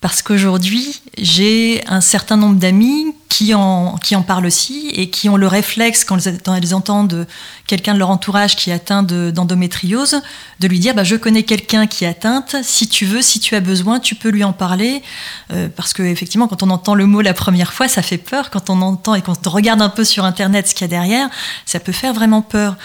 parce 0.00 0.22
qu'aujourd'hui 0.22 1.02
j'ai 1.18 1.84
un 1.88 2.00
certain 2.00 2.38
nombre 2.38 2.56
d'amis 2.56 3.14
qui 3.28 3.54
en, 3.54 3.96
qui 3.96 4.16
en 4.16 4.22
parlent 4.22 4.46
aussi 4.46 4.88
et 4.94 5.10
qui 5.10 5.28
ont 5.28 5.36
le 5.36 5.46
réflexe 5.46 6.04
quand 6.04 6.18
elles, 6.26 6.74
entendent 6.74 7.26
quelqu'un 7.66 7.94
de 7.94 7.98
leur 7.98 8.10
entourage 8.10 8.56
qui 8.56 8.70
est 8.70 8.72
atteint 8.72 9.02
d'endométriose 9.02 10.20
de, 10.60 10.68
lui 10.68 10.78
dire 10.78 10.94
bah, 10.94 11.04
je 11.04 11.16
connais 11.16 11.42
quelqu'un 11.42 11.86
qui 11.86 12.04
est 12.04 12.08
atteinte, 12.08 12.56
si 12.62 12.88
tu 12.88 13.04
veux, 13.04 13.22
si 13.22 13.38
tu 13.38 13.54
as 13.54 13.60
besoin, 13.60 14.00
tu 14.00 14.14
peux 14.14 14.30
lui 14.30 14.44
en 14.44 14.52
parler. 14.52 15.02
Euh, 15.52 15.68
parce 15.74 15.92
que 15.92 16.02
effectivement 16.02 16.48
quand 16.48 16.62
on 16.62 16.70
entend 16.70 16.94
le 16.94 17.06
mot 17.06 17.20
la 17.20 17.34
première 17.34 17.72
fois 17.72 17.88
ça 17.88 18.02
fait 18.02 18.18
peur, 18.18 18.50
quand 18.50 18.70
on 18.70 18.80
entend 18.80 19.14
et 19.14 19.22
quand 19.22 19.46
on 19.46 19.50
regarde 19.50 19.82
un 19.82 19.88
peu 19.90 20.04
sur 20.04 20.24
internet 20.24 20.68
ce 20.68 20.74
qu'il 20.74 20.84
y 20.84 20.86
a 20.86 20.88
derrière, 20.88 21.28
ça 21.66 21.80
peut 21.80 21.92
faire 21.92 22.14
vraiment 22.14 22.42
peur. 22.42 22.76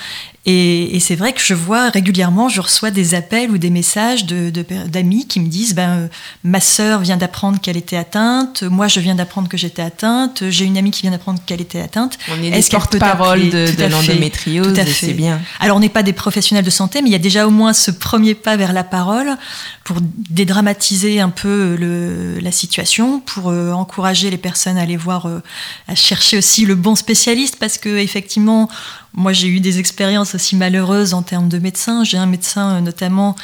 Et, 0.45 0.99
c'est 0.99 1.15
vrai 1.15 1.31
que 1.31 1.39
je 1.41 1.53
vois 1.53 1.89
régulièrement, 1.89 2.49
je 2.49 2.59
reçois 2.59 2.91
des 2.91 3.15
appels 3.15 3.49
ou 3.49 3.57
des 3.57 3.69
messages 3.69 4.25
d'amis 4.25 5.25
qui 5.25 5.39
me 5.39 5.47
disent 5.47 5.73
ben, 5.73 6.09
Ma 6.43 6.59
sœur 6.59 6.99
vient 6.99 7.15
d'apprendre 7.15 7.61
qu'elle 7.61 7.77
était 7.77 7.95
atteinte, 7.95 8.63
moi 8.63 8.89
je 8.89 8.99
viens 8.99 9.15
d'apprendre 9.15 9.47
que 9.47 9.55
j'étais 9.55 9.81
atteinte, 9.81 10.32
j'ai 10.49 10.65
une 10.65 10.77
amie 10.77 10.91
qui 10.91 11.01
vient 11.01 11.11
d'apprendre 11.11 11.39
qu'elle 11.45 11.61
était 11.61 11.81
atteinte. 11.81 12.17
On 12.31 12.41
est 12.41 12.51
des 12.51 12.63
porte-parole 12.69 13.49
de, 13.49 13.75
de 13.75 13.85
l'endométriose, 13.85 14.79
c'est 14.87 15.13
bien. 15.13 15.41
Alors 15.59 15.77
on 15.77 15.79
n'est 15.79 15.89
pas 15.89 16.03
des 16.03 16.13
professionnels 16.13 16.65
de 16.65 16.69
santé, 16.69 17.01
mais 17.01 17.09
il 17.09 17.13
y 17.13 17.15
a 17.15 17.19
déjà 17.19 17.47
au 17.47 17.51
moins 17.51 17.73
ce 17.73 17.91
premier 17.91 18.35
pas 18.35 18.55
vers 18.55 18.73
la 18.73 18.83
parole 18.83 19.37
pour 19.83 19.97
dédramatiser 20.01 21.19
un 21.19 21.29
peu 21.29 21.75
le, 21.75 22.39
la 22.39 22.51
situation, 22.51 23.19
pour 23.19 23.49
euh, 23.49 23.71
encourager 23.71 24.29
les 24.29 24.37
personnes 24.37 24.77
à 24.77 24.81
aller 24.81 24.97
voir, 24.97 25.25
euh, 25.25 25.41
à 25.87 25.95
chercher 25.95 26.37
aussi 26.37 26.65
le 26.65 26.75
bon 26.75 26.95
spécialiste, 26.95 27.57
parce 27.59 27.77
que 27.77 27.97
effectivement, 27.97 28.69
moi, 29.15 29.31
j'ai 29.31 29.47
eu 29.47 29.59
des 29.59 29.77
expériences 29.77 30.33
aussi 30.33 30.55
malheureuses 30.55 31.13
en 31.13 31.21
termes 31.21 31.47
de 31.47 31.59
médecins. 31.59 32.03
J'ai 32.03 32.17
un 32.17 32.25
médecin 32.25 32.77
euh, 32.77 32.81
notamment 32.81 33.35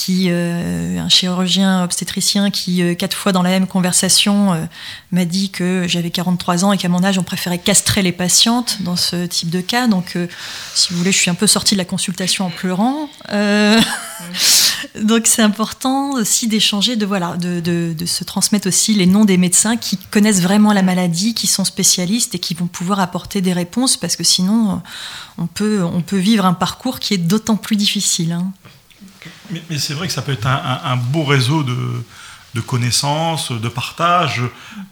qui, 0.00 0.28
euh, 0.30 0.98
un 0.98 1.10
chirurgien 1.10 1.84
obstétricien 1.84 2.50
qui, 2.50 2.82
euh, 2.82 2.94
quatre 2.94 3.14
fois 3.14 3.32
dans 3.32 3.42
la 3.42 3.50
même 3.50 3.66
conversation, 3.66 4.68
m'a 5.12 5.24
dit 5.26 5.50
que 5.50 5.84
j'avais 5.86 6.10
43 6.10 6.64
ans 6.64 6.72
et 6.72 6.78
qu'à 6.78 6.88
mon 6.88 7.04
âge, 7.04 7.18
on 7.18 7.22
préférait 7.22 7.58
castrer 7.58 8.00
les 8.00 8.12
patientes 8.12 8.78
dans 8.80 8.96
ce 8.96 9.26
type 9.26 9.50
de 9.50 9.60
cas. 9.60 9.88
Donc, 9.88 10.16
si 10.74 10.92
vous 10.92 10.98
voulez, 10.98 11.12
je 11.12 11.18
suis 11.18 11.30
un 11.30 11.34
peu 11.34 11.46
sortie 11.46 11.74
de 11.74 11.78
la 11.78 11.84
consultation 11.84 12.46
en 12.46 12.50
pleurant. 12.50 13.10
donc, 15.02 15.26
c'est 15.26 15.42
important 15.42 16.12
aussi 16.12 16.48
d'échanger, 16.48 16.96
de, 16.96 17.04
voilà, 17.04 17.36
de, 17.36 17.94
se 18.06 18.24
transmettre 18.24 18.68
aussi 18.68 18.94
les 18.94 19.06
noms 19.06 19.26
des 19.26 19.36
médecins 19.36 19.76
qui 19.76 19.98
connaissent 19.98 20.40
vraiment 20.40 20.72
la 20.72 20.82
maladie, 20.82 21.34
qui 21.34 21.46
sont 21.46 21.64
spécialistes 21.64 22.34
et 22.34 22.38
qui 22.38 22.54
vont 22.54 22.68
pouvoir 22.68 23.00
apporter 23.00 23.42
des 23.42 23.52
réponses 23.52 23.98
parce 23.98 24.16
que 24.16 24.24
sinon, 24.24 24.80
on 25.36 25.46
peut, 25.46 25.82
on 25.82 26.00
peut 26.00 26.18
vivre 26.18 26.46
un 26.46 26.54
parcours 26.54 27.00
qui 27.00 27.12
est 27.12 27.18
d'autant 27.18 27.56
plus 27.56 27.76
difficile. 27.76 28.32
Hein. 28.32 28.52
Mais, 29.52 29.78
c'est 29.78 29.94
vrai 29.94 30.06
que 30.06 30.12
ça 30.12 30.22
peut 30.22 30.32
être 30.32 30.46
un, 30.46 30.96
beau 30.96 31.24
réseau 31.24 31.62
de, 31.62 31.76
de, 32.54 32.60
connaissances, 32.60 33.52
de 33.52 33.68
partage, 33.68 34.42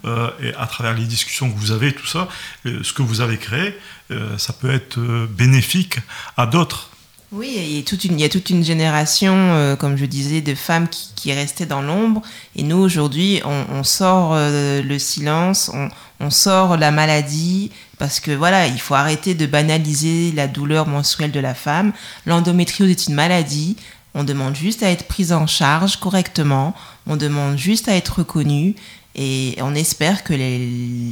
euh, 0.05 0.31
et 0.43 0.55
à 0.55 0.67
travers 0.67 0.95
les 0.95 1.05
discussions 1.05 1.51
que 1.51 1.59
vous 1.59 1.73
avez, 1.73 1.93
tout 1.93 2.07
ça, 2.07 2.29
euh, 2.67 2.81
ce 2.83 2.93
que 2.93 3.03
vous 3.03 3.21
avez 3.21 3.39
créé, 3.39 3.77
euh, 4.11 4.37
ça 4.39 4.53
peut 4.53 4.71
être 4.71 4.99
bénéfique 5.27 5.99
à 6.37 6.47
d'autres. 6.47 6.91
Oui, 7.31 7.57
il 7.59 7.77
y 7.77 7.79
a 8.25 8.29
toute 8.31 8.49
une, 8.49 8.65
génération, 8.65 9.77
comme 9.79 9.99
je 9.99 10.07
disais, 10.07 10.41
de 10.41 10.55
femmes 10.55 10.89
qui, 10.89 11.13
qui 11.15 11.31
restaient 11.35 11.67
dans 11.67 11.83
l'ombre. 11.83 12.23
Et 12.57 12.63
nous, 12.63 12.79
aujourd'hui, 12.79 13.43
on, 13.45 13.85
sort 13.85 14.35
le 14.35 14.99
silence, 14.99 15.71
on, 15.75 15.91
on, 16.21 16.31
sort 16.31 16.79
la 16.79 16.91
maladie, 16.91 17.71
parce 17.99 18.21
que 18.21 18.31
voilà, 18.31 18.67
il 18.67 18.81
faut 18.81 18.95
arrêter 18.95 19.35
de 19.35 19.45
banaliser 19.45 20.33
la 20.33 20.49
douleur 20.49 20.87
menstruelle 20.87 21.31
de 21.31 21.41
la 21.41 21.55
femme. 21.55 21.93
L'endométriose 22.25 22.89
est 22.89 23.09
une 23.09 23.15
maladie. 23.15 23.77
On 24.15 24.25
demande 24.25 24.57
juste 24.57 24.83
à 24.83 24.91
être 24.91 25.07
prise 25.07 25.33
en 25.33 25.47
charge 25.47 25.97
correctement. 25.97 26.75
On 27.07 27.17
demande 27.17 27.57
juste 27.57 27.89
à 27.89 27.95
être 27.95 28.19
reconnue. 28.21 28.75
Et 29.15 29.57
on 29.61 29.75
espère 29.75 30.23
que 30.23 30.33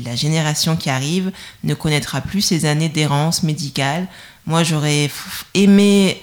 la 0.04 0.14
génération 0.14 0.76
qui 0.76 0.90
arrive 0.90 1.32
ne 1.64 1.74
connaîtra 1.74 2.20
plus 2.20 2.40
ces 2.40 2.64
années 2.64 2.88
d'errance 2.88 3.42
médicale. 3.42 4.06
Moi, 4.46 4.62
j'aurais 4.62 5.10
aimé 5.54 6.20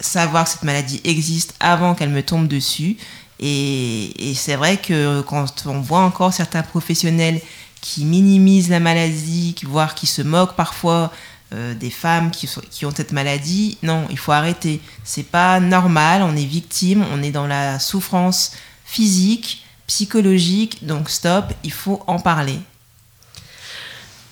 savoir 0.00 0.44
que 0.44 0.50
cette 0.50 0.62
maladie 0.62 1.00
existe 1.04 1.54
avant 1.60 1.94
qu'elle 1.94 2.08
me 2.08 2.22
tombe 2.22 2.48
dessus. 2.48 2.96
Et, 3.40 4.32
c'est 4.34 4.56
vrai 4.56 4.78
que 4.78 5.20
quand 5.22 5.66
on 5.66 5.80
voit 5.80 6.00
encore 6.00 6.32
certains 6.32 6.62
professionnels 6.62 7.40
qui 7.80 8.04
minimisent 8.04 8.70
la 8.70 8.80
maladie, 8.80 9.54
voire 9.64 9.94
qui 9.94 10.06
se 10.06 10.22
moquent 10.22 10.56
parfois 10.56 11.12
euh, 11.54 11.74
des 11.74 11.90
femmes 11.90 12.30
qui, 12.30 12.48
qui, 12.70 12.84
ont 12.84 12.92
cette 12.94 13.12
maladie, 13.12 13.78
non, 13.82 14.06
il 14.10 14.18
faut 14.18 14.32
arrêter. 14.32 14.80
C'est 15.04 15.22
pas 15.22 15.60
normal, 15.60 16.22
on 16.22 16.36
est 16.36 16.44
victime, 16.44 17.04
on 17.12 17.22
est 17.22 17.30
dans 17.30 17.46
la 17.46 17.78
souffrance 17.78 18.52
physique, 18.84 19.64
psychologique, 19.86 20.86
donc 20.86 21.08
stop, 21.08 21.46
il 21.64 21.72
faut 21.72 22.02
en 22.06 22.18
parler. 22.18 22.58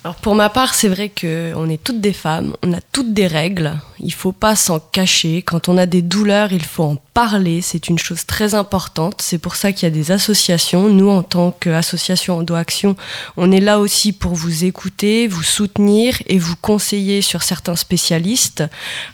Alors 0.04 0.16
pour 0.16 0.34
ma 0.34 0.50
part, 0.50 0.74
c'est 0.74 0.88
vrai 0.88 1.08
qu'on 1.08 1.68
est 1.68 1.82
toutes 1.82 2.00
des 2.00 2.12
femmes, 2.12 2.54
on 2.62 2.72
a 2.72 2.80
toutes 2.92 3.12
des 3.12 3.26
règles, 3.26 3.76
il 4.00 4.12
faut 4.12 4.32
pas 4.32 4.56
s'en 4.56 4.78
cacher. 4.78 5.42
Quand 5.42 5.68
on 5.68 5.78
a 5.78 5.86
des 5.86 6.02
douleurs, 6.02 6.52
il 6.52 6.64
faut 6.64 6.84
en 6.84 6.96
parler, 7.14 7.62
c'est 7.62 7.88
une 7.88 7.98
chose 7.98 8.26
très 8.26 8.54
importante. 8.54 9.22
C'est 9.22 9.38
pour 9.38 9.56
ça 9.56 9.72
qu'il 9.72 9.84
y 9.84 9.86
a 9.86 9.94
des 9.94 10.10
associations. 10.10 10.88
Nous, 10.88 11.08
en 11.08 11.22
tant 11.22 11.50
qu'association 11.50 12.38
Endo 12.38 12.54
Action, 12.54 12.96
on 13.36 13.50
est 13.52 13.60
là 13.60 13.78
aussi 13.78 14.12
pour 14.12 14.34
vous 14.34 14.64
écouter, 14.64 15.28
vous 15.28 15.42
soutenir 15.42 16.16
et 16.26 16.38
vous 16.38 16.56
conseiller 16.56 17.22
sur 17.22 17.42
certains 17.42 17.76
spécialistes. 17.76 18.64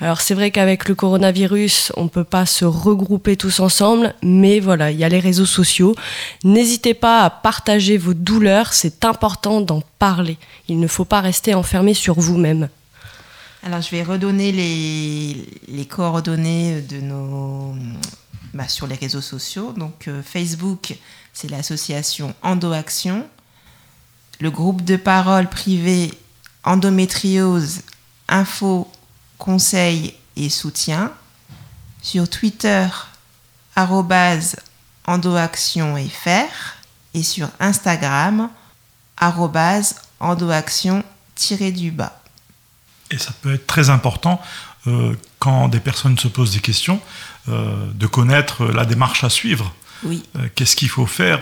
Alors 0.00 0.20
c'est 0.20 0.34
vrai 0.34 0.50
qu'avec 0.50 0.88
le 0.88 0.94
coronavirus, 0.94 1.92
on 1.96 2.08
peut 2.08 2.24
pas 2.24 2.46
se 2.46 2.64
regrouper 2.64 3.36
tous 3.36 3.60
ensemble, 3.60 4.14
mais 4.22 4.60
voilà, 4.60 4.90
il 4.90 4.98
y 4.98 5.04
a 5.04 5.08
les 5.08 5.20
réseaux 5.20 5.46
sociaux. 5.46 5.94
N'hésitez 6.44 6.94
pas 6.94 7.22
à 7.22 7.30
partager 7.30 7.98
vos 7.98 8.14
douleurs, 8.14 8.72
c'est 8.72 9.04
important 9.04 9.60
d'en 9.60 9.82
parler. 9.98 10.38
Il 10.68 10.80
ne 10.80 10.88
faut 10.88 11.04
pas 11.04 11.20
rester 11.20 11.54
enfermé 11.54 11.94
sur 11.94 12.18
vous-même. 12.18 12.68
Alors, 13.64 13.80
je 13.80 13.92
vais 13.92 14.02
redonner 14.02 14.50
les, 14.50 15.86
coordonnées 15.86 16.82
de 16.82 17.00
nos, 17.00 17.76
bah, 18.54 18.66
sur 18.66 18.88
les 18.88 18.96
réseaux 18.96 19.20
sociaux. 19.20 19.72
Donc, 19.72 20.08
euh, 20.08 20.20
Facebook, 20.20 20.96
c'est 21.32 21.48
l'association 21.48 22.34
Endoaction. 22.42 23.24
Le 24.40 24.50
groupe 24.50 24.82
de 24.82 24.96
parole 24.96 25.48
privé 25.48 26.12
Endométriose, 26.64 27.82
Info, 28.28 28.90
Conseil 29.38 30.16
et 30.34 30.48
Soutien. 30.48 31.12
Sur 32.02 32.28
Twitter, 32.28 32.88
endoaction.fr 33.76 36.76
et 37.14 37.22
sur 37.22 37.48
Instagram, 37.60 38.50
endoaction-du-bas. 40.20 42.21
Et 43.12 43.18
ça 43.18 43.32
peut 43.42 43.54
être 43.54 43.66
très 43.66 43.90
important 43.90 44.40
euh, 44.88 45.14
quand 45.38 45.68
des 45.68 45.80
personnes 45.80 46.18
se 46.18 46.28
posent 46.28 46.52
des 46.52 46.60
questions, 46.60 47.00
euh, 47.48 47.86
de 47.94 48.06
connaître 48.06 48.64
la 48.64 48.84
démarche 48.84 49.22
à 49.22 49.30
suivre. 49.30 49.72
Oui. 50.02 50.24
Euh, 50.36 50.48
qu'est-ce 50.54 50.74
qu'il 50.74 50.88
faut 50.88 51.06
faire 51.06 51.40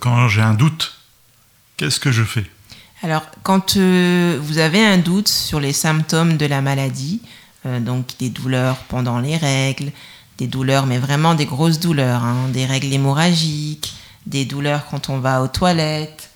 quand 0.00 0.28
j'ai 0.28 0.42
un 0.42 0.54
doute? 0.54 0.98
Qu'est-ce 1.76 2.00
que 2.00 2.10
je 2.10 2.24
fais? 2.24 2.44
Alors, 3.02 3.22
quand 3.42 3.76
vous 3.76 4.58
avez 4.58 4.84
un 4.84 4.98
doute 4.98 5.28
sur 5.28 5.60
les 5.60 5.72
symptômes 5.72 6.36
de 6.36 6.46
la 6.46 6.60
maladie, 6.60 7.20
donc 7.64 8.16
des 8.18 8.30
douleurs 8.30 8.76
pendant 8.88 9.18
les 9.18 9.36
règles, 9.36 9.90
des 10.38 10.46
douleurs, 10.46 10.86
mais 10.86 10.98
vraiment 10.98 11.34
des 11.34 11.46
grosses 11.46 11.80
douleurs, 11.80 12.22
hein, 12.22 12.48
des 12.52 12.64
règles 12.64 12.92
hémorragiques, 12.92 13.94
des 14.26 14.44
douleurs 14.44 14.86
quand 14.88 15.08
on 15.08 15.18
va 15.18 15.42
aux 15.42 15.48
toilettes. 15.48 16.30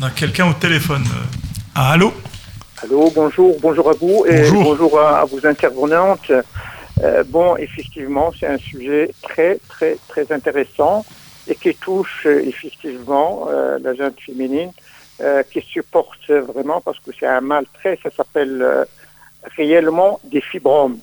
On 0.00 0.04
a 0.04 0.10
quelqu'un 0.10 0.46
au 0.46 0.54
téléphone. 0.54 1.06
Ah, 1.74 1.92
allô? 1.92 2.14
Allô, 2.82 3.10
bonjour, 3.10 3.56
bonjour 3.58 3.88
à 3.88 3.94
vous 3.94 4.26
et 4.26 4.50
bonjour, 4.50 5.00
à, 5.00 5.24
vos 5.24 5.46
intervenantes. 5.46 6.30
Euh, 7.02 7.24
bon, 7.24 7.56
effectivement, 7.56 8.30
c'est 8.38 8.46
un 8.46 8.58
sujet 8.58 9.12
très, 9.22 9.58
très, 9.66 9.96
très 10.08 10.30
intéressant 10.30 11.02
et 11.48 11.54
qui 11.54 11.74
touche 11.74 12.26
euh, 12.26 12.42
effectivement 12.44 13.46
euh, 13.48 13.78
la 13.82 13.94
jeune 13.94 14.12
féminine, 14.18 14.72
qui 15.50 15.62
supporte 15.62 16.28
vraiment 16.28 16.82
parce 16.82 17.00
que 17.00 17.10
c'est 17.18 17.26
un 17.26 17.40
mal 17.40 17.64
très, 17.72 17.98
ça 18.02 18.10
s'appelle 18.14 18.86
réellement 19.56 20.20
des 20.24 20.42
fibromes. 20.42 20.98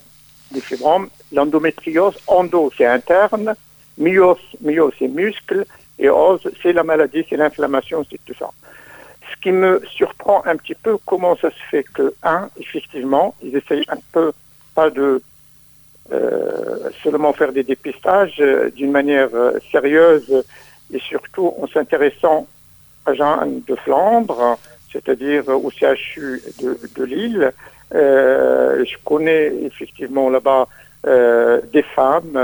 Des 0.51 0.61
fibromes, 0.61 1.09
l'endométriose, 1.31 2.13
endo 2.27 2.71
c'est 2.77 2.85
interne, 2.85 3.55
myos, 3.97 4.37
myos 4.61 4.91
c'est 4.99 5.07
muscle 5.07 5.65
et 5.97 6.09
ose 6.09 6.47
c'est 6.61 6.73
la 6.73 6.83
maladie, 6.83 7.25
c'est 7.27 7.37
l'inflammation, 7.37 8.05
c'est 8.07 8.23
tout 8.23 8.35
ça 8.37 8.51
qui 9.41 9.51
me 9.51 9.81
surprend 9.95 10.43
un 10.45 10.55
petit 10.57 10.75
peu, 10.75 10.97
comment 11.05 11.35
ça 11.37 11.49
se 11.49 11.63
fait 11.69 11.83
que, 11.83 12.13
un, 12.23 12.49
effectivement, 12.57 13.35
ils 13.41 13.55
essayent 13.55 13.85
un 13.89 13.99
peu, 14.11 14.31
pas 14.75 14.89
de 14.89 15.21
euh, 16.11 16.89
seulement 17.01 17.31
faire 17.31 17.53
des 17.53 17.63
dépistages 17.63 18.35
euh, 18.41 18.69
d'une 18.71 18.91
manière 18.91 19.29
euh, 19.33 19.57
sérieuse 19.71 20.43
et 20.93 20.99
surtout 20.99 21.53
en 21.61 21.65
s'intéressant 21.67 22.45
à 23.05 23.13
Jean 23.13 23.45
de 23.45 23.75
Flandre, 23.75 24.57
c'est-à-dire 24.91 25.47
au 25.47 25.71
CHU 25.71 26.43
de, 26.61 27.03
Lille. 27.03 27.51
je 27.91 28.95
connais 29.03 29.51
effectivement 29.63 30.29
là-bas 30.29 30.67
des 31.73 31.83
femmes 31.95 32.39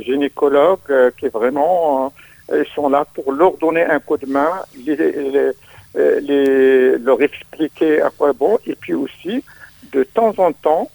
gynécologues 0.00 1.12
qui 1.18 1.28
vraiment 1.28 2.12
sont 2.74 2.88
là 2.88 3.04
pour 3.14 3.32
leur 3.32 3.56
donner 3.58 3.84
un 3.84 4.00
coup 4.00 4.16
de 4.16 4.26
main, 4.26 4.50
euh, 5.96 6.20
les, 6.20 6.98
leur 6.98 7.20
expliquer 7.20 8.00
à 8.00 8.10
quoi 8.10 8.32
bon, 8.32 8.58
et 8.66 8.74
puis 8.74 8.94
aussi, 8.94 9.44
de 9.92 10.04
temps 10.04 10.34
en 10.38 10.52
temps, 10.52 10.90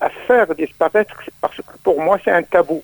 à 0.00 0.10
faire 0.10 0.54
disparaître, 0.54 1.14
parce 1.40 1.56
que 1.56 1.78
pour 1.82 2.00
moi, 2.00 2.18
c'est 2.22 2.30
un 2.30 2.42
tabou. 2.42 2.82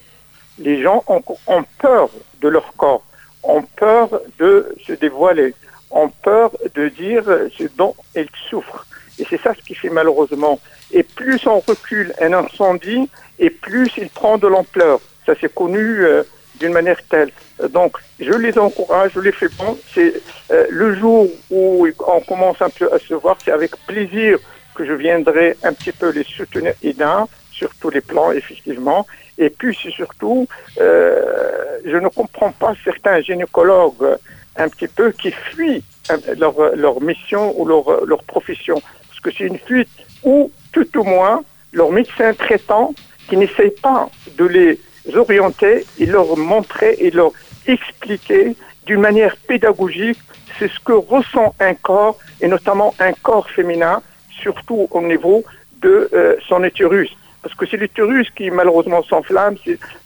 Les 0.59 0.83
gens 0.83 1.05
ont, 1.09 1.23
ont, 1.47 1.65
peur 1.79 2.09
de 2.41 2.49
leur 2.49 2.73
corps, 2.75 3.05
ont 3.43 3.63
peur 3.77 4.09
de 4.39 4.75
se 4.87 4.93
dévoiler, 4.93 5.55
ont 5.91 6.09
peur 6.09 6.53
de 6.75 6.89
dire 6.89 7.25
ce 7.57 7.65
dont 7.77 7.95
ils 8.17 8.29
souffrent. 8.49 8.87
Et 9.19 9.27
c'est 9.29 9.41
ça 9.41 9.55
ce 9.55 9.63
qui 9.63 9.75
fait 9.75 9.91
malheureusement. 9.91 10.59
Et 10.91 11.03
plus 11.03 11.47
on 11.47 11.61
recule 11.61 12.15
un 12.21 12.33
incendie, 12.33 13.09
et 13.39 13.51
plus 13.51 13.91
il 13.99 14.09
prend 14.09 14.39
de 14.39 14.47
l'ampleur. 14.47 15.01
Ça 15.27 15.35
c'est 15.41 15.53
connu 15.55 16.05
euh, 16.05 16.23
d'une 16.63 16.73
manière 16.73 17.03
telle. 17.11 17.31
Donc, 17.71 17.97
je 18.21 18.33
les 18.33 18.57
encourage, 18.57 19.11
je 19.15 19.21
les 19.21 19.33
fais 19.33 19.49
bon. 19.59 19.77
C'est 19.93 20.13
euh, 20.53 20.67
le 20.71 20.95
jour 20.95 21.29
où 21.51 21.89
on 22.17 22.21
commence 22.21 22.63
un 22.63 22.71
peu 22.71 22.89
à 22.93 22.99
se 22.99 23.15
voir, 23.15 23.37
c'est 23.45 23.51
avec 23.51 23.73
plaisir 23.87 24.39
que 24.77 24.85
je 24.87 24.93
viendrai 24.93 25.57
un 25.65 25.73
petit 25.73 25.93
peu 25.93 26.11
les 26.11 26.25
soutenir 26.25 26.73
et 26.83 26.93
d'un 26.93 27.27
sur 27.51 27.71
tous 27.81 27.91
les 27.91 28.01
plans, 28.01 28.31
effectivement. 28.33 29.07
Et 29.39 29.51
puis, 29.51 29.75
surtout, 29.75 30.47
euh, 30.81 31.79
je 31.85 31.97
ne 31.97 32.09
comprends 32.09 32.53
pas 32.53 32.73
certains 32.85 33.21
gynécologues 33.21 34.17
un 34.57 34.69
petit 34.69 34.89
peu 34.89 35.11
qui 35.11 35.31
fuient 35.33 35.83
euh, 36.11 36.17
leur, 36.39 36.55
leur 36.77 37.01
mission 37.01 37.45
ou 37.59 37.67
leur, 37.67 38.07
leur 38.07 38.23
profession. 38.23 38.81
Parce 39.09 39.21
que 39.21 39.31
c'est 39.37 39.49
une 39.53 39.59
fuite 39.59 39.91
ou, 40.23 40.51
tout 40.73 40.91
au 41.01 41.05
moins, 41.05 41.43
leur 41.73 41.91
médecin 41.91 42.33
traitant 42.35 42.95
qui 43.29 43.37
n'essaye 43.37 43.73
pas 43.89 44.09
de 44.37 44.45
les 44.45 44.81
orienter 45.15 45.85
et 45.99 46.07
leur 46.07 46.37
montrer 46.37 46.97
et 46.99 47.11
leur 47.11 47.33
expliquer 47.67 48.57
d'une 48.87 49.01
manière 49.01 49.37
pédagogique 49.37 50.19
c'est 50.59 50.71
ce 50.71 50.81
que 50.81 50.93
ressent 50.93 51.55
un 51.61 51.75
corps 51.75 52.19
et 52.41 52.49
notamment 52.49 52.95
un 52.99 53.13
corps 53.13 53.49
féminin, 53.51 54.03
surtout 54.31 54.89
au 54.91 55.03
niveau 55.03 55.45
de 55.81 56.09
euh, 56.13 56.37
son 56.49 56.63
utérus. 56.65 57.11
Parce 57.43 57.55
que 57.55 57.67
c'est 57.67 57.77
l'utérus 57.77 58.31
qui 58.31 58.51
malheureusement 58.51 59.03
s'enflamme, 59.03 59.57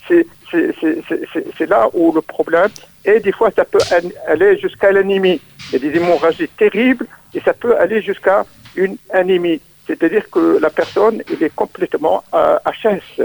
c'est 0.09 1.67
là 1.69 1.89
où 1.93 2.13
le 2.13 2.23
problème 2.23 2.71
et 3.05 3.21
des 3.21 3.33
fois 3.33 3.51
ça 3.55 3.65
peut 3.65 3.79
aller 4.27 4.59
jusqu'à 4.59 4.93
l'anémie. 4.93 5.41
Il 5.69 5.73
y 5.73 5.77
a 5.77 5.91
des 5.91 5.99
hémorragies 5.99 6.49
terribles 6.49 7.07
et 7.35 7.41
ça 7.41 7.53
peut 7.53 7.77
aller 7.77 8.01
jusqu'à 8.01 8.47
une 8.75 8.97
anémie. 9.11 9.61
C'est-à-dire 9.87 10.31
que 10.31 10.59
la 10.59 10.71
personne 10.71 11.23
est 11.29 11.55
complètement 11.55 12.25
à 12.33 12.63
HS. 12.65 13.23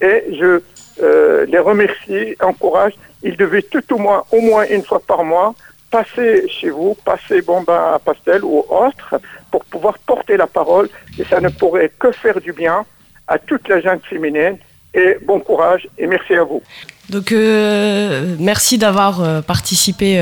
Et 0.00 0.24
je 0.38 0.62
euh, 1.02 1.46
les 1.46 1.58
remercie, 1.58 2.36
encourage. 2.42 2.94
Ils 3.22 3.36
devaient 3.36 3.62
tout 3.62 3.84
au 3.92 3.98
moins, 3.98 4.24
au 4.32 4.40
moins 4.40 4.64
une 4.68 4.82
fois 4.82 5.00
par 5.00 5.24
mois, 5.24 5.54
passer 5.90 6.48
chez 6.48 6.70
vous, 6.70 6.96
passer 7.04 7.42
bon 7.42 7.64
à 7.68 7.98
pastel 8.04 8.44
ou 8.44 8.64
autre, 8.68 9.20
pour 9.50 9.64
pouvoir 9.64 9.98
porter 10.00 10.36
la 10.36 10.46
parole. 10.46 10.88
Et 11.18 11.24
ça 11.24 11.40
ne 11.40 11.48
pourrait 11.48 11.90
que 11.98 12.12
faire 12.12 12.40
du 12.40 12.52
bien 12.52 12.84
à 13.28 13.38
toute 13.38 13.68
la 13.68 13.80
jeune 13.80 14.00
féminine. 14.00 14.56
Et 14.92 15.18
bon 15.24 15.38
courage 15.38 15.86
et 15.98 16.06
merci 16.08 16.34
à 16.34 16.42
vous. 16.42 16.62
Donc 17.10 17.30
euh, 17.30 18.34
merci 18.40 18.76
d'avoir 18.76 19.22
euh, 19.22 19.40
participé 19.40 20.18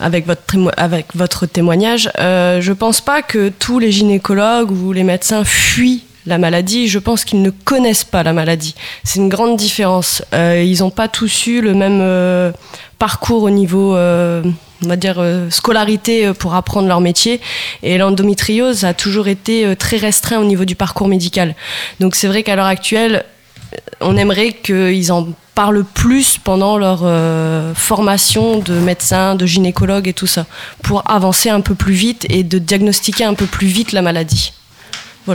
avec 0.00 0.26
votre, 0.26 0.42
avec 0.76 1.14
votre 1.14 1.46
témoignage. 1.46 2.10
je 2.18 2.68
ne 2.68 2.74
pense 2.74 3.00
pas 3.00 3.22
que 3.22 3.48
tous 3.48 3.78
les 3.78 3.92
gynécologues 3.92 4.72
ou 4.72 4.92
les 4.92 5.04
médecins 5.04 5.44
fuient 5.44 6.04
la 6.30 6.38
maladie, 6.38 6.88
je 6.88 6.98
pense 6.98 7.24
qu'ils 7.26 7.42
ne 7.42 7.50
connaissent 7.50 8.04
pas 8.04 8.22
la 8.22 8.32
maladie. 8.32 8.74
C'est 9.04 9.18
une 9.18 9.28
grande 9.28 9.56
différence. 9.58 10.22
Euh, 10.32 10.64
ils 10.64 10.78
n'ont 10.80 10.90
pas 10.90 11.08
tous 11.08 11.46
eu 11.46 11.60
le 11.60 11.74
même 11.74 12.00
euh, 12.00 12.52
parcours 12.98 13.42
au 13.42 13.50
niveau 13.50 13.94
euh, 13.96 14.42
on 14.82 14.88
va 14.88 14.96
dire, 14.96 15.22
scolarité 15.50 16.32
pour 16.32 16.54
apprendre 16.54 16.88
leur 16.88 17.02
métier. 17.02 17.40
Et 17.82 17.98
l'endométriose 17.98 18.84
a 18.84 18.94
toujours 18.94 19.28
été 19.28 19.76
très 19.76 19.98
restreint 19.98 20.38
au 20.38 20.44
niveau 20.44 20.64
du 20.64 20.74
parcours 20.74 21.06
médical. 21.06 21.54
Donc 21.98 22.14
c'est 22.14 22.28
vrai 22.28 22.42
qu'à 22.42 22.56
l'heure 22.56 22.64
actuelle, 22.64 23.26
on 24.00 24.16
aimerait 24.16 24.52
qu'ils 24.54 25.12
en 25.12 25.28
parlent 25.54 25.84
plus 25.84 26.38
pendant 26.38 26.78
leur 26.78 27.00
formation 27.76 28.60
de 28.60 28.72
médecin, 28.72 29.34
de 29.34 29.44
gynécologue 29.44 30.08
et 30.08 30.14
tout 30.14 30.26
ça, 30.26 30.46
pour 30.82 31.02
avancer 31.10 31.50
un 31.50 31.60
peu 31.60 31.74
plus 31.74 31.92
vite 31.92 32.24
et 32.30 32.42
de 32.42 32.58
diagnostiquer 32.58 33.24
un 33.24 33.34
peu 33.34 33.44
plus 33.44 33.66
vite 33.66 33.92
la 33.92 34.00
maladie. 34.00 34.54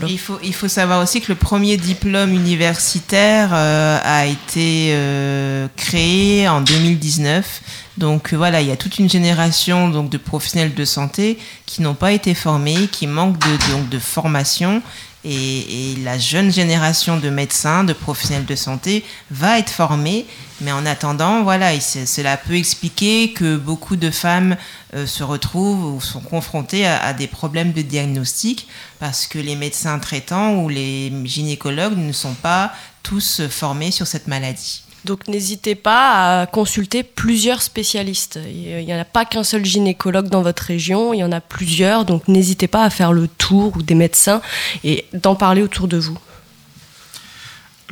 Il, 0.08 0.20
faut, 0.20 0.40
il 0.44 0.54
faut 0.54 0.68
savoir 0.68 1.02
aussi 1.02 1.22
que 1.22 1.32
le 1.32 1.38
premier 1.38 1.78
diplôme 1.78 2.34
universitaire 2.34 3.52
euh, 3.54 4.00
a 4.04 4.26
été 4.26 4.90
euh, 4.92 5.68
créé 5.78 6.48
en 6.48 6.62
2019. 6.62 7.62
Donc 7.98 8.34
euh, 8.34 8.38
voilà, 8.38 8.62
il 8.62 8.68
y 8.68 8.72
a 8.72 8.78
toute 8.78 9.00
une 9.00 9.10
génération 9.10 9.90
donc, 9.90 10.10
de 10.10 10.18
professionnels 10.18 10.74
de 10.74 10.86
santé 10.86 11.38
qui 11.66 11.82
n'ont 11.82 11.94
pas 11.94 12.12
été 12.12 12.34
formés, 12.34 12.88
qui 12.92 13.08
manquent 13.08 13.38
de, 13.40 13.72
donc, 13.72 13.90
de 13.90 14.00
formation 14.00 14.82
et, 15.26 15.96
la 16.04 16.20
jeune 16.20 16.52
génération 16.52 17.18
de 17.18 17.30
médecins, 17.30 17.84
de 17.84 17.94
professionnels 17.94 18.46
de 18.46 18.56
santé 18.56 19.04
va 19.32 19.60
être 19.60 19.70
formée. 19.70 20.26
Mais 20.62 20.72
en 20.72 20.86
attendant, 20.86 21.44
voilà, 21.44 21.78
cela 21.80 22.38
peut 22.38 22.56
expliquer 22.56 23.34
que 23.34 23.58
beaucoup 23.58 23.96
de 23.96 24.10
femmes 24.10 24.56
euh, 24.94 25.06
se 25.06 25.24
retrouvent 25.24 25.96
ou 25.96 26.02
sont 26.02 26.22
confrontées 26.22 26.86
à, 26.86 27.12
des 27.14 27.28
problèmes 27.28 27.74
de 27.74 27.82
diagnostic 27.82 28.68
parce 29.00 29.28
que 29.28 29.40
les 29.40 29.56
médecins 29.56 30.00
traitants 30.00 30.56
ou 30.64 30.70
les 30.70 31.12
gynécologues 31.26 31.98
ne 31.98 32.14
sont 32.14 32.36
pas 32.36 32.72
tous 33.04 33.42
formés 33.50 33.92
sur 33.92 34.08
cette 34.08 34.28
maladie. 34.28 34.85
Donc 35.06 35.28
n'hésitez 35.28 35.76
pas 35.76 36.41
à 36.41 36.45
consulter 36.47 37.03
plusieurs 37.03 37.62
spécialistes. 37.62 38.39
Il 38.47 38.86
n'y 38.86 38.93
en 38.93 38.99
a 38.99 39.06
pas 39.06 39.24
qu'un 39.24 39.43
seul 39.43 39.64
gynécologue 39.64 40.30
dans 40.30 40.41
votre 40.41 40.64
région, 40.64 41.14
il 41.14 41.20
y 41.20 41.24
en 41.24 41.32
a 41.32 41.41
plusieurs. 41.41 42.06
Donc 42.06 42.28
n'hésitez 42.28 42.68
pas 42.68 42.84
à 42.84 42.89
faire 42.89 43.14
le 43.14 43.28
tour 43.28 43.78
ou 43.78 43.82
des 43.82 43.95
médecins 43.95 44.41
et 44.84 45.06
d'en 45.14 45.36
parler 45.36 45.62
autour 45.62 45.88
de 45.88 45.97
vous. 45.97 46.18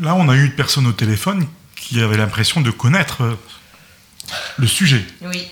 Là, 0.01 0.16
on 0.16 0.28
a 0.28 0.36
eu 0.36 0.45
une 0.45 0.55
personne 0.55 0.88
au 0.88 0.91
téléphone 0.91 1.45
qui 1.76 2.01
avait 2.01 2.18
l'impression 2.18 2.61
de 2.61 2.72
connaître 2.72 3.22
euh, 3.22 3.36
le 4.57 4.68
sujet. 4.68 5.05
Oui. 5.22 5.47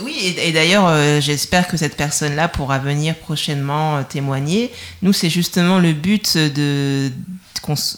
Oui, 0.00 0.34
et, 0.38 0.52
d'ailleurs, 0.52 0.86
euh, 0.88 1.20
j'espère 1.20 1.68
que 1.68 1.76
cette 1.76 1.96
personne-là 1.96 2.48
pourra 2.48 2.78
venir 2.78 3.14
prochainement 3.14 3.98
euh, 3.98 4.02
témoigner. 4.02 4.72
Nous, 5.02 5.12
c'est 5.12 5.30
justement 5.30 5.78
le 5.78 5.92
but 5.92 6.36
de, 6.36 7.10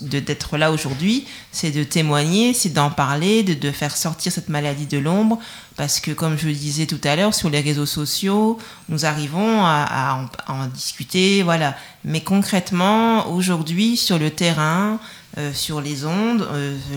d'être 0.03 0.59
là 0.59 0.73
aujourd'hui, 0.73 1.27
c'est 1.53 1.71
de 1.71 1.85
témoigner, 1.85 2.53
c'est 2.55 2.69
d'en 2.69 2.91
parler, 2.91 3.43
de, 3.43 3.71
faire 3.71 3.97
sortir 3.97 4.31
cette 4.31 4.49
maladie 4.49 4.87
de 4.87 4.99
l'ombre, 4.99 5.39
parce 5.77 6.01
que 6.01 6.11
comme 6.11 6.37
je 6.39 6.49
le 6.49 6.53
disais 6.53 6.87
tout 6.87 7.01
à 7.05 7.17
l'heure, 7.17 7.35
sur 7.35 7.51
les 7.51 7.61
réseaux 7.61 7.87
sociaux, 7.87 8.59
nous 8.89 9.07
arrivons 9.07 9.65
à, 9.65 10.29
en, 10.49 10.67
discuter, 10.67 11.43
voilà. 11.43 11.77
Mais 12.05 12.21
concrètement, 12.21 13.29
aujourd'hui, 13.33 13.97
sur 13.97 14.19
le 14.19 14.31
terrain, 14.31 14.99
euh, 15.39 15.53
sur 15.53 15.81
les 15.81 16.05
ondes, 16.05 16.47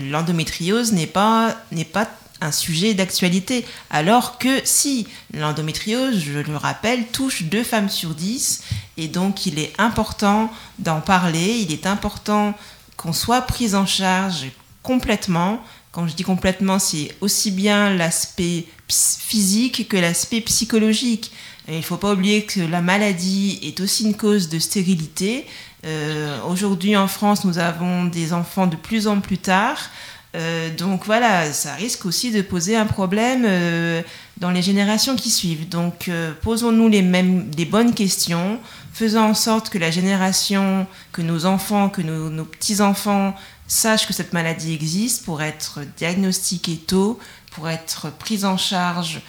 l'endométriose 0.09 0.91
n'est 0.91 1.07
pas, 1.07 1.55
n'est 1.71 1.85
pas 1.85 2.09
un 2.41 2.51
sujet 2.51 2.93
d'actualité. 2.93 3.65
Alors 3.89 4.37
que 4.37 4.61
si 4.63 5.07
l'endométriose, 5.33 6.19
je 6.19 6.39
le 6.39 6.57
rappelle, 6.57 7.07
touche 7.07 7.43
deux 7.43 7.63
femmes 7.63 7.89
sur 7.89 8.15
dix, 8.15 8.63
et 8.97 9.07
donc 9.07 9.45
il 9.45 9.59
est 9.59 9.73
important 9.77 10.51
d'en 10.79 11.01
parler, 11.01 11.59
il 11.59 11.71
est 11.71 11.85
important 11.85 12.53
qu'on 12.97 13.13
soit 13.13 13.41
pris 13.41 13.75
en 13.75 13.85
charge 13.85 14.51
complètement. 14.83 15.61
Quand 15.91 16.07
je 16.07 16.15
dis 16.15 16.23
complètement, 16.23 16.79
c'est 16.79 17.15
aussi 17.21 17.51
bien 17.51 17.93
l'aspect 17.93 18.65
physique 18.87 19.87
que 19.87 19.97
l'aspect 19.97 20.41
psychologique. 20.41 21.31
il 21.67 21.77
ne 21.77 21.81
faut 21.81 21.97
pas 21.97 22.13
oublier 22.13 22.45
que 22.45 22.59
la 22.59 22.81
maladie 22.81 23.59
est 23.63 23.79
aussi 23.79 24.05
une 24.05 24.15
cause 24.15 24.49
de 24.49 24.59
stérilité. 24.59 25.45
Euh, 25.85 26.39
aujourd'hui 26.43 26.97
en 26.97 27.07
France, 27.07 27.45
nous 27.45 27.57
avons 27.57 28.05
des 28.05 28.33
enfants 28.33 28.67
de 28.67 28.75
plus 28.75 29.07
en 29.07 29.21
plus 29.21 29.37
tard. 29.37 29.89
Euh, 30.35 30.69
donc 30.75 31.05
voilà, 31.05 31.51
ça 31.53 31.73
risque 31.73 32.05
aussi 32.05 32.31
de 32.31 32.41
poser 32.41 32.75
un 32.75 32.85
problème 32.85 33.45
euh, 33.47 34.03
dans 34.37 34.51
les 34.51 34.61
générations 34.61 35.15
qui 35.15 35.31
suivent. 35.31 35.67
Donc 35.67 36.07
euh, 36.07 36.33
posons-nous 36.41 36.87
les 36.87 37.01
mêmes, 37.01 37.49
bonnes 37.69 37.93
questions, 37.93 38.59
faisons 38.93 39.21
en 39.21 39.33
sorte 39.33 39.69
que 39.69 39.79
la 39.79 39.89
génération, 39.89 40.85
que 41.11 41.21
nos 41.21 41.45
enfants, 41.45 41.89
que 41.89 42.01
nos, 42.01 42.45
petits-enfants 42.45 43.35
sachent 43.67 44.07
que 44.07 44.13
cette 44.13 44.33
maladie 44.33 44.73
existe 44.73 45.25
pour 45.25 45.41
être 45.41 45.79
diagnostiqués 45.97 46.77
tôt, 46.77 47.19
pour 47.51 47.69
être 47.69 48.11
pris 48.11 48.45
en 48.45 48.57
charge, 48.57 49.21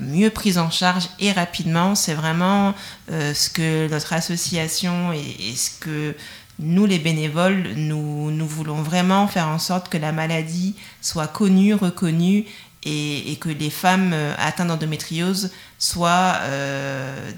mieux 0.00 0.30
pris 0.30 0.58
en 0.58 0.70
charge 0.70 1.08
et 1.18 1.32
rapidement. 1.32 1.94
C'est 1.94 2.14
vraiment 2.14 2.74
ce 3.10 3.50
que 3.50 3.88
notre 3.88 4.14
association 4.14 5.12
et, 5.12 5.50
et 5.50 5.56
ce 5.56 5.70
que 5.78 6.14
nous, 6.58 6.86
les 6.86 6.98
bénévoles, 6.98 7.74
nous, 7.76 8.46
voulons 8.46 8.82
vraiment 8.82 9.28
faire 9.28 9.48
en 9.48 9.58
sorte 9.58 9.88
que 9.88 9.98
la 9.98 10.12
maladie 10.12 10.74
soit 11.02 11.26
connue, 11.26 11.74
reconnue 11.74 12.46
et, 12.84 13.36
que 13.40 13.50
les 13.50 13.70
femmes 13.70 14.12
euh, 14.14 14.34
atteintes 14.38 14.68
d'endométriose 14.68 15.50
soient 15.78 16.36
euh, 16.42 17.30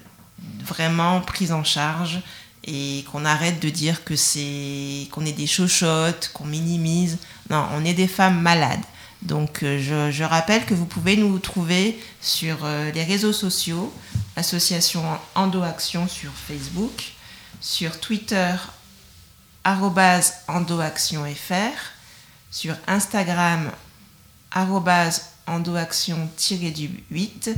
vraiment 0.65 1.21
prises 1.21 1.53
en 1.53 1.65
charge 1.65 2.21
et 2.65 3.05
qu'on 3.11 3.25
arrête 3.25 3.61
de 3.61 3.71
dire 3.71 4.05
que 4.05 4.15
c'est 4.15 5.09
qu'on 5.11 5.25
est 5.25 5.33
des 5.33 5.47
chochottes, 5.47 6.31
qu'on 6.33 6.45
minimise. 6.45 7.19
Non, 7.51 7.67
on 7.75 7.85
est 7.85 7.95
des 7.95 8.09
femmes 8.09 8.41
malades. 8.41 8.85
Donc 9.23 9.65
euh, 9.65 9.81
je, 9.81 10.13
je, 10.13 10.23
rappelle 10.23 10.65
que 10.65 10.75
vous 10.75 10.85
pouvez 10.87 11.17
nous 11.17 11.39
trouver 11.39 11.99
sur 12.21 12.59
les 12.95 13.03
réseaux 13.03 13.33
sociaux, 13.33 13.93
Association 14.37 15.03
Endo-Action 15.35 16.07
sur 16.07 16.31
Facebook, 16.47 17.15
sur 17.61 17.99
Twitter 17.99 18.55
endoactionfr, 20.49 21.93
sur 22.51 22.75
Instagram 22.87 23.71
endoaction-8, 24.55 27.55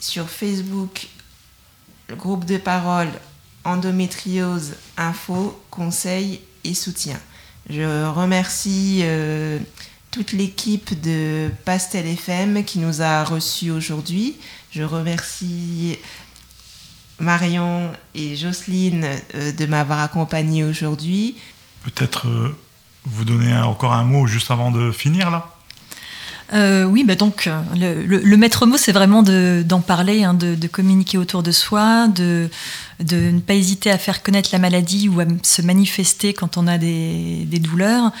sur 0.00 0.28
Facebook 0.28 1.06
le 2.08 2.16
groupe 2.16 2.44
de 2.44 2.56
parole 2.56 3.08
endométriose 3.64 4.74
info, 4.96 5.60
conseil 5.70 6.40
et 6.64 6.74
soutien. 6.74 7.18
Je 7.68 8.06
remercie 8.06 9.00
euh, 9.02 9.58
toute 10.12 10.32
l'équipe 10.32 11.00
de 11.00 11.50
Pastel 11.64 12.06
FM 12.06 12.64
qui 12.64 12.78
nous 12.78 13.02
a 13.02 13.24
reçus 13.24 13.70
aujourd'hui. 13.70 14.36
Je 14.70 14.82
remercie 14.82 15.98
Marion 17.18 17.90
et 18.14 18.36
Jocelyne 18.36 19.06
euh, 19.34 19.52
de 19.52 19.66
m'avoir 19.66 20.00
accompagné 20.00 20.64
aujourd'hui. 20.64 21.36
Peut-être 21.84 22.28
euh, 22.28 22.56
vous 23.04 23.24
donner 23.24 23.56
encore 23.56 23.92
un 23.92 24.04
mot 24.04 24.26
juste 24.26 24.50
avant 24.50 24.70
de 24.70 24.92
finir 24.92 25.30
là? 25.30 25.55
Euh, 26.52 26.84
oui, 26.84 27.04
bah 27.04 27.16
donc 27.16 27.48
le, 27.74 28.36
maître 28.36 28.66
mot, 28.66 28.76
c'est 28.76 28.92
vraiment 28.92 29.22
d'en 29.22 29.80
parler, 29.80 30.24
hein, 30.24 30.34
de, 30.34 30.66
communiquer 30.66 31.18
autour 31.18 31.42
de 31.42 31.52
soi, 31.52 32.08
de, 32.08 32.48
de 33.00 33.30
ne 33.30 33.40
pas 33.40 33.54
hésiter 33.54 33.90
à 33.90 33.98
faire 33.98 34.22
connaître 34.22 34.50
la 34.52 34.58
maladie 34.58 35.08
ou 35.08 35.20
à 35.20 35.24
se 35.42 35.62
manifester 35.62 36.32
quand 36.32 36.56
on 36.56 36.66
a 36.66 36.78
des, 36.78 37.46
douleurs. 37.60 38.12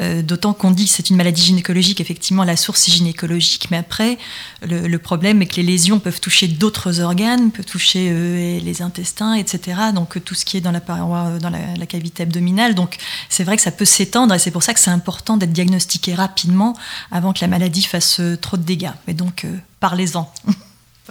Euh, 0.00 0.22
d'autant 0.22 0.52
qu'on 0.52 0.70
dit 0.70 0.84
que 0.84 0.90
c'est 0.90 1.10
une 1.10 1.16
maladie 1.16 1.42
gynécologique, 1.42 2.00
effectivement, 2.00 2.44
la 2.44 2.56
source 2.56 2.88
est 2.88 2.92
gynécologique, 2.92 3.68
mais 3.70 3.76
après, 3.76 4.18
le, 4.62 4.96
problème 4.98 5.42
est 5.42 5.46
que 5.46 5.56
les 5.56 5.62
lésions 5.62 5.98
peuvent 5.98 6.20
toucher 6.20 6.48
d'autres 6.48 7.00
organes, 7.00 7.50
peuvent 7.50 7.64
toucher 7.64 8.08
euh, 8.10 8.60
les 8.60 8.82
intestins, 8.82 9.34
etc. 9.34 9.78
Donc 9.94 10.22
tout 10.24 10.34
ce 10.34 10.44
qui 10.44 10.56
est 10.56 10.60
dans 10.60 10.72
la 10.72 10.80
paroi, 10.80 11.38
dans 11.40 11.50
la, 11.50 11.86
cavité 11.86 12.22
abdominale. 12.22 12.74
Donc 12.74 12.96
c'est 13.28 13.44
vrai 13.44 13.56
que 13.56 13.62
ça 13.62 13.70
peut 13.70 13.84
s'étendre 13.84 14.34
et 14.34 14.38
c'est 14.38 14.50
pour 14.50 14.62
ça 14.62 14.72
que 14.72 14.80
c'est 14.80 14.90
important 14.90 15.36
d'être 15.36 15.52
diagnostiqué 15.52 16.14
rapidement 16.14 16.74
avant 17.10 17.34
que 17.34 17.40
la 17.42 17.48
maladie 17.48 17.73
fasse 17.82 18.20
euh, 18.20 18.36
trop 18.36 18.56
de 18.56 18.62
dégâts. 18.62 18.92
Mais 19.06 19.14
donc 19.14 19.46
parlez-en. 19.80 20.32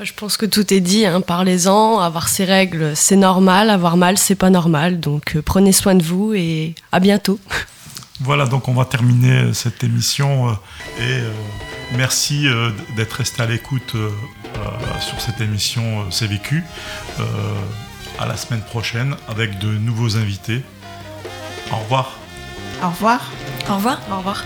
Je 0.01 0.11
pense 0.11 0.37
que 0.37 0.47
tout 0.47 0.73
est 0.73 0.79
dit, 0.79 1.05
hein. 1.05 1.21
parlez-en, 1.21 1.99
avoir 1.99 2.27
ses 2.27 2.45
règles 2.45 2.93
c'est 2.95 3.15
normal, 3.15 3.69
avoir 3.69 3.95
mal 3.95 4.17
c'est 4.17 4.33
pas 4.33 4.49
normal, 4.49 4.99
donc 4.99 5.35
euh, 5.35 5.43
prenez 5.43 5.71
soin 5.71 5.93
de 5.93 6.01
vous 6.01 6.33
et 6.33 6.73
à 6.91 6.99
bientôt. 6.99 7.39
Voilà, 8.19 8.45
donc 8.45 8.69
on 8.69 8.73
va 8.73 8.85
terminer 8.85 9.53
cette 9.53 9.83
émission 9.83 10.47
euh, 10.47 10.53
et 10.99 11.19
euh, 11.19 11.31
merci 11.97 12.45
d'être 12.95 13.13
resté 13.13 13.41
à 13.41 13.47
l'écoute 13.47 13.95
sur 15.01 15.19
cette 15.19 15.41
émission 15.41 16.05
C'est 16.09 16.27
vécu. 16.27 16.63
à 18.19 18.25
la 18.25 18.37
semaine 18.37 18.61
prochaine 18.61 19.15
avec 19.27 19.57
de 19.57 19.67
nouveaux 19.67 20.15
invités. 20.15 20.61
Au 21.71 21.77
revoir. 21.77 22.17
Au 22.81 22.89
revoir. 22.89 23.31
Au 23.67 23.75
revoir. 23.75 23.99
Au 24.09 24.17
revoir. 24.17 24.45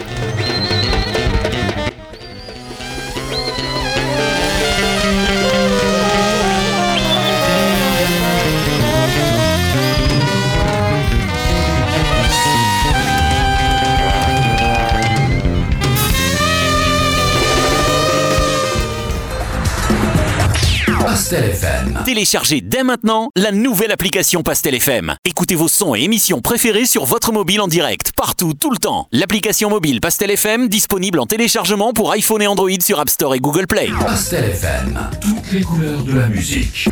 Pastel 21.17 21.45
FM. 21.45 22.03
Téléchargez 22.05 22.61
dès 22.61 22.83
maintenant 22.83 23.29
la 23.35 23.51
nouvelle 23.51 23.91
application 23.91 24.43
Pastel 24.43 24.75
FM. 24.75 25.15
Écoutez 25.25 25.55
vos 25.55 25.67
sons 25.67 25.95
et 25.95 26.01
émissions 26.01 26.41
préférés 26.41 26.85
sur 26.85 27.05
votre 27.05 27.31
mobile 27.31 27.59
en 27.59 27.67
direct, 27.67 28.11
partout, 28.15 28.53
tout 28.53 28.69
le 28.69 28.77
temps. 28.77 29.07
L'application 29.11 29.71
mobile 29.71 29.99
Pastel 29.99 30.29
FM 30.29 30.67
disponible 30.69 31.19
en 31.19 31.25
téléchargement 31.25 31.91
pour 31.91 32.11
iPhone 32.11 32.43
et 32.43 32.47
Android 32.47 32.69
sur 32.81 32.99
App 32.99 33.09
Store 33.09 33.33
et 33.33 33.39
Google 33.39 33.65
Play. 33.65 33.89
Pastel 33.99 34.43
FM, 34.51 35.09
toutes 35.19 35.51
les 35.53 35.61
couleurs 35.63 36.03
de 36.03 36.19
la 36.19 36.27
musique. 36.27 36.87